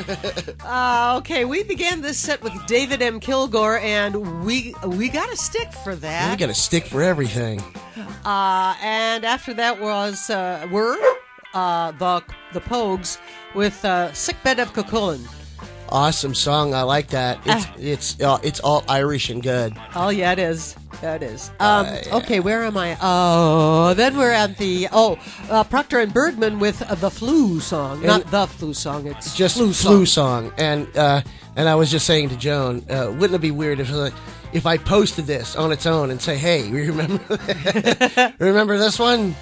Uh, 0.64 1.18
okay, 1.18 1.44
we 1.44 1.62
began 1.62 2.00
this 2.00 2.18
set 2.18 2.42
with 2.42 2.52
David 2.66 3.00
M. 3.00 3.20
Kilgore, 3.20 3.78
and 3.78 4.44
we 4.44 4.74
we 4.84 5.08
got 5.08 5.32
a 5.32 5.36
stick 5.36 5.72
for 5.72 5.94
that. 5.94 6.30
we 6.32 6.36
got 6.36 6.50
a 6.50 6.54
stick 6.54 6.86
for 6.86 7.00
everything. 7.00 7.60
Uh, 8.24 8.74
and 8.82 9.24
after 9.24 9.54
that 9.54 9.80
was 9.80 10.30
uh, 10.30 10.66
were 10.72 10.98
uh, 11.54 11.92
the 11.92 12.22
the 12.54 12.60
Pogues 12.60 13.18
with 13.54 13.84
uh, 13.84 14.12
"Sick 14.12 14.36
Bed 14.42 14.58
of 14.58 14.72
Cúchulainn." 14.72 15.37
Awesome 15.90 16.34
song. 16.34 16.74
I 16.74 16.82
like 16.82 17.08
that. 17.08 17.38
It's 17.46 17.64
Ah. 17.66 17.74
it's 17.78 18.20
uh, 18.20 18.38
it's 18.42 18.60
all 18.60 18.84
Irish 18.88 19.30
and 19.30 19.42
good. 19.42 19.74
Oh 19.94 20.10
yeah, 20.10 20.32
it 20.32 20.38
is. 20.38 20.76
Yeah, 21.02 21.14
it 21.14 21.22
is. 21.22 21.50
Um, 21.60 21.86
Okay, 22.12 22.40
where 22.40 22.64
am 22.64 22.76
I? 22.76 22.96
Oh, 23.00 23.94
then 23.94 24.16
we're 24.16 24.30
at 24.32 24.58
the 24.58 24.88
oh 24.92 25.16
uh, 25.50 25.64
Proctor 25.64 26.00
and 26.00 26.12
Bergman 26.12 26.58
with 26.58 26.82
uh, 26.82 26.94
the 26.96 27.10
flu 27.10 27.60
song, 27.60 28.02
not 28.02 28.30
the 28.30 28.46
flu 28.46 28.74
song. 28.74 29.06
It's 29.06 29.34
just 29.34 29.56
flu 29.56 29.72
flu, 29.72 30.04
song. 30.06 30.50
song. 30.50 30.52
And 30.58 30.96
uh, 30.96 31.22
and 31.56 31.68
I 31.68 31.74
was 31.74 31.90
just 31.90 32.06
saying 32.06 32.28
to 32.30 32.36
Joan, 32.36 32.84
uh, 32.90 33.10
wouldn't 33.12 33.34
it 33.34 33.40
be 33.40 33.50
weird 33.50 33.80
if 33.80 33.90
like, 33.90 34.14
if 34.52 34.66
I 34.66 34.76
posted 34.76 35.26
this 35.26 35.56
on 35.56 35.72
its 35.72 35.86
own 35.86 36.10
and 36.10 36.20
say, 36.20 36.36
"Hey, 36.36 36.70
remember 36.70 37.38
remember 38.38 38.76
this 38.78 38.98
one?" 38.98 39.34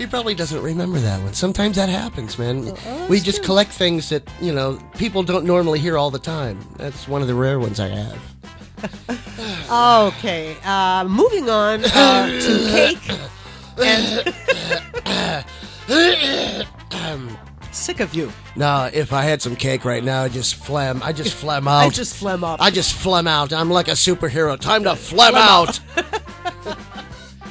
He 0.00 0.06
probably 0.06 0.34
doesn't 0.34 0.62
remember 0.62 0.98
that 0.98 1.22
one. 1.22 1.34
Sometimes 1.34 1.76
that 1.76 1.90
happens, 1.90 2.38
man. 2.38 2.74
we 3.10 3.20
just 3.20 3.44
collect 3.44 3.70
things 3.70 4.08
that 4.08 4.26
you 4.40 4.50
know 4.50 4.78
people 4.96 5.22
don't 5.22 5.44
normally 5.44 5.78
hear 5.78 5.98
all 5.98 6.10
the 6.10 6.18
time. 6.18 6.58
That's 6.76 7.06
one 7.06 7.20
of 7.20 7.28
the 7.28 7.34
rare 7.34 7.60
ones 7.60 7.78
I 7.78 7.88
have. 7.88 8.18
Okay, 9.70 10.56
uh, 10.64 11.04
moving 11.04 11.48
on 11.50 11.84
uh, 11.84 12.26
to 12.26 12.68
cake. 12.70 13.10
And 13.78 14.34
sick 17.70 18.00
of 18.00 18.14
you. 18.14 18.32
No, 18.56 18.90
if 18.92 19.12
I 19.12 19.22
had 19.22 19.40
some 19.42 19.54
cake 19.54 19.84
right 19.84 20.02
now, 20.02 20.22
I 20.22 20.28
just 20.28 20.56
phlegm. 20.56 21.02
I 21.02 21.12
just 21.12 21.34
phlegm 21.34 21.68
out. 21.68 21.86
I 21.86 21.90
just 21.90 22.16
phlegm 22.16 22.42
up. 22.42 22.60
I 22.60 22.70
just 22.70 22.94
phlegm 22.94 23.26
out. 23.26 23.52
I'm 23.52 23.70
like 23.70 23.88
a 23.88 23.92
superhero. 23.92 24.58
Time 24.58 24.84
to 24.84 24.96
phlegm, 24.96 25.34
Phlegm 25.34 25.36
out. 25.36 25.80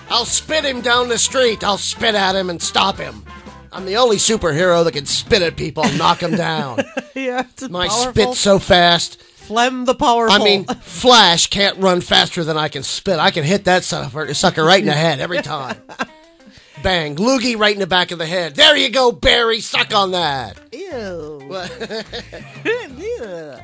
I'll 0.09 0.25
spit 0.25 0.65
him 0.65 0.81
down 0.81 1.07
the 1.09 1.17
street. 1.17 1.63
I'll 1.63 1.77
spit 1.77 2.15
at 2.15 2.35
him 2.35 2.49
and 2.49 2.61
stop 2.61 2.97
him. 2.97 3.23
I'm 3.71 3.85
the 3.85 3.97
only 3.97 4.17
superhero 4.17 4.83
that 4.83 4.93
can 4.93 5.05
spit 5.05 5.41
at 5.41 5.55
people 5.55 5.85
and 5.85 5.97
knock 5.97 6.19
them 6.19 6.35
down. 6.35 6.79
yeah, 7.15 7.43
it's 7.49 7.69
My 7.69 7.87
powerful. 7.87 8.11
spit's 8.11 8.39
so 8.39 8.57
fast. 8.57 9.21
Phlegm 9.21 9.85
the 9.85 9.95
powerful. 9.95 10.35
I 10.35 10.43
mean, 10.43 10.65
Flash 10.65 11.47
can't 11.47 11.77
run 11.77 12.01
faster 12.01 12.43
than 12.43 12.57
I 12.57 12.69
can 12.69 12.83
spit. 12.83 13.19
I 13.19 13.31
can 13.31 13.43
hit 13.43 13.65
that 13.65 13.83
sucker, 13.83 14.33
sucker 14.33 14.63
right 14.63 14.79
in 14.79 14.87
the 14.87 14.93
head 14.93 15.19
every 15.19 15.41
time. 15.41 15.77
Bang. 16.83 17.15
Loogie 17.17 17.57
right 17.57 17.73
in 17.73 17.79
the 17.79 17.87
back 17.87 18.11
of 18.11 18.19
the 18.19 18.25
head. 18.25 18.55
There 18.55 18.75
you 18.77 18.89
go, 18.89 19.11
Barry. 19.11 19.59
Suck 19.59 19.93
on 19.93 20.11
that. 20.11 20.57
Ew. 20.71 20.79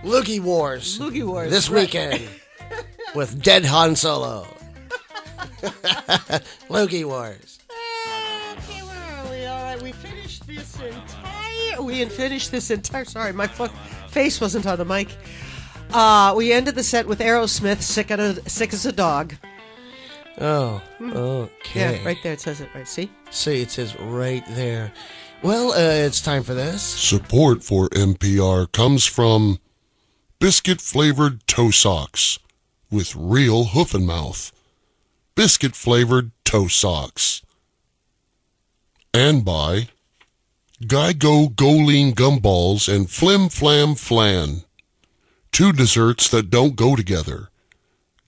Loogie 0.04 0.42
Wars. 0.42 1.00
Loogie 1.00 1.24
Wars. 1.26 1.50
This 1.50 1.70
right. 1.70 1.84
weekend 1.84 2.28
with 3.16 3.42
Dead 3.42 3.66
Han 3.66 3.96
Solo. 3.96 4.48
Loogie 6.70 7.06
Wars. 7.06 7.60
Okay, 8.58 8.82
where 8.84 9.04
are 9.26 9.30
we? 9.32 9.46
All 9.46 9.64
right, 9.64 9.82
we 9.82 9.92
finished 9.92 10.46
this 10.48 10.76
entire. 10.80 11.82
We 11.82 12.06
finished 12.06 12.52
this 12.52 12.72
entire. 12.72 13.06
Sorry, 13.06 13.34
my 13.34 13.48
fu- 13.48 13.68
face 14.10 14.40
wasn't 14.42 14.66
on 14.66 14.78
the 14.78 14.86
mic. 14.86 15.10
Uh, 15.92 16.34
we 16.36 16.52
ended 16.52 16.76
the 16.76 16.84
set 16.84 17.08
with 17.08 17.20
Aerosmith, 17.20 17.82
"Sick, 17.82 18.12
at 18.12 18.20
a, 18.20 18.48
sick 18.50 18.74
as 18.74 18.86
a 18.86 18.92
Dog." 18.92 19.36
Oh, 20.40 20.82
Hmm. 20.98 21.14
okay. 21.14 22.00
Yeah, 22.00 22.06
right 22.06 22.18
there. 22.24 22.34
It 22.34 22.42
says 22.42 22.60
it 22.60 22.70
right. 22.76 22.88
See? 22.88 23.10
See, 23.32 23.62
it 23.62 23.72
says 23.72 23.96
right 24.00 24.44
there. 24.50 24.92
Well, 25.42 25.72
uh, 25.72 26.06
it's 26.06 26.20
time 26.22 26.44
for 26.44 26.54
this. 26.54 26.82
Support 26.82 27.64
for 27.64 27.88
NPR 27.90 28.70
comes 28.72 29.06
from 29.06 29.60
biscuit 30.40 30.82
flavored 30.82 31.46
toe 31.48 31.72
socks 31.72 32.40
with 32.92 33.16
real 33.16 33.66
hoof 33.66 33.94
and 33.94 34.06
mouth. 34.06 34.52
Biscuit 35.36 35.76
flavored 35.76 36.32
toe 36.46 36.68
socks. 36.68 37.42
And 39.14 39.44
by 39.44 39.90
Geigo 40.82 41.54
Goline 41.54 42.14
gumballs 42.14 42.88
and 42.88 43.10
Flim 43.10 43.50
Flam 43.50 43.96
Flan. 43.96 44.64
Two 45.52 45.74
desserts 45.74 46.30
that 46.30 46.50
don't 46.50 46.78
go 46.78 46.96
together. 46.96 47.50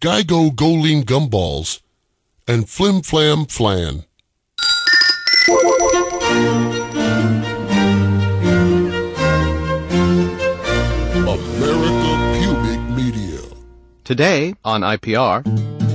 Geigo 0.01 0.51
Goline 0.51 1.05
gumballs 1.05 1.79
and 2.45 2.67
Flim 2.69 3.01
Flam 3.01 3.45
Flan. 3.45 4.03
America 11.25 12.11
Pubic 12.35 12.81
Media. 12.97 13.39
Today 14.03 14.55
on 14.65 14.81
IPR. 14.81 15.86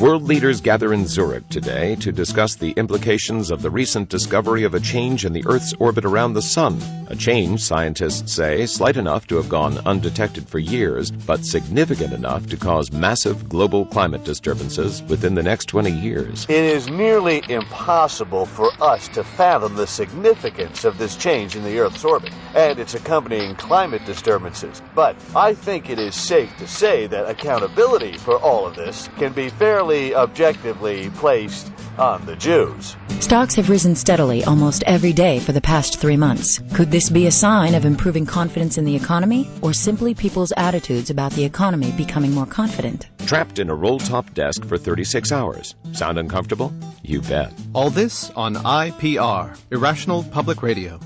World 0.00 0.24
leaders 0.24 0.60
gather 0.60 0.92
in 0.92 1.06
Zurich 1.06 1.48
today 1.48 1.94
to 1.96 2.12
discuss 2.12 2.54
the 2.54 2.72
implications 2.72 3.50
of 3.50 3.62
the 3.62 3.70
recent 3.70 4.10
discovery 4.10 4.62
of 4.64 4.74
a 4.74 4.80
change 4.80 5.24
in 5.24 5.32
the 5.32 5.42
Earth's 5.46 5.72
orbit 5.78 6.04
around 6.04 6.34
the 6.34 6.42
Sun. 6.42 6.78
A 7.08 7.16
change, 7.16 7.62
scientists 7.62 8.34
say, 8.34 8.66
slight 8.66 8.98
enough 8.98 9.26
to 9.28 9.36
have 9.36 9.48
gone 9.48 9.78
undetected 9.86 10.46
for 10.46 10.58
years, 10.58 11.10
but 11.10 11.46
significant 11.46 12.12
enough 12.12 12.46
to 12.48 12.58
cause 12.58 12.92
massive 12.92 13.48
global 13.48 13.86
climate 13.86 14.22
disturbances 14.24 15.02
within 15.04 15.34
the 15.34 15.42
next 15.42 15.66
20 15.66 15.90
years. 15.92 16.44
It 16.50 16.64
is 16.64 16.90
nearly 16.90 17.42
impossible 17.48 18.44
for 18.44 18.72
us 18.82 19.08
to 19.08 19.24
fathom 19.24 19.76
the 19.76 19.86
significance 19.86 20.84
of 20.84 20.98
this 20.98 21.16
change 21.16 21.56
in 21.56 21.64
the 21.64 21.78
Earth's 21.78 22.04
orbit 22.04 22.32
and 22.54 22.78
its 22.78 22.94
accompanying 22.94 23.54
climate 23.54 24.04
disturbances. 24.04 24.82
But 24.94 25.16
I 25.34 25.54
think 25.54 25.88
it 25.88 25.98
is 25.98 26.14
safe 26.14 26.54
to 26.58 26.66
say 26.66 27.06
that 27.06 27.30
accountability 27.30 28.18
for 28.18 28.38
all 28.38 28.66
of 28.66 28.74
this 28.74 29.08
can 29.16 29.32
be 29.32 29.48
fairly 29.48 29.85
objectively 30.14 31.10
placed 31.10 31.72
on 31.98 32.24
the 32.26 32.36
Jews. 32.36 32.96
Stocks 33.20 33.54
have 33.54 33.70
risen 33.70 33.94
steadily 33.94 34.44
almost 34.44 34.82
every 34.86 35.12
day 35.12 35.38
for 35.40 35.52
the 35.52 35.60
past 35.60 35.98
three 35.98 36.16
months. 36.16 36.60
Could 36.74 36.90
this 36.90 37.08
be 37.08 37.26
a 37.26 37.30
sign 37.30 37.74
of 37.74 37.84
improving 37.84 38.26
confidence 38.26 38.76
in 38.76 38.84
the 38.84 38.94
economy, 38.94 39.48
or 39.62 39.72
simply 39.72 40.14
people's 40.14 40.52
attitudes 40.56 41.08
about 41.08 41.32
the 41.32 41.44
economy 41.44 41.92
becoming 41.92 42.32
more 42.32 42.46
confident? 42.46 43.08
Trapped 43.26 43.58
in 43.58 43.70
a 43.70 43.74
roll 43.74 43.98
top 43.98 44.32
desk 44.34 44.64
for 44.66 44.76
36 44.76 45.32
hours. 45.32 45.74
Sound 45.92 46.18
uncomfortable? 46.18 46.72
You 47.02 47.22
bet. 47.22 47.52
All 47.72 47.90
this 47.90 48.30
on 48.36 48.54
IPR, 48.56 49.58
Irrational 49.70 50.24
Public 50.24 50.62
Radio. 50.62 51.00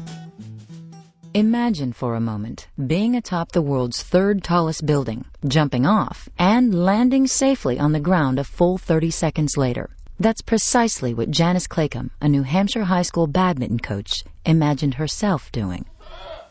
Imagine 1.34 1.92
for 1.92 2.16
a 2.16 2.20
moment 2.20 2.66
being 2.88 3.14
atop 3.14 3.52
the 3.52 3.62
world's 3.62 4.02
third 4.02 4.42
tallest 4.42 4.84
building, 4.84 5.24
jumping 5.46 5.86
off, 5.86 6.28
and 6.36 6.84
landing 6.84 7.28
safely 7.28 7.78
on 7.78 7.92
the 7.92 8.00
ground 8.00 8.40
a 8.40 8.44
full 8.44 8.78
30 8.78 9.12
seconds 9.12 9.56
later. 9.56 9.90
That's 10.18 10.40
precisely 10.40 11.14
what 11.14 11.30
Janice 11.30 11.68
Claycomb, 11.68 12.10
a 12.20 12.28
New 12.28 12.42
Hampshire 12.42 12.82
high 12.82 13.02
school 13.02 13.28
badminton 13.28 13.78
coach, 13.78 14.24
imagined 14.44 14.94
herself 14.94 15.52
doing. 15.52 15.84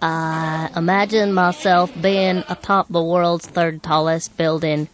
I 0.01 0.69
imagine 0.73 1.33
myself 1.33 1.91
being 2.01 2.45
atop 2.47 2.87
the 2.87 3.03
world's 3.03 3.47
third 3.47 3.83
tallest 3.83 4.37
building, 4.37 4.87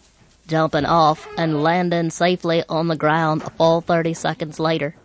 jumping 0.47 0.85
off 0.85 1.27
and 1.37 1.61
landing 1.61 2.09
safely 2.09 2.63
on 2.69 2.87
the 2.87 2.95
ground 2.95 3.43
a 3.43 3.51
full 3.51 3.81
30 3.81 4.15
seconds 4.15 4.59
later. 4.59 4.95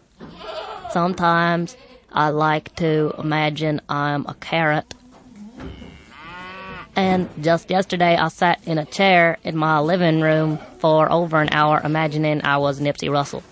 Sometimes 0.91 1.77
I 2.13 2.31
like 2.31 2.75
to 2.77 3.15
imagine 3.19 3.81
I'm 3.89 4.27
a 4.27 4.35
carrot. 4.35 4.95
And 6.97 7.29
just 7.41 7.71
yesterday 7.71 8.17
I 8.17 8.29
sat 8.29 8.61
in 8.67 8.79
a 8.79 8.85
chair 8.85 9.39
in 9.45 9.57
my 9.57 9.79
living 9.79 10.21
room 10.21 10.59
for 10.79 11.11
over 11.11 11.41
an 11.41 11.49
hour 11.53 11.81
imagining 11.83 12.45
I 12.45 12.59
was 12.59 12.81
Nipsey 12.81 13.11
Russell. 13.11 13.43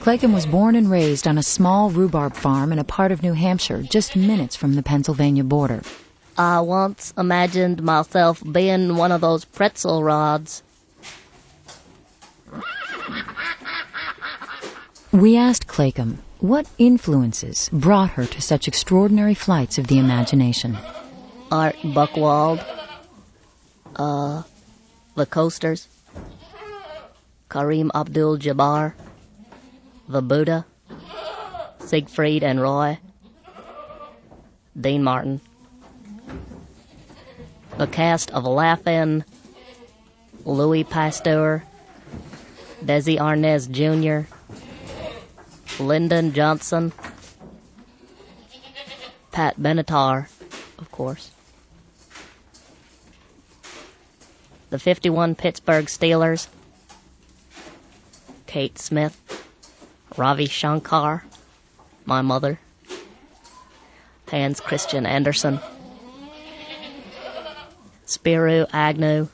Claycomb 0.00 0.34
was 0.34 0.46
born 0.46 0.76
and 0.76 0.90
raised 0.90 1.26
on 1.26 1.38
a 1.38 1.42
small 1.42 1.90
rhubarb 1.90 2.34
farm 2.34 2.72
in 2.72 2.78
a 2.78 2.84
part 2.84 3.10
of 3.12 3.22
New 3.22 3.32
Hampshire 3.32 3.82
just 3.82 4.14
minutes 4.14 4.54
from 4.54 4.74
the 4.74 4.82
Pennsylvania 4.82 5.42
border. 5.42 5.82
I 6.36 6.60
once 6.60 7.12
imagined 7.16 7.82
myself 7.82 8.42
being 8.52 8.96
one 8.96 9.10
of 9.10 9.20
those 9.20 9.44
pretzel 9.44 10.02
rods. 10.02 10.62
We 15.12 15.36
asked 15.36 15.66
Claycomb 15.66 16.18
what 16.42 16.66
influences 16.76 17.70
brought 17.72 18.10
her 18.10 18.26
to 18.26 18.42
such 18.42 18.66
extraordinary 18.66 19.32
flights 19.32 19.78
of 19.78 19.86
the 19.86 19.96
imagination. 19.96 20.76
Art 21.52 21.76
Buchwald, 21.84 22.64
uh, 23.94 24.42
the 25.14 25.24
Coasters, 25.24 25.86
Kareem 27.48 27.90
Abdul 27.94 28.38
Jabbar, 28.38 28.94
the 30.08 30.20
Buddha, 30.20 30.66
Siegfried 31.78 32.42
and 32.42 32.60
Roy, 32.60 32.98
Dean 34.78 35.04
Martin, 35.04 35.40
the 37.78 37.86
cast 37.86 38.32
of 38.32 38.44
Laugh-In, 38.44 39.24
Louis 40.44 40.82
Pasteur, 40.82 41.62
Desi 42.84 43.16
Arnaz 43.16 43.70
Jr., 43.70 44.28
Lyndon 45.78 46.32
Johnson, 46.32 46.92
Pat 49.32 49.58
Benatar, 49.58 50.28
of 50.78 50.90
course. 50.90 51.30
The 54.70 54.78
51 54.78 55.34
Pittsburgh 55.34 55.86
Steelers, 55.86 56.48
Kate 58.46 58.78
Smith, 58.78 59.18
Ravi 60.16 60.46
Shankar, 60.46 61.24
my 62.04 62.22
mother, 62.22 62.58
Hans 64.30 64.60
Christian 64.60 65.06
Andersen, 65.06 65.60
Spiro 68.04 68.66
Agnew, 68.72 69.28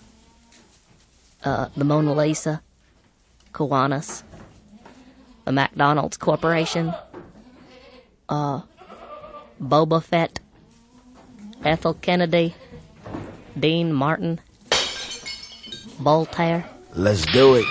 uh, 1.45 1.69
the 1.77 1.85
Mona 1.85 2.13
Lisa, 2.13 2.63
Kiwanis, 3.53 4.23
the 5.49 5.53
McDonald's 5.53 6.19
Corporation, 6.19 6.93
uh, 8.29 8.61
Boba 9.59 10.03
Fett, 10.03 10.41
Ethel 11.65 11.95
Kennedy, 11.95 12.55
Dean 13.59 13.91
Martin, 13.91 14.41
Voltaire, 16.01 16.69
Let's 16.95 17.25
do 17.33 17.55
it. 17.55 17.65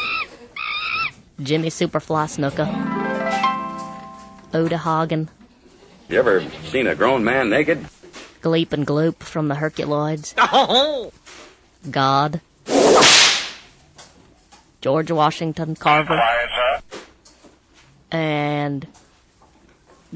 Jimmy 1.44 1.70
Superfly 1.70 2.26
Snuka, 2.26 2.66
Uta 4.56 4.78
Hagen, 4.80 5.30
You 6.10 6.18
ever 6.18 6.44
seen 6.72 6.88
a 6.88 6.96
grown 6.96 7.24
man 7.24 7.52
naked? 7.52 7.86
Gleep 8.42 8.74
and 8.74 8.88
Gloop 8.88 9.18
from 9.18 9.50
the 9.50 9.56
Herculoids, 9.56 10.34
God, 11.92 12.42
George 14.82 15.12
Washington 15.12 15.76
Carver, 15.76 16.20
and 18.12 18.88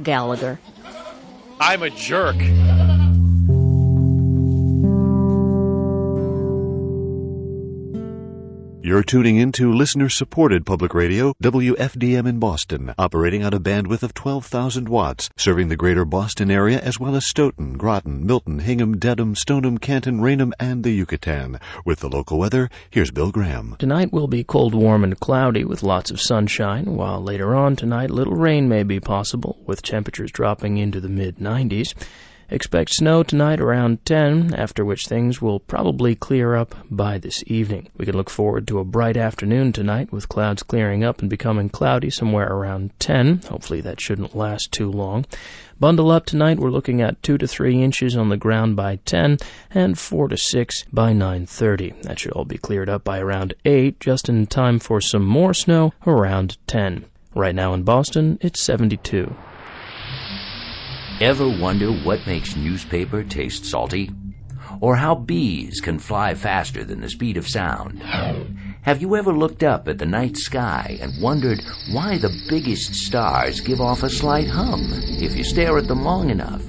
Gallagher. 0.01 0.59
I'm 1.59 1.83
a 1.83 1.89
jerk. 1.89 2.37
You're 8.91 9.03
tuning 9.03 9.37
into 9.37 9.71
listener 9.71 10.09
supported 10.09 10.65
public 10.65 10.93
radio, 10.93 11.33
WFDM 11.41 12.27
in 12.27 12.39
Boston, 12.39 12.93
operating 12.97 13.41
on 13.41 13.53
a 13.53 13.59
bandwidth 13.61 14.03
of 14.03 14.13
12,000 14.13 14.89
watts, 14.89 15.29
serving 15.37 15.69
the 15.69 15.77
greater 15.77 16.03
Boston 16.03 16.51
area 16.51 16.77
as 16.77 16.99
well 16.99 17.15
as 17.15 17.25
Stoughton, 17.25 17.77
Groton, 17.77 18.25
Milton, 18.25 18.59
Hingham, 18.59 18.97
Dedham, 18.97 19.33
Stoneham, 19.33 19.77
Canton, 19.77 20.19
Raynham, 20.19 20.53
and 20.59 20.83
the 20.83 20.91
Yucatan. 20.91 21.57
With 21.85 22.01
the 22.01 22.09
local 22.09 22.37
weather, 22.37 22.69
here's 22.89 23.11
Bill 23.11 23.31
Graham. 23.31 23.77
Tonight 23.79 24.11
will 24.11 24.27
be 24.27 24.43
cold, 24.43 24.75
warm, 24.75 25.05
and 25.05 25.17
cloudy 25.17 25.63
with 25.63 25.83
lots 25.83 26.11
of 26.11 26.19
sunshine, 26.19 26.97
while 26.97 27.23
later 27.23 27.55
on 27.55 27.77
tonight 27.77 28.11
little 28.11 28.35
rain 28.35 28.67
may 28.67 28.83
be 28.83 28.99
possible, 28.99 29.57
with 29.65 29.81
temperatures 29.81 30.33
dropping 30.33 30.75
into 30.75 30.99
the 30.99 31.07
mid 31.07 31.37
90s. 31.37 31.93
Expect 32.53 32.93
snow 32.93 33.23
tonight 33.23 33.61
around 33.61 34.05
10, 34.05 34.53
after 34.55 34.83
which 34.83 35.07
things 35.07 35.41
will 35.41 35.61
probably 35.61 36.15
clear 36.15 36.53
up 36.53 36.75
by 36.91 37.17
this 37.17 37.41
evening. 37.47 37.87
We 37.95 38.05
can 38.05 38.17
look 38.17 38.29
forward 38.29 38.67
to 38.67 38.79
a 38.79 38.83
bright 38.83 39.15
afternoon 39.15 39.71
tonight 39.71 40.11
with 40.11 40.27
clouds 40.27 40.61
clearing 40.61 41.01
up 41.01 41.21
and 41.21 41.29
becoming 41.29 41.69
cloudy 41.69 42.09
somewhere 42.09 42.51
around 42.51 42.91
10. 42.99 43.43
Hopefully 43.47 43.79
that 43.79 44.01
shouldn't 44.01 44.35
last 44.35 44.73
too 44.73 44.91
long. 44.91 45.25
Bundle 45.79 46.11
up 46.11 46.25
tonight, 46.25 46.59
we're 46.59 46.71
looking 46.71 47.01
at 47.01 47.23
2 47.23 47.37
to 47.37 47.47
3 47.47 47.81
inches 47.81 48.17
on 48.17 48.27
the 48.27 48.35
ground 48.35 48.75
by 48.75 48.97
10 48.97 49.37
and 49.73 49.97
4 49.97 50.27
to 50.27 50.35
6 50.35 50.83
by 50.91 51.13
9:30. 51.13 52.01
That 52.01 52.19
should 52.19 52.33
all 52.33 52.43
be 52.43 52.57
cleared 52.57 52.89
up 52.89 53.05
by 53.05 53.19
around 53.19 53.53
8, 53.63 53.97
just 54.01 54.27
in 54.27 54.45
time 54.45 54.77
for 54.77 54.99
some 54.99 55.25
more 55.25 55.53
snow 55.53 55.93
around 56.05 56.57
10. 56.67 57.05
Right 57.33 57.55
now 57.55 57.73
in 57.73 57.83
Boston, 57.83 58.39
it's 58.41 58.61
72. 58.61 59.33
Ever 61.21 61.47
wonder 61.47 61.91
what 61.91 62.25
makes 62.25 62.55
newspaper 62.55 63.23
taste 63.23 63.63
salty? 63.63 64.09
Or 64.79 64.95
how 64.95 65.13
bees 65.13 65.79
can 65.79 65.99
fly 65.99 66.33
faster 66.33 66.83
than 66.83 66.99
the 66.99 67.11
speed 67.11 67.37
of 67.37 67.47
sound? 67.47 68.01
Have 68.81 69.03
you 69.03 69.15
ever 69.15 69.31
looked 69.31 69.61
up 69.61 69.87
at 69.87 69.99
the 69.99 70.05
night 70.07 70.35
sky 70.35 70.97
and 70.99 71.21
wondered 71.21 71.59
why 71.91 72.17
the 72.17 72.35
biggest 72.49 72.95
stars 72.95 73.59
give 73.59 73.79
off 73.79 74.01
a 74.01 74.09
slight 74.09 74.47
hum 74.47 74.81
if 75.21 75.35
you 75.35 75.43
stare 75.43 75.77
at 75.77 75.87
them 75.87 76.01
long 76.01 76.31
enough? 76.31 76.63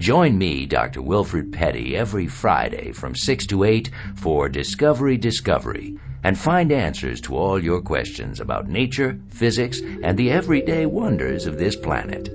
Join 0.00 0.36
me, 0.36 0.66
Dr. 0.66 1.00
Wilfred 1.00 1.52
Petty, 1.52 1.96
every 1.96 2.26
Friday 2.26 2.90
from 2.90 3.14
6 3.14 3.46
to 3.46 3.62
8 3.62 3.88
for 4.16 4.48
Discovery 4.48 5.16
Discovery 5.16 5.96
and 6.24 6.36
find 6.36 6.72
answers 6.72 7.20
to 7.20 7.36
all 7.36 7.62
your 7.62 7.80
questions 7.80 8.40
about 8.40 8.66
nature, 8.66 9.20
physics, 9.28 9.80
and 10.02 10.18
the 10.18 10.32
everyday 10.32 10.86
wonders 10.86 11.46
of 11.46 11.56
this 11.56 11.76
planet. 11.76 12.30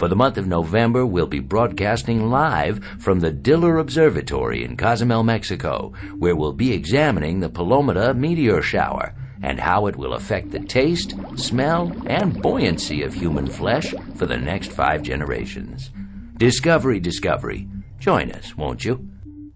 For 0.00 0.08
the 0.08 0.16
month 0.16 0.38
of 0.38 0.46
November, 0.46 1.04
we'll 1.04 1.26
be 1.26 1.40
broadcasting 1.40 2.30
live 2.30 2.82
from 2.98 3.20
the 3.20 3.30
Diller 3.30 3.76
Observatory 3.76 4.64
in 4.64 4.78
Cozumel, 4.78 5.22
Mexico, 5.24 5.92
where 6.16 6.34
we'll 6.34 6.54
be 6.54 6.72
examining 6.72 7.40
the 7.40 7.50
Palomita 7.50 8.16
meteor 8.16 8.62
shower 8.62 9.14
and 9.42 9.60
how 9.60 9.88
it 9.88 9.96
will 9.96 10.14
affect 10.14 10.52
the 10.52 10.60
taste, 10.60 11.14
smell, 11.36 11.94
and 12.06 12.40
buoyancy 12.40 13.02
of 13.02 13.12
human 13.12 13.46
flesh 13.46 13.92
for 14.14 14.24
the 14.24 14.38
next 14.38 14.72
five 14.72 15.02
generations. 15.02 15.90
Discovery, 16.38 16.98
Discovery. 16.98 17.68
Join 17.98 18.30
us, 18.30 18.56
won't 18.56 18.82
you? 18.82 19.06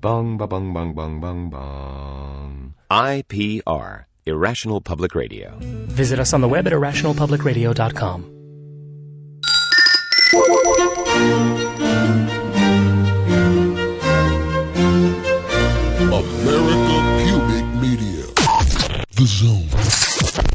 Bung, 0.02 0.36
ba, 0.36 0.46
bung, 0.46 0.74
bung, 0.74 0.92
bung, 0.92 1.20
bung, 1.22 1.48
bung. 1.48 2.74
IPR, 2.90 4.04
Irrational 4.26 4.82
Public 4.82 5.14
Radio. 5.14 5.56
Visit 5.88 6.18
us 6.18 6.34
on 6.34 6.42
the 6.42 6.48
web 6.48 6.66
at 6.66 6.74
irrationalpublicradio.com. 6.74 8.33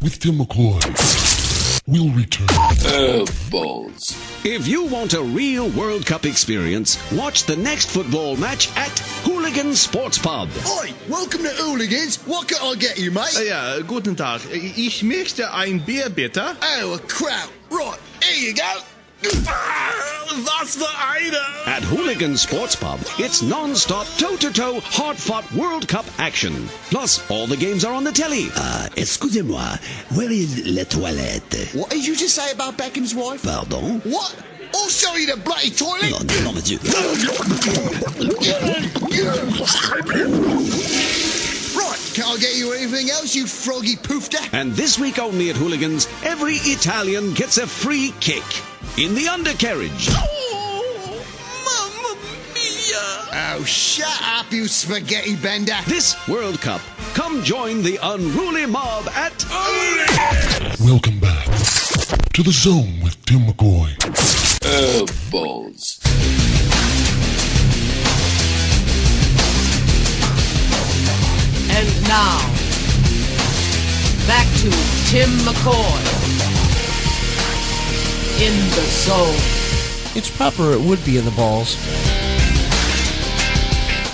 With 0.10 0.20
Timm 0.22 0.40
McCoy. 0.40 0.82
We'll 1.86 2.10
return. 2.10 2.48
balls. 3.52 4.18
If 4.44 4.68
you 4.68 4.86
want 4.86 5.14
a 5.14 5.22
real 5.22 5.70
World 5.70 6.08
Cup 6.08 6.26
experience, 6.26 6.98
watch 7.12 7.44
the 7.44 7.56
next 7.56 7.92
football 7.92 8.36
match 8.36 8.76
at 8.76 8.90
Hooligan 9.24 9.76
Sports 9.76 10.18
Pub. 10.18 10.50
Oi, 10.66 10.94
welcome 11.08 11.44
to 11.44 11.50
Hooligans. 11.50 12.18
What 12.26 12.48
can 12.48 12.58
I 12.60 12.74
get 12.74 12.98
you, 12.98 13.12
mate? 13.12 13.38
Ja, 13.46 13.82
guten 13.82 14.16
Tag. 14.16 14.42
Ich 14.52 15.04
möchte 15.04 15.54
ein 15.54 15.80
Bier, 15.86 16.10
bitte. 16.10 16.56
Oh, 16.60 16.96
a 16.96 17.00
crowd. 17.08 17.52
Right, 17.70 18.00
here 18.24 18.48
you 18.48 18.56
go. 18.56 18.99
Was 19.22 20.76
für 20.78 20.88
eine! 20.88 21.38
At 21.66 21.84
Hooligan 21.84 22.38
Sports 22.38 22.76
Pub, 22.76 23.00
it's 23.18 23.42
non-stop, 23.42 24.08
toe-to-toe, 24.18 24.80
hard-fought 24.82 25.52
World 25.52 25.90
Cup 25.90 26.06
action. 26.20 26.70
Plus, 26.90 27.30
all 27.30 27.46
the 27.46 27.58
games 27.58 27.84
are 27.84 27.94
on 27.94 28.06
the 28.06 28.14
telly. 28.14 28.48
Uh, 28.56 28.88
excusez-moi, 28.96 29.78
where 30.16 30.32
is 30.32 30.66
la 30.66 30.84
toilette? 30.86 31.70
What 31.74 31.90
did 31.90 32.08
you 32.08 32.16
just 32.16 32.34
say 32.36 32.50
about 32.54 32.78
Beckham's 32.78 33.14
wife? 33.14 33.44
Pardon? 33.44 34.00
What? 34.02 34.34
I'll 34.74 34.88
show 34.88 35.14
you 35.16 35.26
the 35.36 35.42
bloody 35.42 35.72
toilet. 35.72 36.12
Non, 36.12 36.26
non, 36.46 36.56
monsieur. 36.56 36.78
Right, 41.76 42.12
can 42.14 42.24
I 42.24 42.38
get 42.40 42.56
you 42.56 42.72
anything 42.72 43.10
else, 43.10 43.36
you 43.36 43.46
froggy 43.48 43.98
poofter? 43.98 44.40
And 44.54 44.72
this 44.74 44.98
week 44.98 45.20
only 45.20 45.50
at 45.50 45.58
Hooligans, 45.58 46.08
every 46.24 46.56
Italian 46.56 47.34
gets 47.34 47.58
a 47.58 47.68
free 47.68 48.14
kick. 48.22 48.44
In 48.98 49.16
the 49.16 49.30
undercarriage. 49.30 50.10
Oh, 50.12 51.26
mamma 51.64 52.18
mia! 52.54 53.56
Oh, 53.56 53.64
shut 53.64 54.22
up, 54.24 54.52
you 54.52 54.68
spaghetti 54.68 55.38
bender. 55.38 55.78
This 55.88 56.16
World 56.28 56.60
Cup, 56.60 56.82
come 57.14 57.42
join 57.42 57.82
the 57.82 57.98
unruly 58.02 58.66
mob 58.66 59.08
at 59.10 59.46
Welcome 60.82 61.20
back 61.20 61.46
to 62.34 62.44
The 62.44 62.52
Zone 62.52 63.00
with 63.02 63.24
Timm 63.26 63.42
McCoy. 63.42 63.96
Oh, 64.66 65.06
balls. 65.32 66.02
And 71.72 72.04
now, 72.04 72.40
back 74.28 74.48
to 74.58 74.70
Timm 75.10 75.30
McCoy 75.46 76.39
in 78.42 78.54
the 78.70 78.86
zone. 78.88 79.36
It's 80.16 80.30
proper 80.30 80.72
it 80.72 80.80
would 80.80 81.04
be 81.04 81.18
in 81.18 81.26
the 81.26 81.32
balls. 81.32 81.76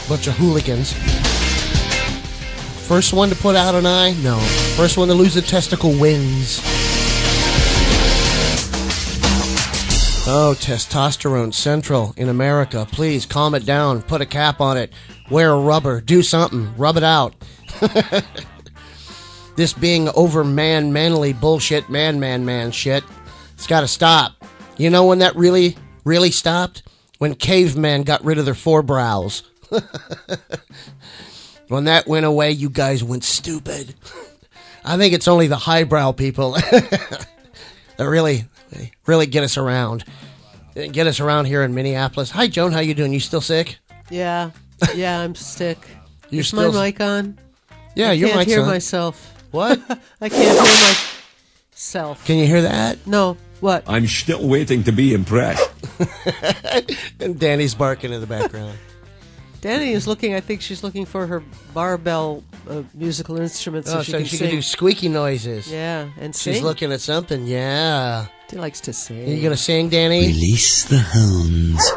Bunch 0.10 0.28
of 0.28 0.36
hooligans. 0.36 0.94
First 2.88 3.14
one 3.14 3.30
to 3.30 3.36
put 3.36 3.56
out 3.56 3.76
an 3.76 3.86
eye? 3.86 4.14
No. 4.24 4.38
First 4.78 4.98
one 4.98 5.08
to 5.10 5.14
lose 5.14 5.36
a 5.36 5.42
testicle 5.42 5.92
wins. 5.92 6.60
Oh, 10.28 10.56
testosterone 10.58 11.54
central 11.54 12.16
in 12.18 12.30
America. 12.30 12.88
Please 12.92 13.28
calm 13.28 13.54
it 13.54 13.64
down. 13.64 14.02
Put 14.02 14.22
a 14.22 14.26
cap 14.26 14.60
on 14.60 14.76
it. 14.76 14.92
Wear 15.30 15.52
a 15.52 15.60
rubber. 15.60 16.02
Do 16.02 16.24
something. 16.24 16.76
Rub 16.78 16.98
it 16.98 17.04
out. 17.04 17.36
this 19.56 19.74
being 19.74 20.10
over 20.16 20.44
man, 20.44 20.92
manly 20.92 21.32
bullshit, 21.32 21.90
man, 21.90 22.20
man, 22.20 22.44
man 22.44 22.72
shit. 22.72 23.04
It's 23.56 23.68
got 23.68 23.82
to 23.82 23.88
stop. 23.88 24.34
You 24.78 24.90
know 24.90 25.06
when 25.06 25.20
that 25.20 25.36
really, 25.36 25.76
really 26.04 26.32
stopped? 26.32 26.84
When 27.18 27.34
cavemen 27.36 28.04
got 28.04 28.24
rid 28.24 28.38
of 28.38 28.46
their 28.46 28.54
forebrows. 28.54 29.44
when 31.70 31.86
that 31.86 32.08
went 32.08 32.26
away, 32.26 32.52
you 32.52 32.70
guys 32.70 33.04
went 33.04 33.24
stupid. 33.24 33.96
I 34.86 34.98
think 34.98 35.14
it's 35.14 35.28
only 35.28 35.48
the 35.48 35.58
highbrow 35.58 36.12
people 36.12 36.52
that 36.52 37.28
really, 37.98 38.46
really 39.08 39.26
get 39.26 39.44
us 39.44 39.58
around. 39.58 40.04
Get 40.76 41.08
us 41.08 41.20
around 41.20 41.46
here 41.46 41.64
in 41.64 41.74
Minneapolis. 41.74 42.30
Hi, 42.32 42.48
Joan. 42.48 42.72
How 42.72 42.82
you 42.82 42.94
doing? 42.94 43.14
You 43.14 43.20
still 43.20 43.42
sick? 43.42 43.78
Yeah, 44.12 44.52
yeah, 44.94 45.22
I'm 45.22 45.34
sick. 45.34 45.80
You're 46.30 46.42
Is 46.42 46.50
still- 46.50 46.72
my 46.72 46.86
mic 46.88 47.00
on? 47.02 47.40
Yeah, 47.96 48.10
I 48.10 48.14
your 48.14 48.28
can't 48.30 48.40
mic's 48.42 48.52
hear 48.52 48.62
on. 48.62 48.68
myself. 48.68 49.34
What? 49.52 49.80
I 50.20 50.28
can't 50.28 50.34
hear 50.34 50.96
myself. 51.74 52.26
Can 52.26 52.38
you 52.38 52.46
hear 52.46 52.62
that? 52.64 53.08
No. 53.08 53.38
What? 53.66 53.84
I'm 53.88 54.06
still 54.06 54.48
waiting 54.48 54.84
to 54.84 54.92
be 54.92 55.16
impressed. 55.16 55.72
and 57.20 57.40
Danny's 57.40 57.74
barking 57.74 58.14
in 58.14 58.22
the 58.22 58.28
background. 58.28 58.78
Danny 59.62 59.94
is 59.94 60.06
looking. 60.06 60.36
I 60.36 60.40
think 60.40 60.62
she's 60.62 60.84
looking 60.84 61.04
for 61.04 61.26
her 61.26 61.42
barbell 61.74 62.44
uh, 62.70 62.84
musical 62.94 63.40
instrument 63.40 63.88
so 63.88 63.98
oh, 63.98 64.04
she 64.04 64.12
so 64.12 64.18
can 64.20 64.28
she 64.28 64.36
sing. 64.38 64.50
can 64.50 64.58
do 64.58 64.62
squeaky 64.62 65.10
noises. 65.10 65.68
Yeah, 65.68 66.10
and 66.20 66.36
sing. 66.36 66.54
She's 66.54 66.62
looking 66.62 66.92
at 66.92 67.02
something. 67.02 67.48
Yeah. 67.48 68.28
She 68.52 68.58
likes 68.58 68.82
to 68.82 68.94
sing. 68.94 69.24
Are 69.24 69.34
you 69.34 69.42
gonna 69.42 69.58
sing, 69.58 69.90
Danny? 69.90 70.28
Release 70.28 70.86
the 70.86 71.00
hounds. 71.00 71.92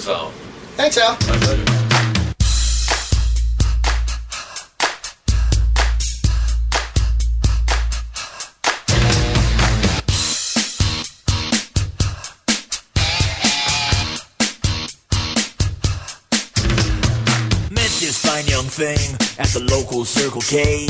Yankovic 0.00 0.06
in 0.06 0.06
the 0.06 0.06
zone. 0.06 0.32
Thanks, 0.76 0.98
Al. 0.98 1.12
Met 17.70 17.90
this 18.00 18.24
fine 18.24 18.46
young 18.46 18.64
thing 18.64 18.98
at 19.38 19.48
the 19.48 19.60
local 19.70 20.04
Circle 20.04 20.42
K. 20.42 20.86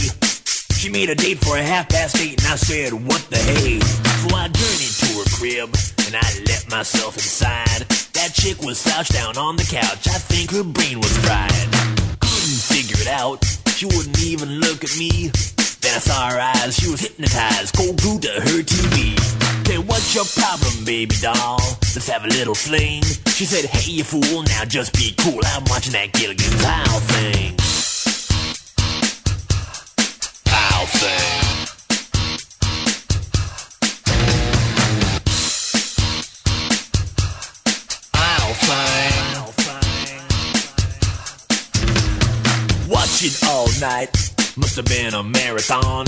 She 0.77 0.91
made 0.91 1.11
a 1.11 1.15
date 1.15 1.39
for 1.45 1.57
a 1.57 1.63
half 1.63 1.89
past 1.89 2.17
eight, 2.19 2.43
and 2.43 2.53
I 2.53 2.57
said, 2.57 2.93
What 2.93 3.21
the 3.29 3.37
hey? 3.37 3.81
So 3.81 4.35
I 4.35 4.49
journeyed 4.49 4.90
her 5.19 5.29
crib, 5.37 5.71
and 6.07 6.17
I 6.17 6.29
let 6.47 6.69
myself 6.71 7.15
inside. 7.17 7.87
That 8.15 8.33
chick 8.35 8.63
was 8.63 8.79
slouched 8.79 9.13
down 9.13 9.37
on 9.37 9.57
the 9.57 9.65
couch. 9.65 10.09
I 10.09 10.19
think 10.19 10.51
her 10.51 10.65
brain 10.65 11.01
was 11.01 11.17
fried. 11.25 11.71
Couldn't 12.21 12.63
figure 12.71 13.01
it 13.01 13.09
out. 13.09 13.45
She 13.75 13.87
wouldn't 13.87 14.23
even 14.23 14.61
look 14.61 14.85
at 14.85 14.97
me. 14.99 15.31
Then 15.81 15.95
I 15.95 16.01
saw 16.01 16.29
her 16.31 16.41
eyes. 16.41 16.77
She 16.77 16.91
was 16.91 17.01
hypnotized, 17.01 17.75
cold 17.77 18.01
glued 18.01 18.23
to 18.23 18.41
her 18.41 18.63
TV. 18.63 19.19
Said, 19.71 19.87
What's 19.89 20.15
your 20.15 20.25
problem, 20.25 20.85
baby 20.85 21.15
doll? 21.21 21.61
Let's 21.95 22.09
have 22.09 22.25
a 22.25 22.29
little 22.29 22.57
fling. 22.57 23.03
She 23.29 23.45
said, 23.45 23.67
Hey, 23.67 23.93
you 23.93 24.05
fool, 24.05 24.43
now 24.43 24.65
just 24.65 24.93
be 24.95 25.15
cool. 25.19 25.41
I'm 25.45 25.65
watching 25.67 25.93
that 25.93 26.13
Gilligan's 26.13 26.65
Isle 26.65 27.01
thing. 27.01 27.55
Isle 30.49 30.87
thing. 30.87 31.50
All 43.21 43.69
night 43.83 44.09
must 44.57 44.77
have 44.77 44.87
been 44.87 45.13
a 45.13 45.23
marathon. 45.23 46.07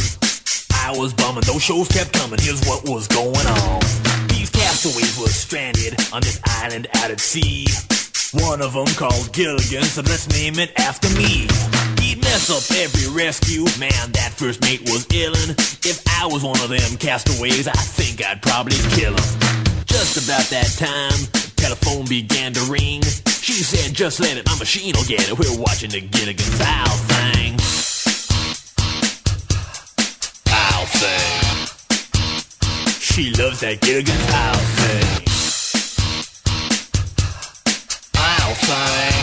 I 0.72 0.96
was 0.96 1.12
bumming, 1.12 1.42
those 1.42 1.60
shows 1.60 1.86
kept 1.88 2.14
coming. 2.14 2.38
Here's 2.40 2.64
what 2.64 2.88
was 2.88 3.06
going 3.06 3.36
on. 3.36 3.80
These 4.28 4.48
castaways 4.48 5.20
were 5.20 5.28
stranded 5.28 5.92
on 6.10 6.22
this 6.22 6.40
island 6.62 6.86
out 6.94 7.10
at 7.10 7.20
sea. 7.20 7.66
One 8.32 8.62
of 8.62 8.72
them 8.72 8.86
called 8.96 9.30
Gilligan, 9.34 9.84
so 9.84 10.00
let's 10.00 10.26
name 10.30 10.58
it 10.58 10.72
after 10.78 11.10
me. 11.10 11.46
He'd 12.00 12.22
mess 12.22 12.48
up 12.48 12.64
every 12.78 13.14
rescue. 13.14 13.64
Man, 13.78 14.12
that 14.16 14.32
first 14.32 14.62
mate 14.62 14.80
was 14.88 15.04
illin'. 15.08 15.50
If 15.84 16.02
I 16.18 16.24
was 16.24 16.42
one 16.42 16.60
of 16.62 16.70
them 16.70 16.96
castaways, 16.96 17.68
I 17.68 17.72
think 17.72 18.24
I'd 18.24 18.40
probably 18.40 18.78
kill 18.96 19.12
him. 19.12 19.84
Just 19.84 20.16
about 20.16 20.48
that 20.48 20.72
time, 20.80 21.28
telephone 21.62 22.04
began 22.06 22.52
to 22.52 22.60
ring. 22.62 23.00
She 23.40 23.62
said, 23.62 23.94
just 23.94 24.18
let 24.18 24.36
it, 24.36 24.44
my 24.46 24.58
machine 24.58 24.94
will 24.96 25.04
get 25.04 25.30
it. 25.30 25.38
We're 25.38 25.60
watching 25.60 25.90
the 25.90 26.00
Gilligan's 26.00 26.60
Isle 26.60 26.98
thing. 27.06 27.52
Isle 30.50 30.86
thing. 31.00 31.68
She 32.98 33.30
loves 33.40 33.60
that 33.60 33.80
Gilligan's 33.80 34.26
Isle 34.28 34.64
thing. 34.80 35.06
Isle 38.16 38.54
thing. 38.66 39.22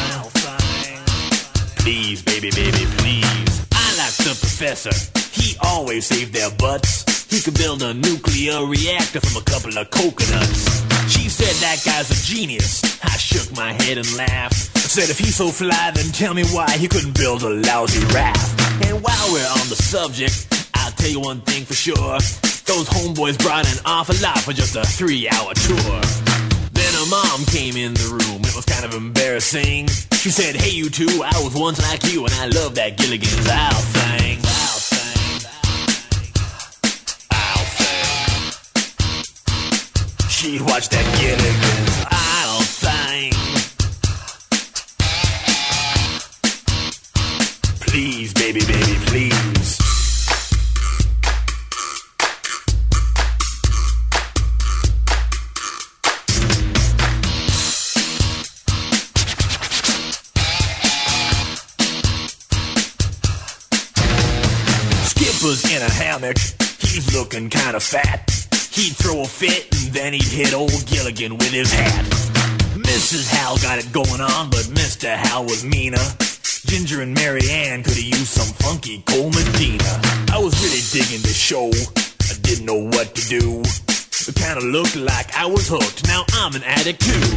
Please, 1.84 2.24
baby, 2.24 2.52
baby, 2.52 2.86
please. 3.00 3.66
I 3.74 3.98
like 3.98 4.16
the 4.16 4.38
professor. 4.40 4.96
He 5.32 5.58
always 5.62 6.06
saved 6.06 6.32
their 6.34 6.52
butts. 6.52 7.19
He 7.30 7.40
could 7.42 7.54
build 7.54 7.84
a 7.84 7.94
nuclear 7.94 8.66
reactor 8.66 9.20
from 9.22 9.42
a 9.42 9.46
couple 9.46 9.78
of 9.78 9.90
coconuts. 9.92 10.82
She 11.14 11.30
said 11.30 11.54
that 11.62 11.78
guy's 11.86 12.10
a 12.10 12.18
genius. 12.26 12.82
I 13.04 13.16
shook 13.18 13.56
my 13.56 13.72
head 13.74 13.98
and 14.00 14.18
laughed. 14.18 14.76
I 14.76 14.90
said 14.90 15.10
if 15.10 15.20
he's 15.20 15.36
so 15.36 15.50
fly, 15.50 15.92
then 15.94 16.12
tell 16.12 16.34
me 16.34 16.44
why 16.46 16.72
he 16.78 16.88
couldn't 16.88 17.16
build 17.16 17.44
a 17.44 17.50
lousy 17.50 18.04
raft. 18.14 18.60
And 18.84 19.04
while 19.04 19.32
we're 19.32 19.46
on 19.46 19.70
the 19.70 19.78
subject, 19.78 20.48
I'll 20.74 20.92
tell 20.92 21.10
you 21.10 21.20
one 21.20 21.42
thing 21.42 21.66
for 21.66 21.76
sure. 21.76 22.18
Those 22.66 22.90
homeboys 22.90 23.38
brought 23.38 23.72
an 23.72 23.80
awful 23.86 24.16
lot 24.24 24.40
for 24.40 24.54
just 24.54 24.76
a 24.76 24.82
three-hour 24.84 25.54
tour. 25.54 26.02
Then 26.74 26.94
her 26.98 27.10
mom 27.10 27.46
came 27.46 27.78
in 27.78 27.94
the 27.94 28.10
room. 28.10 28.42
It 28.42 28.56
was 28.56 28.66
kind 28.66 28.86
of 28.86 28.96
embarrassing. 28.96 29.88
She 30.18 30.32
said, 30.32 30.56
Hey, 30.56 30.72
you 30.72 30.90
two, 30.90 31.22
I 31.24 31.38
was 31.44 31.54
once 31.54 31.80
like 31.82 32.12
you, 32.12 32.26
and 32.26 32.34
I 32.34 32.48
love 32.48 32.74
that 32.76 32.98
Gilligan's 32.98 33.48
Isle 33.48 33.72
thing. 33.72 34.19
Thing. 40.40 40.52
She'd 40.52 40.62
watch 40.62 40.90
that 40.90 41.06
Gilligan's 41.20 42.06
Isle 42.12 42.62
thing. 42.62 43.32
Please, 47.82 48.34
baby, 48.34 48.60
baby, 48.62 48.96
please. 49.06 49.78
Skipper's 65.10 65.66
in 65.72 65.82
a 65.82 65.90
hammock, 65.90 66.38
he's 66.80 67.14
looking 67.14 67.50
kinda 67.50 67.80
fat. 67.80 68.39
He'd 68.80 68.96
throw 68.96 69.24
a 69.24 69.26
fit 69.26 69.68
and 69.76 69.92
then 69.94 70.14
he'd 70.14 70.24
hit 70.24 70.54
old 70.54 70.86
Gilligan 70.88 71.34
with 71.34 71.52
his 71.52 71.74
hat. 71.74 72.06
Mrs. 72.80 73.28
Howell 73.28 73.58
got 73.58 73.78
it 73.78 73.92
going 73.92 74.22
on, 74.22 74.50
but 74.50 74.72
Mr. 74.72 75.18
Howell 75.18 75.44
was 75.52 75.66
meaner. 75.66 76.00
Ginger 76.66 77.02
and 77.02 77.14
Mary 77.14 77.42
Ann 77.50 77.84
could 77.84 78.00
have 78.00 78.08
used 78.08 78.28
some 78.28 78.48
funky 78.64 79.04
Cole 79.06 79.32
Medina. 79.32 79.84
I 80.32 80.40
was 80.40 80.56
really 80.64 80.80
digging 80.96 81.22
the 81.24 81.36
show. 81.36 81.68
I 81.68 82.40
didn't 82.40 82.66
know 82.66 82.88
what 82.96 83.16
to 83.16 83.28
do. 83.28 83.60
It 83.60 84.36
kinda 84.36 84.62
looked 84.62 84.96
like 84.96 85.36
I 85.36 85.46
was 85.46 85.68
hooked. 85.68 86.08
Now 86.08 86.24
I'm 86.36 86.56
an 86.56 86.64
addict 86.64 87.02
too. 87.02 87.28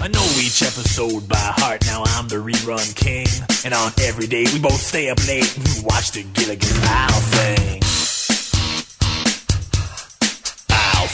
I 0.00 0.08
know 0.08 0.24
each 0.40 0.62
episode 0.62 1.28
by 1.28 1.52
heart. 1.60 1.84
Now 1.84 2.02
I'm 2.16 2.28
the 2.28 2.36
rerun 2.36 2.96
king. 2.96 3.28
And 3.66 3.74
on 3.74 3.92
every 4.00 4.26
day 4.26 4.46
we 4.50 4.58
both 4.58 4.80
stay 4.80 5.10
up 5.10 5.18
late 5.28 5.54
and 5.54 5.84
watch 5.84 6.12
the 6.12 6.22
Gilligan's 6.32 6.80
Isle 6.82 7.20
thing. 7.36 7.81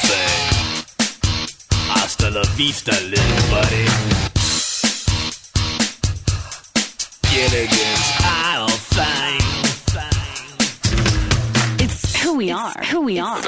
Isle 0.09 0.15
thing. 0.15 0.85
Hasta 1.89 2.31
la 2.31 2.43
vista, 2.57 2.93
little 2.93 3.51
buddy. 3.51 3.87
Gilligan's 7.31 8.13
Isle 8.25 8.69
thing. 8.69 9.41
It's 11.85 12.17
who 12.23 12.37
we 12.37 12.51
are. 12.51 12.85
Who 12.91 13.01
we 13.03 13.19
are. 13.19 13.43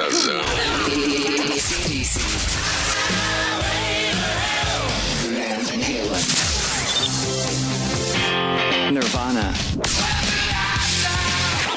Nirvana. 8.92 9.54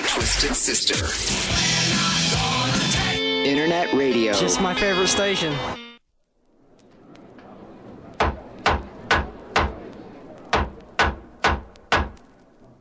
Twisted 0.07 0.55
Sister. 0.55 1.72
Internet 3.43 3.93
radio. 3.93 4.31
Just 4.31 4.61
my 4.61 4.73
favorite 4.73 5.09
station. 5.09 5.53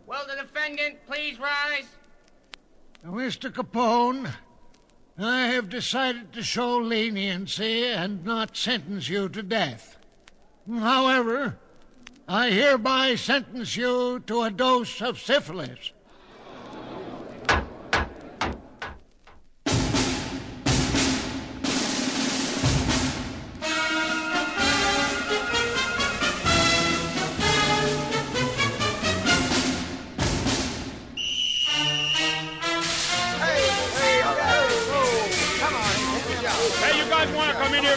Will 0.06 0.24
the 0.28 0.36
defendant 0.40 1.04
please 1.04 1.40
rise? 1.40 1.86
Mr. 3.04 3.50
Capone, 3.50 4.32
I 5.18 5.46
have 5.48 5.68
decided 5.68 6.32
to 6.32 6.44
show 6.44 6.78
leniency 6.78 7.86
and 7.86 8.24
not 8.24 8.56
sentence 8.56 9.08
you 9.08 9.28
to 9.30 9.42
death. 9.42 9.98
However, 10.72 11.58
I 12.28 12.50
hereby 12.50 13.16
sentence 13.16 13.76
you 13.76 14.20
to 14.28 14.42
a 14.42 14.50
dose 14.52 15.02
of 15.02 15.18
syphilis. 15.18 15.90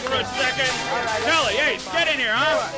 Here 0.00 0.10
for 0.10 0.20
a 0.20 0.24
second? 0.24 1.24
Kelly, 1.24 1.54
hey, 1.54 1.78
get 1.92 2.08
in 2.12 2.18
here, 2.18 2.34
huh? 2.34 2.68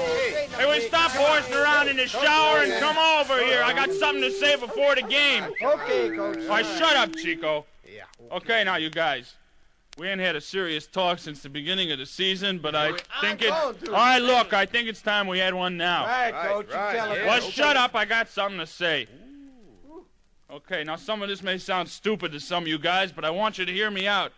Hey, 0.56 0.70
we 0.70 0.86
stop 0.86 1.10
horsing 1.12 1.54
around 1.54 1.88
in 1.88 1.96
the 1.96 2.06
shower 2.06 2.62
and 2.62 2.72
come 2.80 2.96
over 2.96 3.42
here. 3.44 3.62
I 3.62 3.72
got 3.72 3.90
something 3.92 4.22
to 4.22 4.30
say 4.30 4.56
before 4.56 4.94
the 4.94 5.02
game. 5.02 5.44
Okay, 5.62 6.10
coach. 6.14 6.38
All 6.42 6.48
right, 6.48 6.66
shut 6.66 6.96
up, 6.96 7.14
Chico. 7.16 7.64
Yeah. 7.84 8.04
Okay, 8.32 8.64
now, 8.64 8.76
you 8.76 8.90
guys. 8.90 9.34
We 9.96 10.06
ain't 10.06 10.20
had 10.20 10.36
a 10.36 10.40
serious 10.40 10.86
talk 10.86 11.18
since 11.18 11.42
the 11.42 11.48
beginning 11.48 11.90
of 11.90 11.98
the 11.98 12.06
season, 12.06 12.60
but 12.60 12.76
I 12.76 12.92
think 13.20 13.42
it. 13.42 13.50
All 13.50 13.72
going 13.72 13.84
to. 13.86 13.90
right, 13.90 14.22
look, 14.22 14.52
I 14.52 14.64
think 14.64 14.88
it's 14.88 15.02
time 15.02 15.26
we 15.26 15.40
had 15.40 15.54
one 15.54 15.76
now. 15.76 16.06
Right, 16.06 16.32
coach. 16.32 16.66
You 16.68 16.72
tell 16.72 17.12
him. 17.12 17.26
Well, 17.26 17.40
shut 17.40 17.76
up. 17.76 17.96
I 17.96 18.04
got 18.04 18.28
something 18.28 18.60
to 18.60 18.66
say. 18.66 19.08
Okay, 20.50 20.84
now 20.84 20.94
some 20.94 21.20
of 21.20 21.28
this 21.28 21.42
may 21.42 21.58
sound 21.58 21.88
stupid 21.88 22.30
to 22.30 22.38
some 22.38 22.62
of 22.62 22.68
you 22.68 22.78
guys, 22.78 23.10
but 23.10 23.24
I 23.24 23.30
want 23.30 23.58
you 23.58 23.66
to 23.66 23.72
hear 23.72 23.90
me 23.90 24.06
out. 24.06 24.32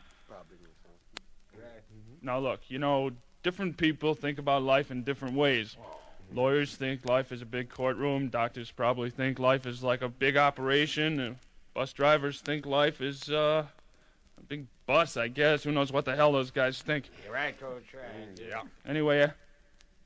Now, 2.23 2.39
look, 2.39 2.61
you 2.69 2.79
know, 2.79 3.11
different 3.43 3.77
people 3.77 4.15
think 4.15 4.39
about 4.39 4.63
life 4.63 4.91
in 4.91 5.03
different 5.03 5.35
ways. 5.35 5.77
Lawyers 6.33 6.77
think 6.77 7.05
life 7.05 7.33
is 7.33 7.43
a 7.43 7.47
big 7.47 7.71
courtroom. 7.71 8.29
Doctors 8.29 8.71
probably 8.71 9.11
think 9.11 9.39
life 9.39 9.67
is 9.67 9.83
like 9.83 10.03
a 10.03 10.09
big 10.09 10.37
operation. 10.37 11.19
And 11.19 11.37
bus 11.75 11.93
drivers 11.93 12.41
think 12.41 12.67
life 12.67 13.01
is 13.01 13.29
uh, 13.31 13.65
a 14.39 14.43
big 14.43 14.67
bus, 14.87 15.17
I 15.17 15.29
guess. 15.29 15.65
Who 15.65 15.73
knows 15.73 15.93
what 15.93 16.05
the 16.05 16.15
hell 16.15 16.33
those 16.33 16.51
guys 16.51 16.83
think? 16.83 17.11
You're 17.25 17.35
right, 17.35 17.59
coach. 17.59 17.85
Right. 17.95 18.41
Yeah. 18.49 18.63
Anyway, 18.87 19.23
uh, 19.23 19.29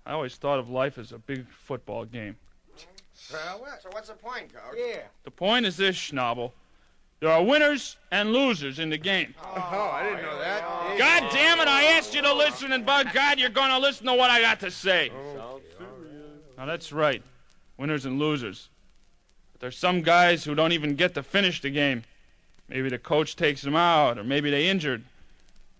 I 0.06 0.12
always 0.12 0.36
thought 0.36 0.58
of 0.58 0.70
life 0.70 0.96
as 0.96 1.12
a 1.12 1.18
big 1.18 1.46
football 1.48 2.04
game. 2.04 2.36
Well. 3.32 3.66
So 3.82 3.88
what's 3.92 4.08
the 4.08 4.14
point, 4.14 4.52
coach? 4.52 4.76
Yeah. 4.76 5.02
The 5.24 5.30
point 5.30 5.66
is 5.66 5.76
this, 5.76 5.96
Schnabel. 5.96 6.52
There 7.24 7.32
are 7.32 7.42
winners 7.42 7.96
and 8.10 8.34
losers 8.34 8.78
in 8.78 8.90
the 8.90 8.98
game. 8.98 9.34
Oh, 9.42 9.90
I 9.90 10.02
didn't 10.02 10.24
know 10.24 10.38
that. 10.40 10.98
God 10.98 11.32
damn 11.32 11.58
it, 11.58 11.68
I 11.68 11.84
asked 11.84 12.14
you 12.14 12.20
to 12.20 12.34
listen, 12.34 12.70
and 12.72 12.84
by 12.84 13.02
God, 13.02 13.38
you're 13.38 13.48
going 13.48 13.70
to 13.70 13.78
listen 13.78 14.06
to 14.08 14.12
what 14.12 14.30
I 14.30 14.42
got 14.42 14.60
to 14.60 14.70
say. 14.70 15.10
Oh, 15.40 15.58
now, 16.58 16.66
that's 16.66 16.92
right. 16.92 17.22
Winners 17.78 18.04
and 18.04 18.18
losers. 18.18 18.68
But 19.52 19.62
there's 19.62 19.78
some 19.78 20.02
guys 20.02 20.44
who 20.44 20.54
don't 20.54 20.72
even 20.72 20.96
get 20.96 21.14
to 21.14 21.22
finish 21.22 21.62
the 21.62 21.70
game. 21.70 22.04
Maybe 22.68 22.90
the 22.90 22.98
coach 22.98 23.36
takes 23.36 23.62
them 23.62 23.74
out, 23.74 24.18
or 24.18 24.24
maybe 24.24 24.50
they 24.50 24.68
injured. 24.68 25.02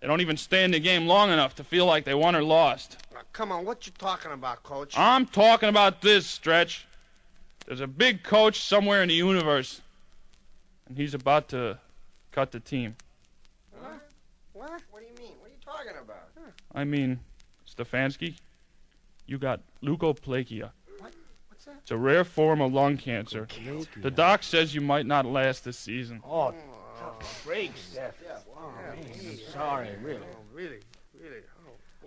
They 0.00 0.06
don't 0.06 0.22
even 0.22 0.38
stay 0.38 0.64
in 0.64 0.70
the 0.70 0.80
game 0.80 1.06
long 1.06 1.30
enough 1.30 1.54
to 1.56 1.64
feel 1.64 1.84
like 1.84 2.06
they 2.06 2.14
won 2.14 2.34
or 2.34 2.42
lost. 2.42 2.96
Now, 3.12 3.20
come 3.34 3.52
on, 3.52 3.66
what 3.66 3.86
you 3.86 3.92
talking 3.98 4.32
about, 4.32 4.62
coach? 4.62 4.94
I'm 4.96 5.26
talking 5.26 5.68
about 5.68 6.00
this, 6.00 6.26
Stretch. 6.26 6.86
There's 7.66 7.82
a 7.82 7.86
big 7.86 8.22
coach 8.22 8.62
somewhere 8.62 9.02
in 9.02 9.10
the 9.10 9.14
universe, 9.14 9.82
and 10.88 10.96
he's 10.96 11.14
about 11.14 11.48
to 11.48 11.78
cut 12.32 12.52
the 12.52 12.60
team. 12.60 12.96
What? 13.78 14.08
What? 14.52 14.82
What 14.90 15.00
do 15.00 15.06
you 15.06 15.18
mean? 15.18 15.36
What 15.40 15.50
are 15.50 15.54
you 15.54 15.60
talking 15.64 16.00
about? 16.02 16.28
I 16.74 16.84
mean, 16.84 17.20
Stefanski, 17.68 18.34
you 19.26 19.38
got 19.38 19.60
leukoplegia. 19.82 20.70
What? 20.98 21.12
What's 21.48 21.64
that? 21.64 21.76
It's 21.82 21.90
a 21.90 21.96
rare 21.96 22.24
form 22.24 22.60
of 22.60 22.72
lung 22.72 22.96
cancer. 22.96 23.46
The 24.00 24.10
doc 24.10 24.42
says 24.42 24.74
you 24.74 24.80
might 24.80 25.06
not 25.06 25.24
last 25.24 25.64
this 25.64 25.78
season. 25.78 26.20
Oh, 26.24 26.54
oh. 27.00 27.18
breaks, 27.44 27.80
Steph. 27.80 28.14
Oh, 28.56 28.72
sorry, 29.52 29.90
oh, 29.90 30.04
really. 30.04 30.20
Really? 30.52 30.80
Really? 31.20 31.42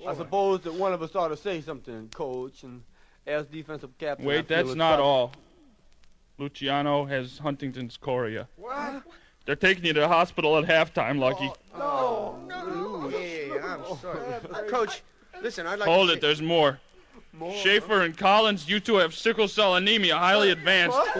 Oh, 0.05 0.09
I 0.09 0.15
suppose 0.15 0.61
that 0.61 0.73
one 0.73 0.93
of 0.93 1.01
us 1.01 1.15
ought 1.15 1.29
to 1.29 1.37
say 1.37 1.61
something, 1.61 2.09
coach, 2.13 2.63
and 2.63 2.83
as 3.25 3.45
defensive 3.47 3.97
captain. 3.97 4.25
Wait, 4.25 4.47
that's 4.47 4.75
not 4.75 4.97
proper- 4.97 5.03
all. 5.03 5.31
Luciano 6.38 7.05
has 7.05 7.39
Huntington's 7.39 7.97
chorea. 7.97 8.47
What? 8.57 9.03
They're 9.45 9.55
taking 9.55 9.85
you 9.85 9.93
to 9.93 10.01
the 10.01 10.07
hospital 10.07 10.57
at 10.57 10.65
halftime, 10.65 11.19
Lucky. 11.19 11.49
No. 11.77 12.39
No. 12.47 13.09
Yeah, 13.09 13.18
yeah, 13.18 13.55
yeah. 13.55 13.77
I'm 13.89 13.97
sorry. 14.01 14.19
Uh, 14.51 14.64
coach, 14.69 15.01
listen, 15.41 15.65
I'd 15.65 15.80
like 15.80 15.88
to. 15.88 15.93
Hold 15.93 16.09
to 16.09 16.15
it, 16.15 16.22
there's 16.22 16.41
more. 16.41 16.80
Schaefer 17.61 18.01
and 18.01 18.18
Collins, 18.18 18.68
you 18.68 18.80
two 18.80 18.95
have 18.95 19.14
sickle 19.14 19.47
cell 19.47 19.76
anemia, 19.76 20.18
highly 20.18 20.49
advanced. 20.49 20.97
I 20.97 21.14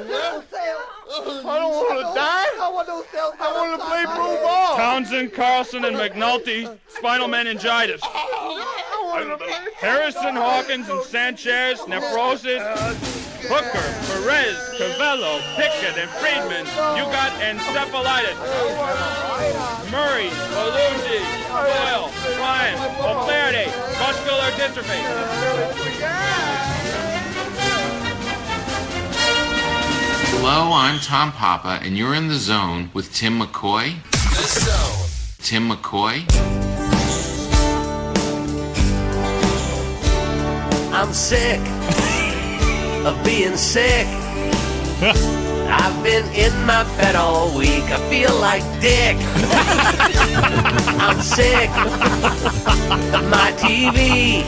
don't 1.06 1.46
want 1.46 2.00
to 2.00 2.14
die. 2.16 2.46
I 2.60 2.70
want 2.74 2.88
to 2.88 2.94
I 3.40 3.52
want 3.56 3.80
to 3.80 3.88
play 3.88 4.04
pro 4.06 4.44
ball. 4.44 4.76
Townsend, 4.78 5.34
Carlson, 5.34 5.86
and 5.86 5.96
McNulty, 5.96 6.76
spinal 6.88 7.28
meningitis. 7.28 8.02
Harrison, 9.76 10.36
Hawkins, 10.36 10.90
and 10.90 11.04
Sanchez, 11.04 11.80
nephrosis. 11.82 13.27
Hooker, 13.46 13.88
Perez, 14.10 14.58
Cavello, 14.78 15.40
Pickett, 15.56 15.96
and 15.98 16.10
Friedman, 16.18 16.66
you 16.98 17.04
got 17.14 17.32
encephalitis. 17.40 18.36
Murray, 19.92 20.30
Balungi, 20.58 21.22
Boyle, 21.48 22.10
Ryan, 22.40 22.78
O'Flaherty, 23.00 23.70
muscular 24.00 24.50
dystrophy. 24.58 25.02
Hello, 30.32 30.72
I'm 30.74 31.00
Tom 31.00 31.32
Papa, 31.32 31.80
and 31.84 31.98
you're 31.98 32.16
in 32.16 32.28
the 32.30 32.36
zone 32.36 32.90
with 32.94 33.14
Timm 33.14 33.40
McCoy. 33.40 34.02
The 34.12 34.48
Zone. 34.48 35.08
Tim 35.40 35.70
McCoy. 35.70 36.26
I'm 40.92 41.14
sick 41.14 41.62
of 43.08 43.24
being 43.24 43.56
sick. 43.56 44.06
I've 45.70 46.04
been 46.04 46.26
in 46.34 46.52
my 46.66 46.84
bed 46.98 47.16
all 47.16 47.58
week. 47.58 47.84
I 47.84 47.98
feel 48.10 48.36
like 48.40 48.64
dick. 48.82 49.16
I'm 51.00 51.22
sick 51.22 51.70
of 53.16 53.30
my 53.30 53.54
TV. 53.56 54.44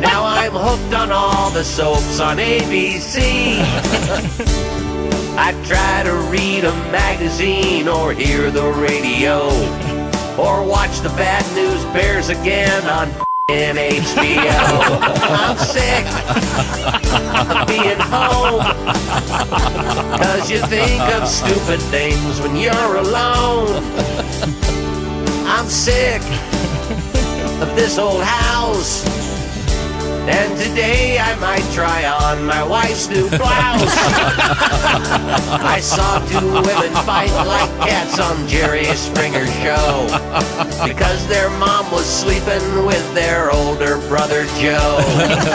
Now 0.00 0.24
I'm 0.24 0.52
hooked 0.52 0.94
on 0.94 1.12
all 1.12 1.50
the 1.50 1.64
soaps 1.64 2.18
on 2.18 2.38
ABC. 2.38 3.58
I 5.36 5.52
try 5.66 6.02
to 6.04 6.14
read 6.30 6.64
a 6.64 6.72
magazine 6.90 7.88
or 7.88 8.14
hear 8.14 8.50
the 8.50 8.72
radio 8.72 9.48
or 10.38 10.64
watch 10.64 11.00
the 11.00 11.10
Bad 11.10 11.44
News 11.54 11.84
Bears 11.92 12.30
again 12.30 12.84
on 12.86 13.27
in 13.48 13.76
HBO. 13.76 15.00
I'm 15.30 15.56
sick 15.56 16.04
of 17.50 17.66
being 17.66 17.98
home. 17.98 18.60
Cause 20.18 20.50
you 20.50 20.60
think 20.66 21.00
of 21.14 21.26
stupid 21.26 21.80
things 21.88 22.42
when 22.42 22.56
you're 22.56 22.96
alone. 22.96 23.82
I'm 25.46 25.66
sick 25.66 26.20
of 27.62 27.74
this 27.74 27.98
old 27.98 28.22
house. 28.22 29.02
And 30.28 30.58
today 30.58 31.18
I 31.18 31.34
might 31.40 31.64
try 31.72 32.04
on 32.04 32.44
my 32.44 32.62
wife's 32.62 33.08
new 33.08 33.30
blouse. 33.30 33.48
I 35.64 35.80
saw 35.80 36.18
two 36.28 36.52
women 36.52 36.92
fight 37.06 37.32
like 37.46 37.70
cats 37.88 38.18
on 38.20 38.46
Jerry 38.46 38.84
Springer's 38.94 39.50
show 39.64 40.06
because 40.86 41.26
their 41.28 41.48
mom 41.58 41.90
was 41.90 42.04
sleeping 42.04 42.84
with 42.84 43.14
their 43.14 43.50
older 43.50 43.96
brother 44.08 44.44
Joe. 44.60 44.98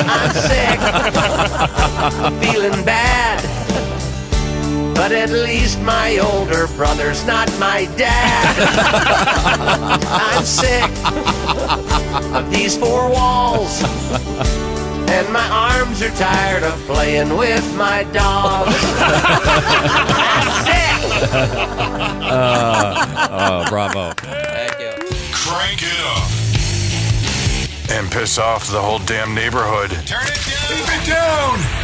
I'm 0.09 0.33
sick, 0.33 0.79
I'm 2.17 2.39
feeling 2.41 2.83
bad. 2.83 3.41
But 5.03 5.11
at 5.11 5.31
least 5.31 5.81
my 5.81 6.17
older 6.19 6.65
brother's 6.77 7.25
not 7.25 7.51
my 7.59 7.89
dad. 7.97 8.55
I'm 10.33 10.45
sick 10.45 10.89
of 12.33 12.49
these 12.49 12.77
four 12.77 13.09
walls. 13.11 13.83
And 15.09 15.27
my 15.33 15.45
arms 15.49 16.01
are 16.01 16.09
tired 16.11 16.63
of 16.63 16.79
playing 16.85 17.35
with 17.35 17.75
my 17.75 18.03
dogs. 18.13 18.73
I'm 20.15 20.47
sick. 20.63 21.03
Uh, 22.23 23.27
oh, 23.29 23.65
bravo. 23.67 24.13
Thank 24.13 24.79
you. 24.79 24.93
Crank 25.33 25.83
it 25.83 25.99
up. 26.15 26.31
And 27.91 28.09
piss 28.09 28.37
off 28.37 28.71
the 28.71 28.81
whole 28.81 28.99
damn 28.99 29.35
neighborhood. 29.35 29.89
Turn 30.07 30.23
it 30.27 30.39
down. 30.47 30.69
Keep 30.69 30.87
it 30.87 31.05
down. 31.05 31.82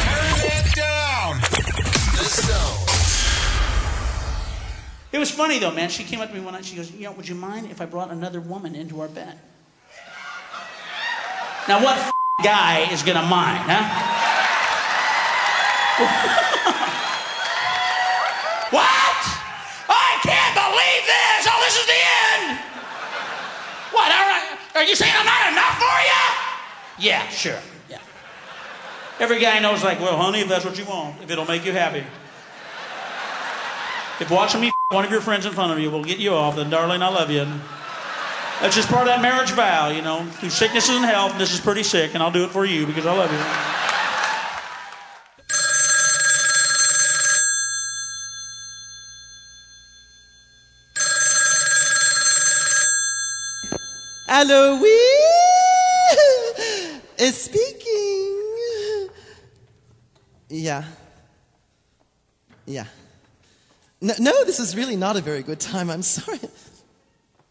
It 5.12 5.18
was 5.18 5.32
funny 5.32 5.58
though, 5.58 5.72
man. 5.72 5.90
She 5.90 6.04
came 6.04 6.22
up 6.22 6.30
to 6.30 6.36
me 6.36 6.42
one 6.42 6.54
night. 6.54 6.66
She 6.66 6.76
goes, 6.76 6.92
"You 6.92 7.06
know, 7.06 7.12
would 7.14 7.28
you 7.28 7.34
mind 7.36 7.72
if 7.72 7.82
I 7.82 7.86
brought 7.86 8.12
another 8.12 8.40
woman 8.40 8.76
into 8.76 9.02
our 9.02 9.08
bed?" 9.08 9.40
Now, 11.68 11.84
what 11.84 11.98
f- 11.98 12.12
guy 12.44 12.88
is 12.92 13.02
gonna 13.04 13.24
mind, 13.26 13.64
huh? 13.66 13.84
what? 18.72 19.20
I 19.90 20.20
can't 20.22 20.56
believe 20.56 21.04
this! 21.06 21.48
Oh, 21.50 21.60
this 21.66 21.78
is 21.78 21.86
the 21.86 21.94
end. 21.94 22.60
What? 23.92 24.12
All 24.12 24.28
right. 24.30 24.58
Are 24.76 24.84
you 24.84 24.96
saying 24.96 25.14
I'm 25.16 25.26
not 25.26 25.52
enough 25.52 25.78
for 25.78 26.02
you? 26.06 26.22
Yeah, 27.00 27.28
sure. 27.30 27.60
Yeah. 27.90 28.00
Every 29.20 29.40
guy 29.40 29.60
knows, 29.60 29.84
like, 29.84 30.00
well, 30.00 30.18
honey, 30.18 30.42
if 30.42 30.48
that's 30.48 30.66
what 30.66 30.78
you 30.78 30.86
want, 30.86 31.22
if 31.22 31.30
it'll 31.30 31.46
make 31.46 31.66
you 31.66 31.72
happy. 31.72 32.04
If 34.22 34.30
watching 34.30 34.60
me 34.60 34.74
one 34.90 35.06
of 35.06 35.12
your 35.12 35.22
friends 35.22 35.46
in 35.46 35.54
front 35.54 35.72
of 35.72 35.80
you 35.80 35.90
will 35.90 36.04
get 36.04 36.18
you 36.18 36.34
off, 36.34 36.58
then 36.58 36.70
darling, 36.70 37.02
I 37.02 37.08
love 37.08 37.32
you. 37.32 37.46
That's 38.60 38.76
just 38.76 38.90
part 38.90 39.04
of 39.04 39.08
that 39.08 39.22
marriage 39.22 39.52
vow, 39.52 39.88
you 39.88 40.02
know. 40.02 40.26
Through 40.26 40.50
sicknesses 40.50 40.98
and 40.98 41.06
health, 41.06 41.38
this 41.38 41.54
is 41.54 41.62
pretty 41.62 41.84
sick, 41.84 42.16
and 42.16 42.22
I'll 42.22 42.30
do 42.30 42.44
it 42.44 42.50
for 42.50 42.66
you 42.66 42.86
because 42.86 43.06
I 43.06 43.16
love 43.16 43.32
you. 43.32 43.40
Hello, 54.28 54.84
is 57.18 57.38
speaking. 57.38 59.10
Yeah. 60.50 60.84
Yeah. 62.66 62.88
No, 64.02 64.14
no, 64.20 64.46
this 64.46 64.60
is 64.60 64.76
really 64.76 64.96
not 64.96 65.18
a 65.18 65.22
very 65.22 65.44
good 65.44 65.60
time. 65.60 65.90
I'm 65.90 66.02
sorry. 66.02 66.40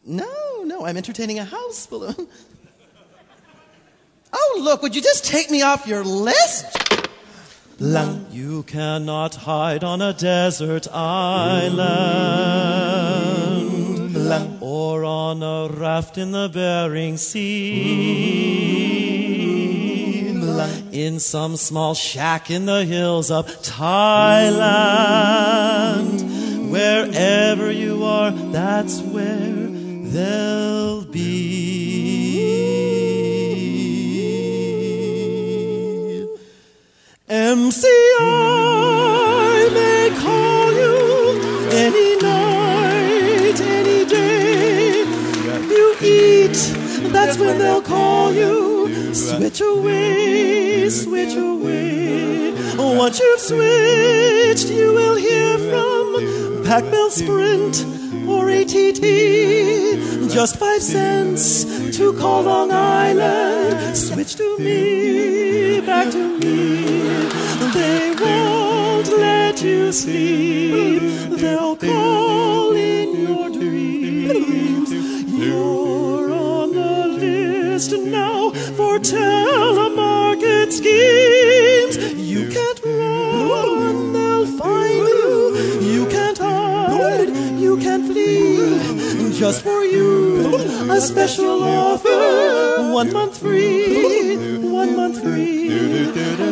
No, 0.05 0.63
no, 0.65 0.87
I'm 0.87 0.97
entertaining 0.97 1.39
a 1.39 1.45
house 1.45 1.87
balloon. 1.87 2.29
Oh, 4.33 4.61
look, 4.63 4.81
would 4.83 4.97
you 4.97 5.03
just 5.03 5.25
take 5.25 5.51
me 5.51 5.61
off 5.63 5.87
your 5.87 6.05
list? 6.05 6.65
Lang. 7.79 8.27
You 8.31 8.65
cannot 8.65 9.35
hide 9.37 9.85
on 9.85 10.03
a 10.03 10.13
desert 10.13 10.89
island. 10.93 11.87
Lang. 14.15 14.59
Or 14.61 15.05
on 15.05 15.43
a 15.43 15.69
raft 15.69 16.19
in 16.19 16.33
the 16.33 16.49
Bering 16.49 17.17
Sea. 17.17 17.93
Lang. 20.33 20.93
In 20.93 21.21
some 21.21 21.57
small 21.57 21.95
shack 21.95 22.51
in 22.51 22.67
the 22.67 22.85
hills 22.85 23.31
of 23.31 23.47
Thailand. 23.63 24.57
Wherever 26.71 27.71
you 27.73 28.05
are, 28.05 28.31
that's 28.31 29.01
where 29.01 29.69
they'll 30.13 31.05
be. 31.05 31.29
MCI 37.29 37.85
may 39.73 40.11
call 40.19 40.73
you 40.73 41.41
any 41.73 42.17
night, 42.23 43.61
any 43.61 44.05
day. 44.05 45.05
You 45.75 45.97
eat, 46.03 46.59
that's 47.13 47.39
when 47.39 47.59
they'll 47.59 47.83
call 47.83 48.33
you. 48.33 49.15
Switch 49.15 49.61
away, 49.61 50.89
switch 50.91 51.35
away. 51.35 52.55
Once 52.77 53.21
you've 53.21 53.41
switched, 53.41 54.69
you 54.69 54.93
will 54.93 55.17
hear 55.17 55.57
from 55.59 55.98
Pac-Bell 56.65 57.11
Sprint 57.11 57.85
or 58.29 58.51
ATT. 58.51 59.03
Just 60.31 60.57
five 60.57 60.83
cents 60.83 61.65
to 61.97 62.13
call 62.13 62.43
Long 62.43 62.71
Island. 62.71 63.97
Switch 63.97 64.37
to 64.37 64.59
me, 64.59 65.81
back 65.81 66.11
to 66.13 66.39
me. 66.39 66.83
They 67.73 68.15
won't 68.21 69.09
let 69.09 69.63
you 69.63 69.93
sleep. 69.93 71.03
They'll 71.41 71.77
call 71.77 72.73
in 72.73 73.23
your 73.27 73.51
dreams. 73.51 74.91
You're 74.93 76.31
on 76.33 76.75
the 76.75 77.07
list 77.09 77.93
now 77.93 78.51
for 78.77 78.99
telemarket 78.99 80.73
schemes. 80.73 81.28
Just 89.49 89.63
for 89.63 89.83
you, 89.83 90.93
a 90.93 91.01
special 91.01 91.63
offer. 91.63 92.93
One 92.93 93.11
month 93.15 93.39
free, 93.39 94.59
one 94.59 94.95
month 94.95 95.23
free. 95.23 95.71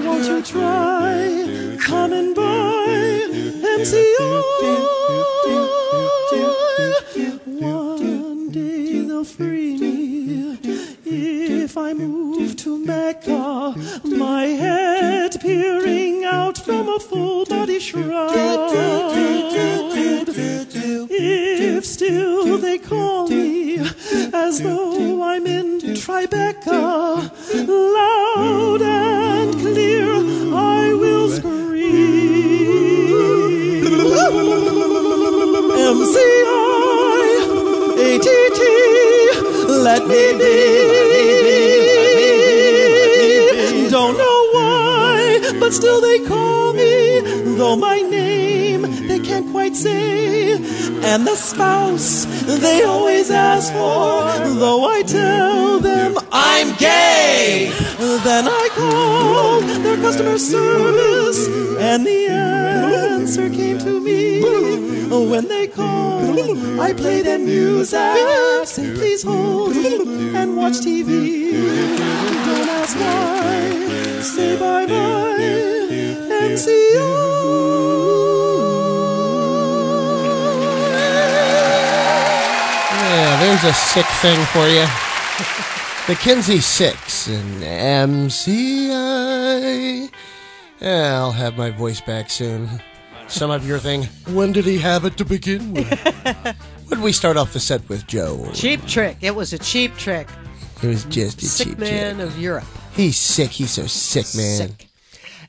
Won't 0.07 0.25
you 0.25 0.41
try? 0.41 1.77
Come 1.79 2.15
and 2.15 2.35
buy 2.35 2.87
One 7.45 8.51
day 8.51 9.03
they'll 9.03 9.25
free 9.25 9.77
me 9.77 10.59
if 11.05 11.77
I 11.77 11.93
move 11.93 12.57
to 12.57 12.79
Mecca, 12.79 13.75
my 14.05 14.47
head 14.47 14.86
peering 15.41 16.25
out 16.25 16.59
from 16.59 16.89
a 16.89 16.99
full 16.99 17.45
body 17.47 17.79
shroud. 17.79 18.33
If 21.09 21.85
still 21.85 22.59
they 22.59 22.79
call 22.79 23.29
me 23.29 23.79
as 24.33 24.61
though 24.61 25.23
I'm 25.23 25.47
in 25.47 25.81
Tribeca, 26.03 27.31
loud 27.69 28.83
and 28.83 29.55
clear 29.61 30.13
I 30.55 30.93
will 30.95 31.29
scream. 31.31 31.67
MCI, 35.89 37.29
ATT, 38.09 38.61
let 39.87 40.03
me 40.07 40.23
be. 40.39 41.16
But 45.67 45.73
still 45.73 46.01
they 46.01 46.21
call 46.21 46.73
me, 46.75 47.21
though 47.57 47.75
my 47.75 48.01
name 48.01 48.56
say. 49.77 50.55
And 51.05 51.27
the 51.27 51.37
spouse 51.37 52.25
they 52.47 52.83
always 52.85 53.31
ask 53.31 53.73
for, 53.73 54.25
though 54.61 54.85
I 54.89 55.03
tell 55.03 55.79
them 55.79 56.17
I'm 56.33 56.75
gay. 56.77 57.71
Then 57.99 58.49
I 58.49 58.69
call 58.75 59.61
their 59.61 59.97
customer 59.97 60.39
service, 60.39 61.47
and 61.79 62.05
the 62.07 62.29
answer 62.29 63.49
came 63.51 63.79
to 63.79 64.01
me. 64.01 64.41
When 65.09 65.49
they 65.49 65.67
call, 65.69 66.81
I 66.81 66.93
play 66.93 67.23
them 67.23 67.45
music. 67.45 68.17
Say 68.65 68.93
please 68.95 69.23
hold 69.23 69.77
and 69.77 70.57
watch 70.57 70.79
TV. 70.87 71.53
Don't 72.47 72.69
ask 72.81 72.97
why. 72.99 74.21
Say 74.23 74.59
bye 74.59 74.87
bye 74.87 75.37
and 76.39 76.59
see 76.59 76.95
Yeah, 83.37 83.43
there's 83.45 83.65
a 83.65 83.75
sick 83.75 84.07
thing 84.23 84.43
for 84.47 84.67
you. 84.67 84.87
The 86.07 86.15
Kinsey 86.15 86.61
Sicks 86.61 87.29
and 87.29 87.63
MCI. 88.31 90.11
Yeah, 90.81 91.19
I'll 91.19 91.33
have 91.33 91.59
my 91.59 91.69
voice 91.71 92.01
back 92.01 92.31
soon. 92.31 92.83
Some 93.29 93.51
of 93.51 93.67
your 93.67 93.79
thing. 93.79 94.05
When 94.33 94.53
did 94.53 94.65
he 94.65 94.79
have 94.79 95.05
it 95.05 95.19
to 95.19 95.27
begin 95.27 95.75
with? 95.75 95.87
what 96.23 96.57
did 96.89 97.03
we 97.03 97.13
start 97.13 97.37
off 97.37 97.53
the 97.53 97.61
set 97.61 97.87
with, 97.91 98.07
Joe? 98.07 98.49
Cheap 98.55 98.87
trick. 98.87 99.19
It 99.21 99.35
was 99.35 99.53
a 99.53 99.59
cheap 99.59 99.95
trick. 99.99 100.29
It 100.83 100.87
was 100.87 101.05
just 101.05 101.37
a 101.39 101.41
cheap 101.41 101.41
trick. 101.41 101.51
Sick 101.51 101.67
cheap 101.69 101.79
man 101.79 102.17
trick. 102.17 102.27
of 102.27 102.39
Europe. 102.39 102.65
He's 102.95 103.19
sick. 103.19 103.51
He's 103.51 103.73
so 103.73 103.87
sick, 103.87 104.35
man. 104.35 104.71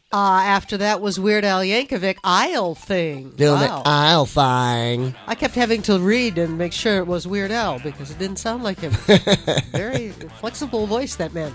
Uh, 0.09 0.39
after 0.45 0.77
that 0.77 1.01
was 1.01 1.19
Weird 1.19 1.43
Al 1.43 1.59
Yankovic, 1.59 2.17
Isle 2.23 2.75
Thing. 2.75 3.31
Doing 3.31 3.59
wow. 3.59 3.81
the 3.84 3.89
aisle 3.89 4.25
thing. 4.25 5.15
I 5.27 5.35
kept 5.35 5.53
having 5.53 5.81
to 5.81 5.99
read 5.99 6.38
and 6.38 6.57
make 6.57 6.71
sure 6.71 6.97
it 6.99 7.07
was 7.07 7.27
Weird 7.27 7.51
Al 7.51 7.79
because 7.79 8.09
it 8.09 8.17
didn't 8.17 8.38
sound 8.38 8.63
like 8.63 8.79
him. 8.79 8.91
Very 9.73 10.11
flexible 10.39 10.88
voice, 10.88 11.17
that 11.17 11.34
man. 11.34 11.53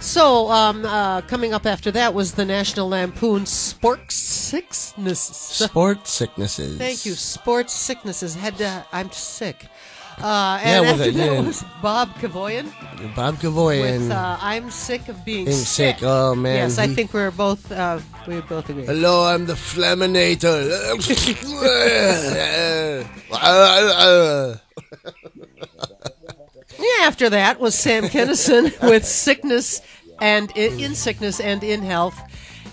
So, 0.00 0.50
um, 0.50 0.84
uh, 0.84 1.20
coming 1.22 1.54
up 1.54 1.66
after 1.66 1.92
that 1.92 2.14
was 2.14 2.32
the 2.32 2.44
National 2.44 2.88
Lampoon 2.88 3.46
Sports 3.46 4.16
Sicknesses. 4.16 5.36
Sport 5.36 6.08
sicknesses. 6.08 6.76
Thank 6.76 7.06
you. 7.06 7.12
Sports 7.12 7.74
sicknesses. 7.74 8.34
Had 8.34 8.58
to, 8.58 8.84
I'm 8.92 9.12
sick. 9.12 9.66
Uh, 10.18 10.58
and 10.62 10.82
with 10.82 10.90
after 10.92 11.02
it, 11.10 11.14
that 11.14 11.32
yeah. 11.32 11.40
was 11.40 11.64
Bob 11.82 12.08
Kavoyan 12.14 12.72
Bob 13.14 13.36
Kavoyan. 13.36 14.00
with 14.00 14.10
uh, 14.10 14.38
"I'm 14.40 14.70
sick 14.70 15.08
of 15.08 15.24
being, 15.24 15.44
Being 15.46 15.56
sick. 15.56 15.98
Oh, 16.02 16.34
man. 16.34 16.56
Yes, 16.56 16.78
I 16.78 16.86
think 16.86 17.12
we're 17.12 17.30
both 17.30 17.70
uh, 17.70 18.00
we 18.26 18.40
both 18.42 18.68
agree. 18.70 18.86
Hello, 18.86 19.24
I'm 19.24 19.46
the 19.46 19.54
Flaminator. 19.54 20.54
Yeah, 26.76 27.06
after 27.06 27.30
that 27.30 27.60
was 27.60 27.74
Sam 27.74 28.04
Kinison 28.04 28.72
with 28.90 29.06
sickness 29.06 29.80
and 30.20 30.50
in, 30.56 30.80
in 30.80 30.94
sickness 30.94 31.40
and 31.40 31.62
in 31.62 31.82
health, 31.82 32.18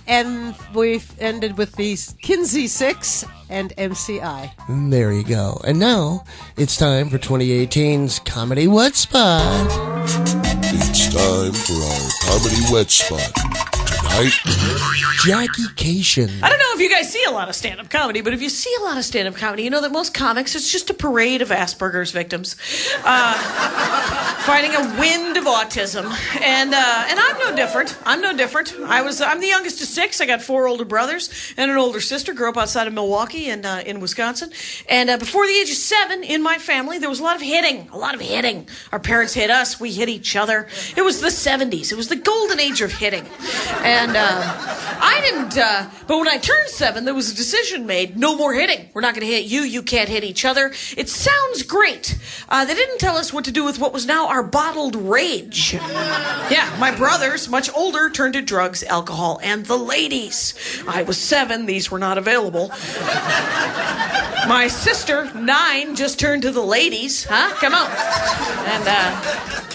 and 0.07 0.55
we've 0.73 1.11
ended 1.19 1.57
with 1.57 1.75
these 1.75 2.15
Kinsey 2.21 2.67
Sicks 2.67 3.25
and 3.49 3.73
MCI. 3.77 4.51
there 4.89 5.11
you 5.11 5.23
go. 5.23 5.61
And 5.65 5.79
now 5.79 6.23
it's 6.57 6.77
time 6.77 7.09
for 7.09 7.17
2018's 7.17 8.19
Comedy 8.19 8.67
Wet 8.67 8.95
Spot. 8.95 9.67
It's 10.73 11.13
time 11.13 11.53
for 11.53 11.73
our 11.73 12.09
comedy 12.23 12.73
wet 12.73 12.89
spot. 12.89 13.70
Tonight, 14.11 14.33
Jackie 15.23 15.63
Kashian. 15.75 16.43
I 16.43 16.49
don't 16.49 16.59
know 16.59 16.73
if 16.73 16.81
you 16.81 16.89
guys 16.89 17.09
see 17.11 17.23
a 17.23 17.31
lot 17.31 17.47
of 17.47 17.55
stand 17.55 17.79
up 17.79 17.89
comedy, 17.89 18.19
but 18.21 18.33
if 18.33 18.41
you 18.41 18.49
see 18.49 18.73
a 18.81 18.83
lot 18.83 18.97
of 18.97 19.05
stand 19.05 19.27
up 19.27 19.35
comedy, 19.35 19.63
you 19.63 19.69
know 19.69 19.81
that 19.81 19.91
most 19.91 20.13
comics, 20.13 20.53
it's 20.53 20.69
just 20.69 20.89
a 20.89 20.93
parade 20.93 21.41
of 21.41 21.47
Asperger's 21.49 22.11
victims. 22.11 22.57
Uh, 23.05 23.33
fighting 24.41 24.75
a 24.75 24.99
wind 24.99 25.37
of 25.37 25.45
autism. 25.45 26.03
And, 26.41 26.73
uh, 26.73 27.05
and 27.07 27.19
I'm 27.19 27.37
no 27.39 27.55
different. 27.55 27.97
I'm 28.05 28.21
no 28.21 28.35
different. 28.35 28.73
I 28.83 29.01
was, 29.01 29.21
I'm 29.21 29.39
the 29.39 29.47
youngest 29.47 29.81
of 29.81 29.87
six. 29.87 30.19
I 30.19 30.25
got 30.25 30.41
four 30.41 30.67
older 30.67 30.85
brothers 30.85 31.53
and 31.55 31.71
an 31.71 31.77
older 31.77 32.01
sister. 32.01 32.33
Grew 32.33 32.49
up 32.49 32.57
outside 32.57 32.87
of 32.87 32.93
Milwaukee 32.93 33.49
and 33.49 33.65
uh, 33.65 33.81
in 33.85 34.01
Wisconsin. 34.01 34.51
And 34.89 35.09
uh, 35.09 35.17
before 35.17 35.47
the 35.47 35.53
age 35.53 35.69
of 35.69 35.77
seven, 35.77 36.23
in 36.23 36.43
my 36.43 36.57
family, 36.57 36.99
there 36.99 37.09
was 37.09 37.21
a 37.21 37.23
lot 37.23 37.37
of 37.37 37.41
hitting. 37.41 37.87
A 37.93 37.97
lot 37.97 38.13
of 38.13 38.19
hitting. 38.21 38.67
Our 38.91 38.99
parents 38.99 39.33
hit 39.33 39.49
us. 39.49 39.79
We 39.79 39.93
hit 39.93 40.09
each 40.09 40.35
other. 40.35 40.67
It 40.97 41.01
was 41.01 41.21
the 41.21 41.27
70s. 41.27 41.91
It 41.91 41.95
was 41.95 42.09
the 42.09 42.17
golden 42.17 42.59
age 42.59 42.81
of 42.81 42.91
hitting. 42.91 43.25
And 43.83 44.00
uh, 44.09 44.41
I 45.03 45.21
didn't, 45.21 45.57
uh, 45.57 45.89
but 46.07 46.17
when 46.17 46.27
I 46.27 46.37
turned 46.37 46.69
seven, 46.69 47.05
there 47.05 47.13
was 47.13 47.31
a 47.31 47.35
decision 47.35 47.85
made 47.85 48.17
no 48.17 48.35
more 48.35 48.53
hitting. 48.53 48.89
We're 48.93 49.01
not 49.01 49.13
going 49.13 49.27
to 49.27 49.31
hit 49.31 49.45
you. 49.45 49.61
You 49.61 49.83
can't 49.83 50.09
hit 50.09 50.23
each 50.23 50.45
other. 50.45 50.73
It 50.97 51.09
sounds 51.09 51.63
great. 51.63 52.17
Uh, 52.49 52.65
they 52.65 52.73
didn't 52.73 52.97
tell 52.99 53.17
us 53.17 53.31
what 53.31 53.45
to 53.45 53.51
do 53.51 53.63
with 53.63 53.79
what 53.79 53.93
was 53.93 54.05
now 54.05 54.27
our 54.27 54.43
bottled 54.43 54.95
rage. 54.95 55.73
Yeah, 55.73 56.75
my 56.79 56.95
brothers, 56.95 57.47
much 57.49 57.73
older, 57.75 58.09
turned 58.09 58.33
to 58.33 58.41
drugs, 58.41 58.83
alcohol, 58.83 59.39
and 59.43 59.65
the 59.65 59.77
ladies. 59.77 60.53
I 60.87 61.03
was 61.03 61.17
seven. 61.17 61.65
These 61.65 61.91
were 61.91 61.99
not 61.99 62.17
available. 62.17 62.69
My 64.47 64.67
sister, 64.69 65.31
nine, 65.33 65.95
just 65.95 66.19
turned 66.19 66.41
to 66.43 66.51
the 66.51 66.61
ladies. 66.63 67.25
Huh? 67.29 67.53
Come 67.59 67.73
on. 67.73 67.89
And, 68.67 68.87
uh, 68.87 69.67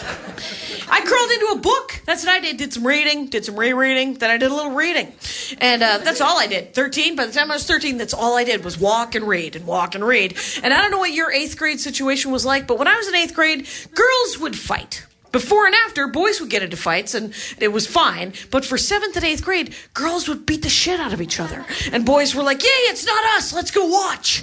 I 0.88 1.00
crawled 1.00 1.30
into 1.32 1.46
a 1.52 1.58
book. 1.58 2.00
That's 2.04 2.24
what 2.24 2.32
I 2.32 2.40
did. 2.40 2.56
Did 2.58 2.72
some 2.72 2.86
reading, 2.86 3.26
did 3.26 3.44
some 3.44 3.58
rereading, 3.58 4.14
then 4.20 4.30
I 4.30 4.36
did 4.36 4.50
a 4.50 4.54
little 4.54 4.72
reading. 4.72 5.12
And 5.60 5.82
uh, 5.82 5.98
that's 5.98 6.20
all 6.20 6.38
I 6.38 6.46
did. 6.46 6.74
13, 6.74 7.16
by 7.16 7.26
the 7.26 7.32
time 7.32 7.50
I 7.50 7.54
was 7.54 7.66
13, 7.66 7.98
that's 7.98 8.14
all 8.14 8.36
I 8.36 8.44
did 8.44 8.64
was 8.64 8.78
walk 8.78 9.14
and 9.14 9.26
read 9.26 9.56
and 9.56 9.66
walk 9.66 9.94
and 9.94 10.04
read. 10.04 10.36
And 10.62 10.72
I 10.72 10.80
don't 10.80 10.90
know 10.90 10.98
what 10.98 11.12
your 11.12 11.32
eighth 11.32 11.56
grade 11.56 11.80
situation 11.80 12.32
was 12.32 12.44
like, 12.44 12.66
but 12.66 12.78
when 12.78 12.88
I 12.88 12.96
was 12.96 13.08
in 13.08 13.14
eighth 13.14 13.34
grade, 13.34 13.66
girls 13.94 14.38
would 14.38 14.56
fight. 14.56 15.06
Before 15.36 15.66
and 15.66 15.74
after, 15.74 16.08
boys 16.08 16.40
would 16.40 16.48
get 16.48 16.62
into 16.62 16.78
fights 16.78 17.12
and 17.12 17.34
it 17.58 17.68
was 17.68 17.86
fine. 17.86 18.32
But 18.50 18.64
for 18.64 18.78
seventh 18.78 19.16
and 19.16 19.24
eighth 19.26 19.44
grade, 19.44 19.74
girls 19.92 20.28
would 20.28 20.46
beat 20.46 20.62
the 20.62 20.70
shit 20.70 20.98
out 20.98 21.12
of 21.12 21.20
each 21.20 21.38
other. 21.38 21.66
And 21.92 22.06
boys 22.06 22.34
were 22.34 22.42
like, 22.42 22.62
yay, 22.62 22.68
it's 22.88 23.04
not 23.04 23.22
us, 23.36 23.52
let's 23.52 23.70
go 23.70 23.84
watch. 23.84 24.42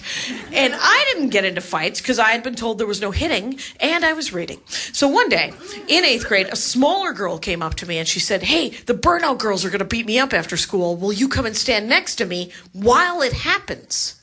And 0.51 0.75
I 0.77 1.11
didn't 1.11 1.29
get 1.29 1.45
into 1.45 1.61
fights 1.61 1.99
because 1.99 2.19
I 2.19 2.29
had 2.29 2.43
been 2.43 2.53
told 2.53 2.77
there 2.77 2.85
was 2.85 3.01
no 3.01 3.09
hitting 3.09 3.57
and 3.79 4.05
I 4.05 4.13
was 4.13 4.33
reading. 4.33 4.59
So 4.67 5.07
one 5.07 5.29
day, 5.29 5.51
in 5.87 6.05
eighth 6.05 6.27
grade, 6.27 6.49
a 6.51 6.55
smaller 6.55 7.11
girl 7.11 7.39
came 7.39 7.63
up 7.63 7.73
to 7.77 7.87
me 7.87 7.97
and 7.97 8.07
she 8.07 8.19
said, 8.19 8.43
hey, 8.43 8.69
the 8.69 8.93
burnout 8.93 9.39
girls 9.39 9.65
are 9.65 9.71
going 9.71 9.79
to 9.79 9.85
beat 9.85 10.05
me 10.05 10.19
up 10.19 10.31
after 10.31 10.57
school. 10.57 10.95
Will 10.95 11.11
you 11.11 11.27
come 11.27 11.47
and 11.47 11.57
stand 11.57 11.89
next 11.89 12.17
to 12.17 12.25
me 12.25 12.51
while 12.71 13.23
it 13.23 13.33
happens? 13.33 14.21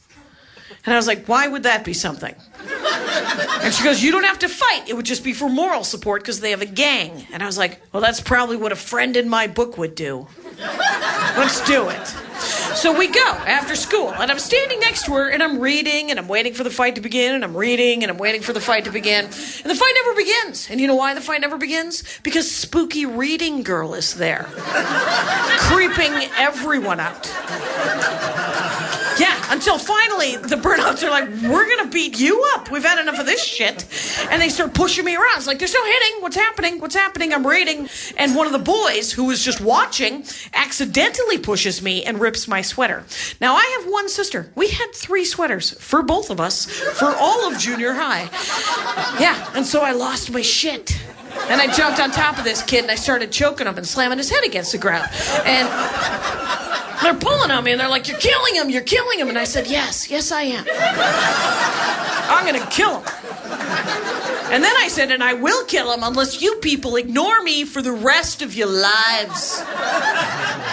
And 0.86 0.94
I 0.94 0.96
was 0.96 1.08
like, 1.08 1.26
why 1.26 1.48
would 1.48 1.64
that 1.64 1.84
be 1.84 1.94
something? 1.94 2.36
And 3.62 3.74
she 3.74 3.84
goes, 3.84 4.02
You 4.02 4.10
don't 4.12 4.24
have 4.24 4.38
to 4.40 4.48
fight. 4.48 4.88
It 4.88 4.94
would 4.94 5.06
just 5.06 5.24
be 5.24 5.32
for 5.32 5.48
moral 5.48 5.84
support 5.84 6.22
because 6.22 6.40
they 6.40 6.50
have 6.50 6.62
a 6.62 6.66
gang. 6.66 7.26
And 7.32 7.42
I 7.42 7.46
was 7.46 7.58
like, 7.58 7.80
Well, 7.92 8.02
that's 8.02 8.20
probably 8.20 8.56
what 8.56 8.72
a 8.72 8.76
friend 8.76 9.16
in 9.16 9.28
my 9.28 9.46
book 9.46 9.78
would 9.78 9.94
do. 9.94 10.26
Let's 11.36 11.64
do 11.66 11.88
it. 11.88 12.06
So 12.76 12.96
we 12.96 13.08
go 13.08 13.20
after 13.20 13.76
school, 13.76 14.08
and 14.10 14.30
I'm 14.30 14.38
standing 14.38 14.80
next 14.80 15.04
to 15.06 15.12
her, 15.12 15.28
and 15.28 15.42
I'm 15.42 15.58
reading, 15.58 16.10
and 16.10 16.18
I'm 16.18 16.28
waiting 16.28 16.54
for 16.54 16.64
the 16.64 16.70
fight 16.70 16.94
to 16.94 17.00
begin, 17.00 17.34
and 17.34 17.44
I'm 17.44 17.56
reading, 17.56 18.02
and 18.02 18.10
I'm 18.10 18.16
waiting 18.18 18.40
for 18.40 18.52
the 18.52 18.60
fight 18.60 18.84
to 18.84 18.90
begin. 18.90 19.24
And 19.24 19.32
the 19.32 19.74
fight 19.74 19.94
never 20.02 20.16
begins. 20.16 20.70
And 20.70 20.80
you 20.80 20.86
know 20.86 20.94
why 20.94 21.12
the 21.14 21.20
fight 21.20 21.40
never 21.42 21.58
begins? 21.58 22.02
Because 22.22 22.50
Spooky 22.50 23.04
Reading 23.06 23.62
Girl 23.62 23.92
is 23.94 24.14
there, 24.14 24.46
creeping 25.58 26.12
everyone 26.36 27.00
out. 27.00 27.26
Yeah, 29.18 29.36
Until 29.52 29.76
finally, 29.76 30.36
the 30.36 30.56
burnouts 30.56 31.02
are 31.02 31.10
like, 31.10 31.28
we're 31.28 31.66
going 31.66 31.84
to 31.84 31.90
beat 31.90 32.18
you 32.18 32.42
up. 32.49 32.49
We've 32.70 32.84
had 32.84 33.00
enough 33.00 33.18
of 33.18 33.26
this 33.26 33.44
shit. 33.44 33.84
And 34.30 34.40
they 34.40 34.48
start 34.48 34.74
pushing 34.74 35.04
me 35.04 35.16
around. 35.16 35.36
It's 35.36 35.46
like, 35.46 35.58
there's 35.58 35.74
no 35.74 35.84
hitting. 35.84 36.22
What's 36.22 36.36
happening? 36.36 36.80
What's 36.80 36.94
happening? 36.94 37.32
I'm 37.32 37.46
reading. 37.46 37.88
And 38.16 38.34
one 38.34 38.46
of 38.46 38.52
the 38.52 38.58
boys 38.58 39.12
who 39.12 39.24
was 39.24 39.44
just 39.44 39.60
watching 39.60 40.24
accidentally 40.54 41.38
pushes 41.38 41.82
me 41.82 42.04
and 42.04 42.20
rips 42.20 42.46
my 42.48 42.62
sweater. 42.62 43.04
Now, 43.40 43.54
I 43.54 43.78
have 43.80 43.90
one 43.90 44.08
sister. 44.08 44.50
We 44.54 44.68
had 44.68 44.92
three 44.94 45.24
sweaters 45.24 45.70
for 45.80 46.02
both 46.02 46.30
of 46.30 46.40
us 46.40 46.66
for 46.70 47.14
all 47.16 47.50
of 47.50 47.58
junior 47.58 47.92
high. 47.94 48.28
Yeah, 49.20 49.52
and 49.54 49.66
so 49.66 49.80
I 49.82 49.92
lost 49.92 50.30
my 50.30 50.42
shit. 50.42 51.00
And 51.48 51.60
I 51.60 51.72
jumped 51.72 52.00
on 52.00 52.10
top 52.10 52.38
of 52.38 52.44
this 52.44 52.62
kid 52.62 52.82
and 52.82 52.90
I 52.90 52.96
started 52.96 53.30
choking 53.32 53.66
him 53.66 53.76
and 53.76 53.86
slamming 53.86 54.18
his 54.18 54.30
head 54.30 54.44
against 54.44 54.72
the 54.72 54.78
ground. 54.78 55.08
And 55.44 55.68
they're 57.02 57.14
pulling 57.14 57.50
on 57.50 57.64
me 57.64 57.72
and 57.72 57.80
they're 57.80 57.88
like, 57.88 58.08
You're 58.08 58.18
killing 58.18 58.54
him, 58.56 58.70
you're 58.70 58.82
killing 58.82 59.18
him. 59.18 59.28
And 59.28 59.38
I 59.38 59.44
said, 59.44 59.66
Yes, 59.66 60.10
yes, 60.10 60.32
I 60.32 60.42
am. 60.42 60.64
I'm 62.30 62.46
going 62.46 62.60
to 62.60 62.68
kill 62.68 63.00
him. 63.00 63.08
And 64.52 64.64
then 64.64 64.74
I 64.78 64.88
said, 64.88 65.10
And 65.10 65.22
I 65.22 65.34
will 65.34 65.64
kill 65.66 65.92
him 65.92 66.00
unless 66.02 66.40
you 66.40 66.56
people 66.56 66.96
ignore 66.96 67.42
me 67.42 67.64
for 67.64 67.82
the 67.82 67.92
rest 67.92 68.42
of 68.42 68.54
your 68.54 68.68
lives. 68.68 69.62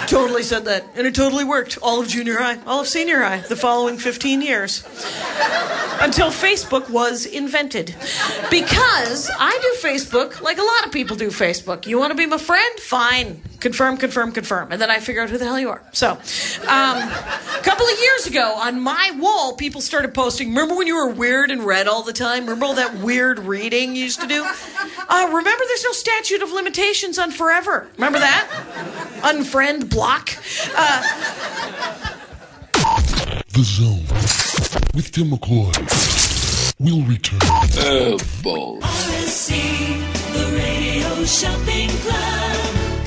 Totally 0.08 0.44
said 0.44 0.66
that. 0.66 0.86
And 0.96 1.06
it 1.06 1.14
totally 1.14 1.44
worked. 1.44 1.78
All 1.82 2.02
of 2.02 2.08
junior 2.08 2.38
high, 2.38 2.60
all 2.66 2.82
of 2.82 2.88
senior 2.88 3.22
high, 3.22 3.40
the 3.42 3.56
following 3.56 3.98
15 3.98 4.42
years. 4.42 4.84
Until 6.00 6.30
Facebook 6.30 6.90
was 6.90 7.26
invented. 7.26 7.96
Because 8.50 9.30
I 9.38 9.58
do 9.62 9.88
Facebook 9.88 10.42
like 10.42 10.58
a 10.58 10.64
lot 10.64 10.86
of 10.86 10.92
people 10.92 11.16
do 11.16 11.30
Facebook. 11.30 11.86
You 11.88 11.98
want 12.00 12.12
to 12.12 12.18
be 12.18 12.26
my 12.26 12.38
friend? 12.38 12.80
Fine. 12.80 13.42
Confirm, 13.60 13.98
confirm, 13.98 14.32
confirm. 14.32 14.72
And 14.72 14.80
then 14.80 14.92
I 14.92 15.00
figure 15.00 15.24
out 15.24 15.30
who 15.32 15.38
the 15.40 15.46
hell 15.46 15.60
you 15.60 15.70
are. 15.70 15.82
So, 15.92 16.12
um, 16.12 16.18
a 16.68 17.62
couple 17.64 17.88
of 17.88 18.00
years 18.00 18.28
ago 18.28 18.54
on 18.56 18.80
my 18.80 19.12
wall, 19.18 19.56
people 19.56 19.82
started 19.82 20.14
posting. 20.14 20.50
Remember 20.50 20.76
when 20.76 20.86
you 20.86 20.96
were 20.96 21.10
weird 21.10 21.50
and 21.50 21.64
read 21.66 21.88
all 21.88 22.04
the 22.04 22.14
time? 22.14 22.44
Remember 22.44 22.66
all 22.66 22.76
that 22.76 22.98
weird 23.00 23.40
reading 23.40 23.96
you 23.96 24.04
used 24.04 24.22
to 24.22 24.28
do? 24.28 24.44
Uh, 25.10 25.26
remember 25.28 25.64
there's 25.68 25.84
no 25.84 25.92
statute 25.92 26.44
of 26.44 26.52
limitations 26.52 27.18
on 27.18 27.32
forever. 27.32 27.90
Remember 27.96 28.20
that? 28.20 28.48
Unfriend, 29.24 29.90
block. 29.98 30.30
Uh, 30.76 31.02
The 33.50 33.64
Zone 33.64 34.06
with 34.94 35.12
Timm 35.12 35.32
McCoy. 35.32 35.74
We'll 36.80 37.02
return. 37.02 37.40
Oh, 37.42 38.20
balls. 38.44 38.84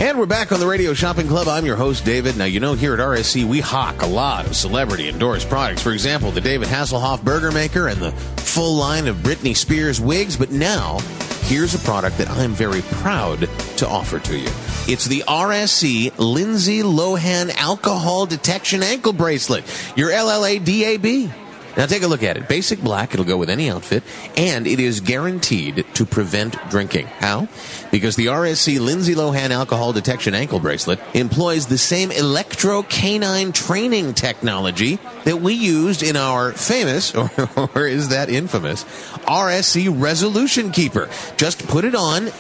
And 0.01 0.19
we're 0.19 0.25
back 0.25 0.51
on 0.51 0.61
the 0.61 0.67
Radio 0.67 0.95
Shopping 0.95 1.29
Club. 1.29 1.47
I'm 1.47 1.67
your 1.67 1.77
host, 1.77 2.07
David. 2.07 2.39
Now, 2.39 2.47
you 2.47 2.59
know, 2.59 2.73
here 2.73 2.95
at 2.95 3.01
RSC, 3.01 3.45
we 3.45 3.61
hawk 3.61 4.01
a 4.01 4.07
lot 4.07 4.47
of 4.47 4.57
celebrity 4.57 5.11
endorsed 5.11 5.51
products. 5.51 5.83
For 5.83 5.93
example, 5.93 6.31
the 6.31 6.41
David 6.41 6.69
Hasselhoff 6.69 7.23
Burger 7.23 7.53
Maker 7.53 7.89
and 7.89 8.01
the 8.01 8.13
full 8.13 8.77
line 8.77 9.09
of 9.09 9.17
Britney 9.17 9.55
Spears 9.55 10.01
wigs. 10.01 10.39
But 10.39 10.53
now, 10.53 11.01
here's 11.43 11.75
a 11.75 11.79
product 11.81 12.17
that 12.17 12.31
I'm 12.31 12.53
very 12.53 12.81
proud 12.81 13.41
to 13.77 13.87
offer 13.87 14.19
to 14.21 14.39
you. 14.39 14.49
It's 14.89 15.05
the 15.05 15.23
RSC 15.29 16.17
Lindsay 16.17 16.81
Lohan 16.81 17.55
Alcohol 17.57 18.25
Detection 18.25 18.83
Ankle 18.83 19.13
Bracelet, 19.13 19.65
your 19.99 20.09
LLADAB. 20.09 21.50
Now 21.77 21.87
take 21.87 22.03
a 22.03 22.07
look 22.07 22.23
at 22.23 22.37
it. 22.37 22.49
Basic 22.49 22.81
black, 22.81 23.15
it'll 23.15 23.25
go 23.25 23.37
with 23.37 23.51
any 23.51 23.71
outfit, 23.71 24.03
and 24.37 24.67
it 24.67 24.81
is 24.81 25.01
guaranteed 25.01 25.85
to 25.95 26.05
prevent 26.05 26.57
drinking. 26.69 27.07
How? 27.07 27.49
Because 27.91 28.17
the 28.17 28.27
RSC 28.27 28.81
Lindsay 28.81 29.15
Lohan 29.15 29.51
Alcohol 29.51 29.93
Detection 29.93 30.35
Ankle 30.35 30.61
Bracelet 30.61 31.01
employs 31.15 31.67
the 31.67 31.79
same 31.79 32.11
electrocanine 32.11 33.55
training 33.55 34.15
technology 34.15 34.99
that 35.25 35.41
we 35.41 35.55
used 35.55 36.03
in 36.03 36.17
our 36.17 36.53
famous, 36.53 37.15
or, 37.15 37.31
or 37.75 37.87
is 37.87 38.09
that 38.09 38.29
infamous, 38.29 38.85
RSC 39.25 39.89
Resolution 40.01 40.71
Keeper. 40.73 41.09
Just 41.37 41.67
put 41.69 41.85
it 41.85 41.95
on. 41.95 42.31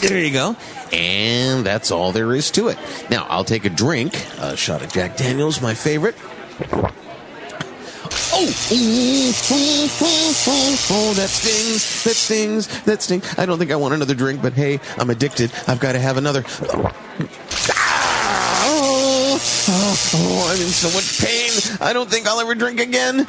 There 0.00 0.18
you 0.18 0.32
go. 0.32 0.56
And 0.92 1.64
that's 1.64 1.90
all 1.90 2.12
there 2.12 2.34
is 2.34 2.50
to 2.52 2.68
it. 2.68 2.78
Now, 3.08 3.26
I'll 3.28 3.44
take 3.44 3.64
a 3.64 3.70
drink, 3.70 4.14
a 4.38 4.56
shot 4.56 4.82
of 4.82 4.92
Jack 4.92 5.16
Daniels, 5.16 5.62
my 5.62 5.74
favorite. 5.74 6.16
Oh, 8.34 8.48
oh, 10.90 11.14
that 11.14 11.28
stings, 11.28 12.04
that 12.04 12.14
stings, 12.14 12.82
that 12.84 13.02
stings. 13.02 13.38
I 13.38 13.44
don't 13.44 13.58
think 13.58 13.70
I 13.70 13.76
want 13.76 13.92
another 13.94 14.14
drink, 14.14 14.40
but 14.40 14.54
hey, 14.54 14.80
I'm 14.96 15.10
addicted. 15.10 15.52
I've 15.68 15.80
got 15.80 15.92
to 15.92 15.98
have 15.98 16.16
another. 16.16 16.42
Oh, 18.74 19.38
oh, 19.68 20.50
I'm 20.50 20.60
in 20.60 20.68
so 20.68 20.90
much 20.92 21.20
pain. 21.20 21.50
I 21.80 21.92
don't 21.92 22.08
think 22.08 22.26
I'll 22.26 22.40
ever 22.40 22.54
drink 22.54 22.80
again. 22.80 23.26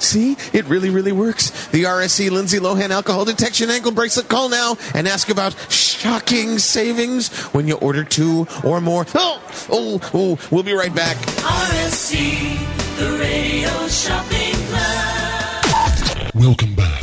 See, 0.00 0.36
it 0.52 0.66
really, 0.66 0.90
really 0.90 1.12
works. 1.12 1.68
The 1.68 1.84
RSC 1.84 2.30
Lindsay 2.30 2.58
Lohan 2.58 2.90
Alcohol 2.90 3.24
Detection 3.24 3.70
Ankle 3.70 3.92
Bracelet. 3.92 4.28
Call 4.28 4.50
now 4.50 4.76
and 4.94 5.08
ask 5.08 5.30
about 5.30 5.56
shocking 5.70 6.58
savings 6.58 7.30
when 7.54 7.66
you 7.66 7.76
order 7.76 8.04
two 8.04 8.46
or 8.64 8.82
more. 8.82 9.06
Oh, 9.14 9.42
oh, 9.70 10.10
oh, 10.12 10.38
we'll 10.50 10.62
be 10.62 10.74
right 10.74 10.94
back. 10.94 11.16
RSC, 11.16 12.58
the 12.98 13.18
Radio 13.18 13.88
Shopping 13.88 14.54
Club. 14.68 16.32
Welcome 16.34 16.74
back 16.74 17.00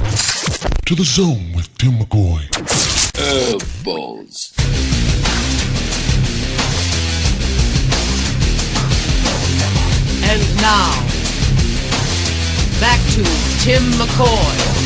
to 0.85 0.93
The 0.93 1.03
Zone 1.03 1.53
with 1.55 1.75
Timm 1.79 1.93
McCoy. 1.93 2.45
Oh, 3.17 3.59
balls. 3.83 4.53
Now, 10.61 10.91
back 12.79 12.99
to 13.15 13.23
Timm 13.63 13.83
McCoy 13.93 14.79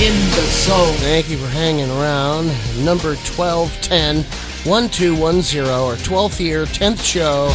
in 0.00 0.14
the 0.30 0.46
zone. 0.46 0.94
Thank 0.98 1.28
you 1.28 1.36
for 1.38 1.48
hanging 1.48 1.90
around. 1.90 2.46
Number 2.84 3.16
1210 3.16 4.24
1210, 4.66 5.66
our 5.66 5.94
12th 5.96 6.40
year, 6.40 6.64
10th 6.66 7.02
show, 7.04 7.50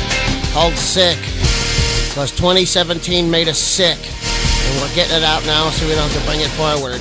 called 0.53 0.73
Sick. 0.73 1.17
Because 2.09 2.31
2017 2.31 3.29
made 3.29 3.47
us 3.47 3.59
sick. 3.59 3.97
And 3.97 4.81
we're 4.81 4.95
getting 4.95 5.17
it 5.17 5.23
out 5.23 5.45
now 5.45 5.69
so 5.69 5.87
we 5.87 5.93
don't 5.93 6.09
have 6.09 6.21
to 6.21 6.27
bring 6.27 6.41
it 6.41 6.49
forward. 6.51 6.99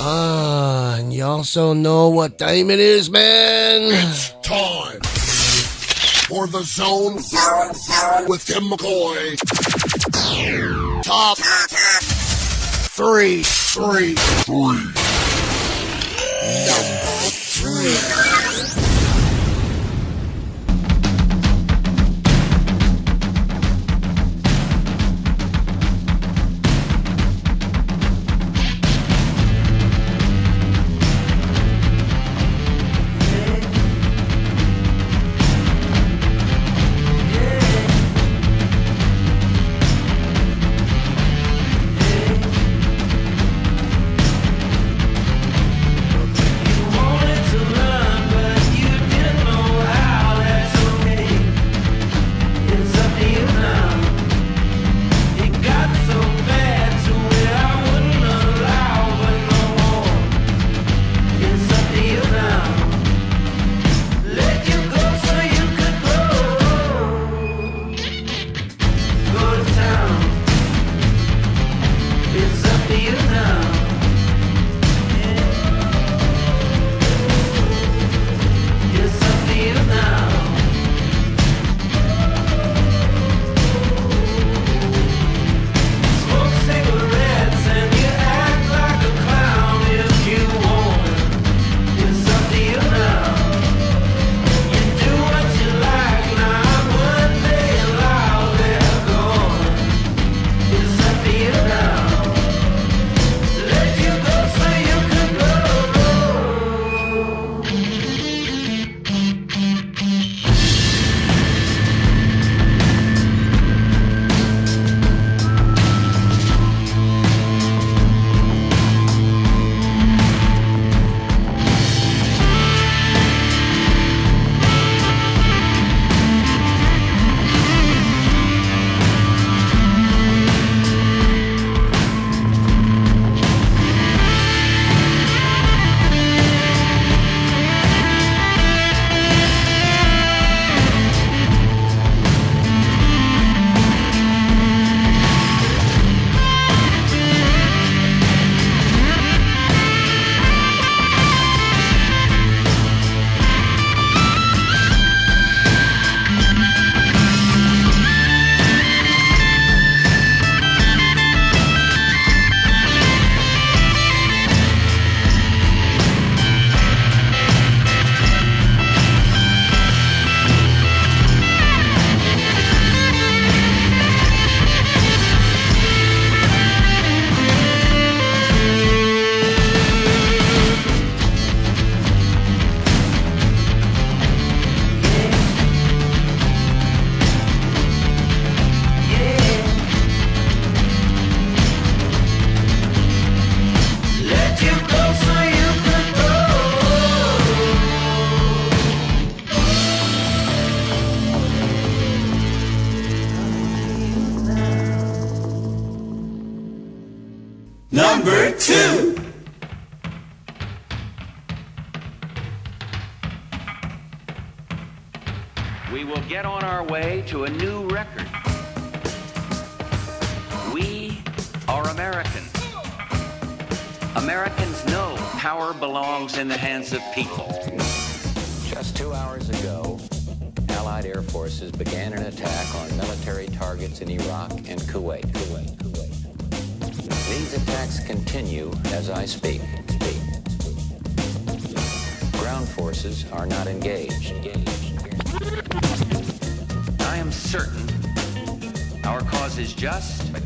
Ah, 0.00 0.96
and 0.96 1.12
you 1.12 1.24
also 1.24 1.72
know 1.72 2.08
what 2.08 2.38
time 2.38 2.70
it 2.70 2.80
is, 2.80 3.10
man. 3.10 3.82
It's 3.92 4.30
time 4.42 5.00
for 6.28 6.48
The 6.48 6.62
Zone 6.62 7.14
with 8.28 8.44
Timm 8.44 8.64
McCoy. 8.70 9.36
Top 11.02 11.38
three, 12.88 13.42
three, 13.44 14.14
three. 14.14 14.92
Number 16.66 17.30
three. 17.30 18.45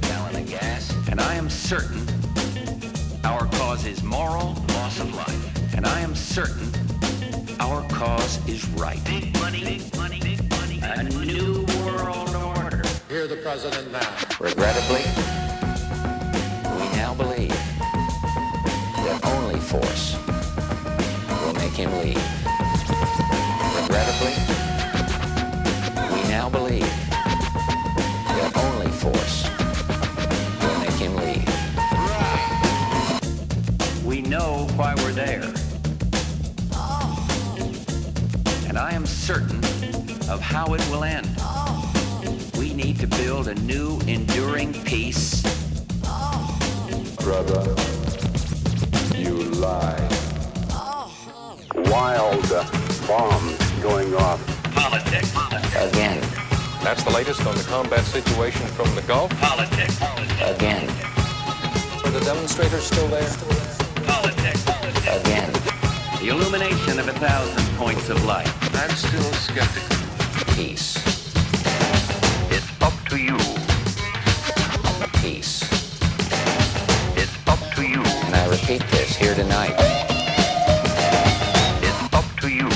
Gallon 0.03 0.37
of 0.37 0.49
gas, 0.49 0.95
and 1.11 1.21
I 1.21 1.35
am 1.35 1.49
certain 1.51 2.07
our 3.25 3.47
cause 3.47 3.85
is 3.87 4.03
moral, 4.03 4.55
loss 4.69 5.01
of 5.01 5.15
life, 5.15 5.75
and 5.77 5.87
I 5.87 6.01
am 6.01 6.15
certain 6.15 6.71
our 7.61 7.87
cause 7.89 8.39
is 8.49 8.67
right. 8.71 9.03
Big 9.05 9.39
money, 9.39 9.63
big 9.63 9.97
money, 9.97 10.21
big 10.21 10.51
money. 10.51 10.81
A 10.83 11.03
new 11.03 11.67
world 11.85 12.35
order. 12.35 12.83
Hear 13.09 13.27
the 13.27 13.37
president 13.43 13.93
now. 13.93 14.17
Regrettably, 14.41 15.05
we 16.79 16.97
now 16.97 17.15
believe 17.15 17.51
that 19.05 19.21
only 19.25 19.61
force 19.61 20.17
will 21.45 21.55
make 21.55 21.73
him 21.73 21.93
leave. 22.01 22.23
Regrettably, 23.77 24.35
we 26.15 26.29
now 26.29 26.49
believe 26.49 27.10
know 34.41 34.67
why 34.75 34.95
we're 34.97 35.13
there. 35.13 35.53
And 38.69 38.79
I 38.79 38.93
am 38.93 39.05
certain 39.05 39.59
of 40.35 40.41
how 40.41 40.73
it 40.77 40.83
will 40.91 41.05
end. 41.05 41.29
We 42.57 42.73
need 42.73 42.99
to 43.01 43.07
build 43.07 43.49
a 43.49 43.57
new, 43.73 44.01
enduring 44.07 44.73
peace. 44.85 45.43
Brother, 47.27 47.63
you 49.15 49.35
lie. 49.67 50.01
Wild 51.93 52.49
bombs 53.07 53.61
going 53.83 54.15
off. 54.15 54.41
Politics. 54.75 55.31
Again. 55.89 56.21
That's 56.83 57.05
the 57.05 57.11
latest 57.11 57.47
on 57.47 57.55
the 57.57 57.65
combat 57.65 58.05
situation 58.07 58.67
from 58.69 58.89
the 58.95 59.03
Gulf. 59.03 59.31
Politics. 59.39 59.97
Again. 60.55 60.89
Are 62.05 62.13
the 62.19 62.23
demonstrators 62.25 62.85
still 62.85 63.09
there? 63.09 63.50
Politics. 65.11 65.27
Again. 65.27 65.53
The 66.21 66.29
illumination 66.29 67.01
of 67.01 67.09
a 67.09 67.13
thousand 67.15 67.67
points 67.77 68.09
of 68.11 68.25
light. 68.25 68.49
I'm 68.75 68.91
still 68.91 69.33
skeptical. 69.33 69.97
Peace. 70.55 70.97
It's 72.51 72.71
up 72.81 72.93
to 73.09 73.17
you. 73.17 73.37
Peace. 75.21 75.63
It's 77.17 77.37
up 77.49 77.59
to 77.75 77.83
you. 77.83 78.01
And 78.01 78.35
I 78.37 78.47
repeat 78.51 78.83
this 78.91 79.17
here 79.17 79.35
tonight. 79.35 79.75
It's 81.83 82.15
up 82.15 82.27
to 82.43 82.49
you. 82.49 82.69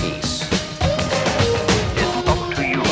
Peace. 0.00 0.42
It's 2.00 2.26
up 2.26 2.54
to 2.56 2.62
you. 2.66 2.82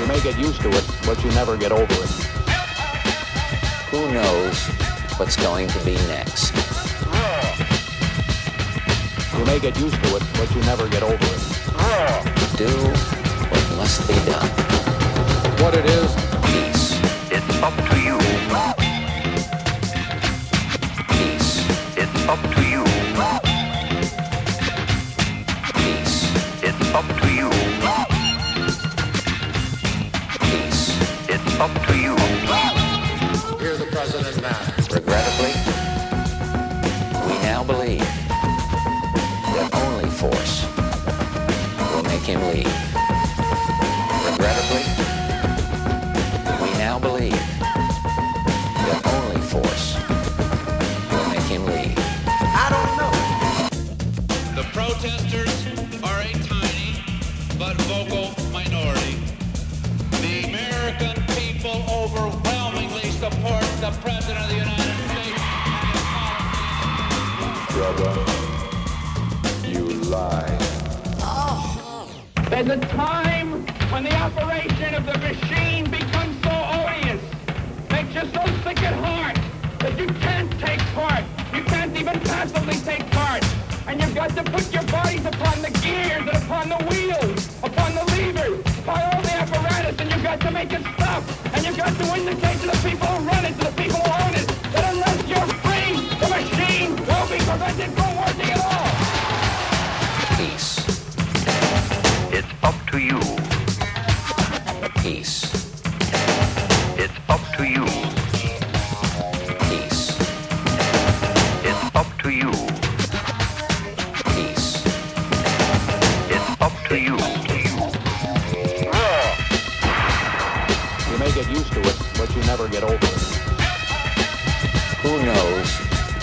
You 0.00 0.06
may 0.06 0.20
get 0.20 0.38
used 0.38 0.60
to 0.60 0.68
it, 0.68 0.84
but 1.06 1.22
you 1.24 1.30
never 1.30 1.56
get 1.56 1.72
over 1.72 1.94
it. 1.94 2.19
Who 4.10 4.16
knows 4.16 4.66
what's 5.20 5.36
going 5.36 5.68
to 5.68 5.84
be 5.84 5.94
next? 6.08 6.52
You 9.38 9.44
may 9.44 9.60
get 9.60 9.78
used 9.78 10.02
to 10.02 10.16
it, 10.16 10.22
but 10.34 10.52
you 10.52 10.60
never 10.62 10.88
get 10.88 11.04
over 11.04 11.14
it. 11.14 12.56
Do 12.56 12.66
what 13.50 13.76
must 13.76 14.08
be 14.08 14.14
done. 14.26 14.48
What 15.62 15.74
it 15.76 15.84
is, 15.86 16.12
Peace. 16.42 16.98
It's 17.30 17.62
up 17.62 17.89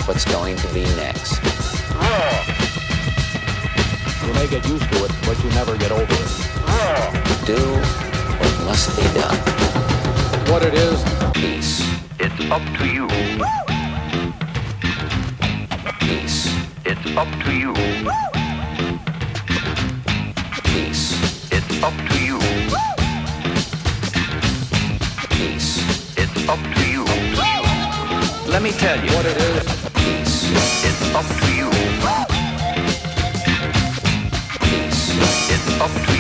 what's 0.07 0.23
going 0.25 0.55
to 0.55 0.67
be 0.73 0.83
next? 0.95 1.43
You 4.25 4.33
may 4.33 4.47
get 4.47 4.65
used 4.67 4.89
to 4.93 5.05
it, 5.05 5.11
but 5.25 5.37
you 5.43 5.49
never 5.51 5.77
get 5.77 5.91
over 5.91 6.03
it. 6.03 7.45
Do 7.45 7.57
what 8.39 8.65
must 8.65 8.95
be 8.95 9.03
done. 9.19 9.37
what 10.51 10.63
it 10.63 10.73
is, 10.73 11.03
Peace. 11.33 11.81
It's 12.19 12.39
up 12.49 12.61
to 12.77 12.85
you. 12.87 13.07
Peace. 15.99 16.55
It's 16.85 17.17
up 17.17 17.27
to 17.43 17.51
you. 17.53 17.73
Peace. 20.63 21.51
It's 21.51 21.83
up 21.83 21.93
to 22.09 22.17
you. 22.23 22.39
Peace. 25.31 26.17
It's 26.17 26.49
up 26.49 26.59
to 26.75 26.89
you. 26.89 27.03
Let 28.47 28.61
me 28.63 28.71
tell 28.71 28.97
you 29.03 29.11
what 29.15 29.25
it 29.25 29.37
is, 29.37 29.85
It's 29.85 29.86
up 31.17 31.25
to 31.25 31.55
you. 31.55 31.67
It's 35.49 35.81
up 35.81 36.05
to 36.05 36.11
you. 36.11 36.16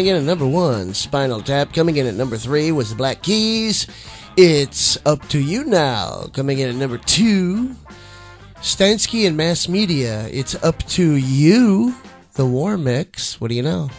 Coming 0.00 0.12
in 0.12 0.16
at 0.16 0.22
number 0.22 0.46
one. 0.46 0.94
Spinal 0.94 1.42
Tap 1.42 1.74
coming 1.74 1.98
in 1.98 2.06
at 2.06 2.14
number 2.14 2.38
three 2.38 2.72
was 2.72 2.88
the 2.88 2.96
Black 2.96 3.22
Keys. 3.22 3.86
It's 4.34 4.96
up 5.04 5.28
to 5.28 5.38
you 5.38 5.62
now. 5.62 6.24
Coming 6.32 6.58
in 6.58 6.70
at 6.70 6.74
number 6.74 6.96
two, 6.96 7.76
Stansky 8.62 9.26
and 9.26 9.36
Mass 9.36 9.68
Media. 9.68 10.26
It's 10.28 10.54
up 10.64 10.82
to 10.84 11.16
you. 11.16 11.94
The 12.32 12.46
War 12.46 12.78
Mix. 12.78 13.42
What 13.42 13.48
do 13.48 13.54
you 13.54 13.62
know? 13.62 13.90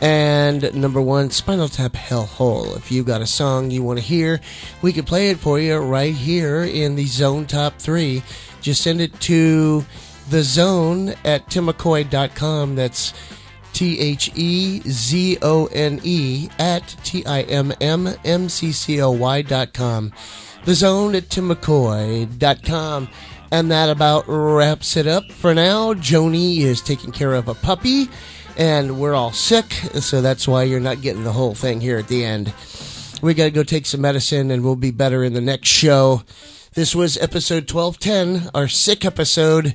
And 0.00 0.72
number 0.76 1.02
one, 1.02 1.30
Spinal 1.30 1.68
Tap 1.68 1.94
Hellhole. 1.94 2.76
If 2.76 2.92
you've 2.92 3.06
got 3.06 3.20
a 3.20 3.26
song 3.26 3.72
you 3.72 3.82
want 3.82 3.98
to 3.98 4.04
hear, 4.04 4.40
we 4.80 4.92
can 4.92 5.04
play 5.04 5.30
it 5.30 5.40
for 5.40 5.58
you 5.58 5.76
right 5.78 6.14
here 6.14 6.62
in 6.62 6.94
the 6.94 7.06
Zone 7.06 7.46
Top 7.46 7.80
3. 7.80 8.22
Just 8.60 8.84
send 8.84 9.00
it 9.00 9.18
to 9.22 9.84
the 10.30 10.44
zone 10.44 11.14
at 11.24 11.48
timmmccoy.com. 11.48 12.76
That's 12.76 13.12
T 13.72 13.98
H 13.98 14.30
E 14.34 14.80
Z 14.80 15.38
O 15.42 15.66
N 15.66 16.00
E 16.02 16.48
at 16.58 16.96
T 17.04 17.24
I 17.26 17.42
M 17.42 17.72
M 17.80 18.08
M 18.24 18.48
C 18.48 18.72
C 18.72 19.00
O 19.00 19.10
Y 19.10 19.42
dot 19.42 19.72
com. 19.72 20.12
The 20.64 20.74
zone 20.74 21.14
at 21.14 21.24
timmmccoy 21.24 22.38
dot 22.38 22.62
com. 22.62 23.08
And 23.50 23.70
that 23.70 23.90
about 23.90 24.24
wraps 24.26 24.96
it 24.96 25.06
up 25.06 25.30
for 25.30 25.54
now. 25.54 25.92
Joni 25.92 26.60
is 26.60 26.80
taking 26.80 27.12
care 27.12 27.34
of 27.34 27.48
a 27.48 27.54
puppy, 27.54 28.08
and 28.56 28.98
we're 28.98 29.12
all 29.12 29.32
sick, 29.32 29.72
so 30.00 30.22
that's 30.22 30.48
why 30.48 30.62
you're 30.62 30.80
not 30.80 31.02
getting 31.02 31.24
the 31.24 31.32
whole 31.32 31.54
thing 31.54 31.82
here 31.82 31.98
at 31.98 32.08
the 32.08 32.24
end. 32.24 32.54
We 33.20 33.34
got 33.34 33.44
to 33.44 33.50
go 33.50 33.62
take 33.62 33.84
some 33.84 34.00
medicine, 34.00 34.50
and 34.50 34.64
we'll 34.64 34.74
be 34.76 34.90
better 34.90 35.22
in 35.22 35.34
the 35.34 35.42
next 35.42 35.68
show. 35.68 36.22
This 36.72 36.94
was 36.94 37.18
episode 37.18 37.70
1210, 37.70 38.48
our 38.54 38.68
sick 38.68 39.04
episode. 39.04 39.74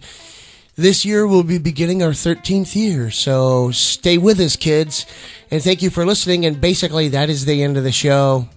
This 0.79 1.03
year 1.03 1.25
we'll 1.25 1.41
be 1.41 1.57
beginning 1.57 2.03
our 2.03 2.11
13th 2.11 2.75
year, 2.75 3.09
so 3.09 3.71
stay 3.71 4.19
with 4.19 4.39
us, 4.39 4.55
kids. 4.55 5.07
And 5.49 5.59
thank 5.59 5.81
you 5.81 5.89
for 5.89 6.05
listening. 6.05 6.45
And 6.45 6.61
basically, 6.61 7.07
that 7.07 7.31
is 7.31 7.45
the 7.45 7.63
end 7.63 7.77
of 7.77 7.83
the 7.83 7.91
show. 7.91 8.47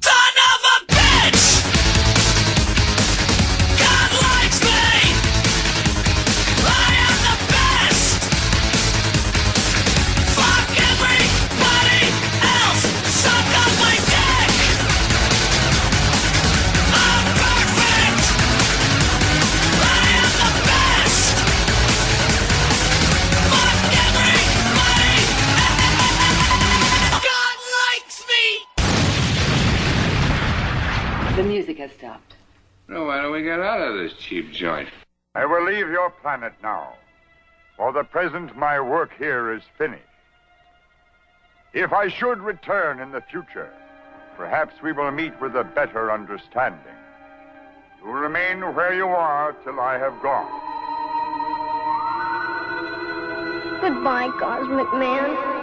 I 35.33 35.47
will 35.47 35.65
leave 35.65 35.89
your 35.89 36.11
planet 36.11 36.55
now. 36.61 36.95
For 37.77 37.93
the 37.93 38.03
present, 38.03 38.57
my 38.57 38.81
work 38.81 39.11
here 39.17 39.53
is 39.53 39.63
finished. 39.79 40.03
If 41.73 41.93
I 41.93 42.09
should 42.09 42.41
return 42.41 42.99
in 42.99 43.13
the 43.13 43.21
future, 43.31 43.73
perhaps 44.37 44.75
we 44.83 44.91
will 44.91 45.13
meet 45.13 45.41
with 45.41 45.55
a 45.55 45.63
better 45.63 46.11
understanding. 46.11 46.97
You'll 48.03 48.15
remain 48.15 48.61
where 48.75 48.93
you 48.93 49.07
are 49.07 49.53
till 49.63 49.79
I 49.79 49.99
have 49.99 50.21
gone. 50.21 50.51
Goodbye, 53.81 54.31
Cosmic 54.37 54.93
Man. 54.95 55.61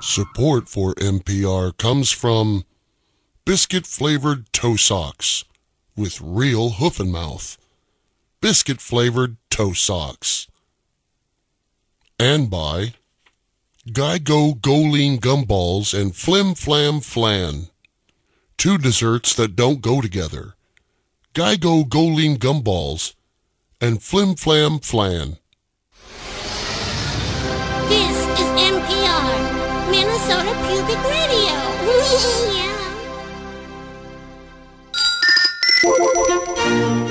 Support 0.00 0.70
for 0.70 0.94
NPR 0.94 1.76
comes 1.76 2.10
from 2.10 2.64
biscuit 3.44 3.86
flavored 3.86 4.52
toe 4.52 4.76
socks 4.76 5.44
with 5.96 6.20
real 6.20 6.70
hoof 6.70 7.00
and 7.00 7.10
mouth. 7.10 7.58
Biscuit 8.40 8.80
flavored 8.80 9.36
toe 9.50 9.72
socks. 9.72 10.46
And 12.18 12.48
by 12.48 12.94
Geigo 13.88 14.60
Goline 14.60 15.18
gumballs 15.18 15.92
and 15.98 16.14
Flim 16.14 16.54
Flam 16.54 17.00
Flan. 17.00 17.68
Two 18.56 18.78
desserts 18.78 19.34
that 19.34 19.56
don't 19.56 19.80
go 19.80 20.00
together. 20.00 20.54
Geigo 21.34 21.84
Goline 21.84 22.38
gumballs 22.38 23.14
and 23.80 24.00
Flim 24.02 24.36
Flam 24.36 24.78
Flan. 24.78 25.38
This 27.88 28.16
is 28.38 28.48
NPR, 28.70 29.90
Minnesota 29.90 30.54
Pubic 30.62 31.02
Radio. 31.10 32.68
Thank 35.82 36.96
you. 36.96 37.01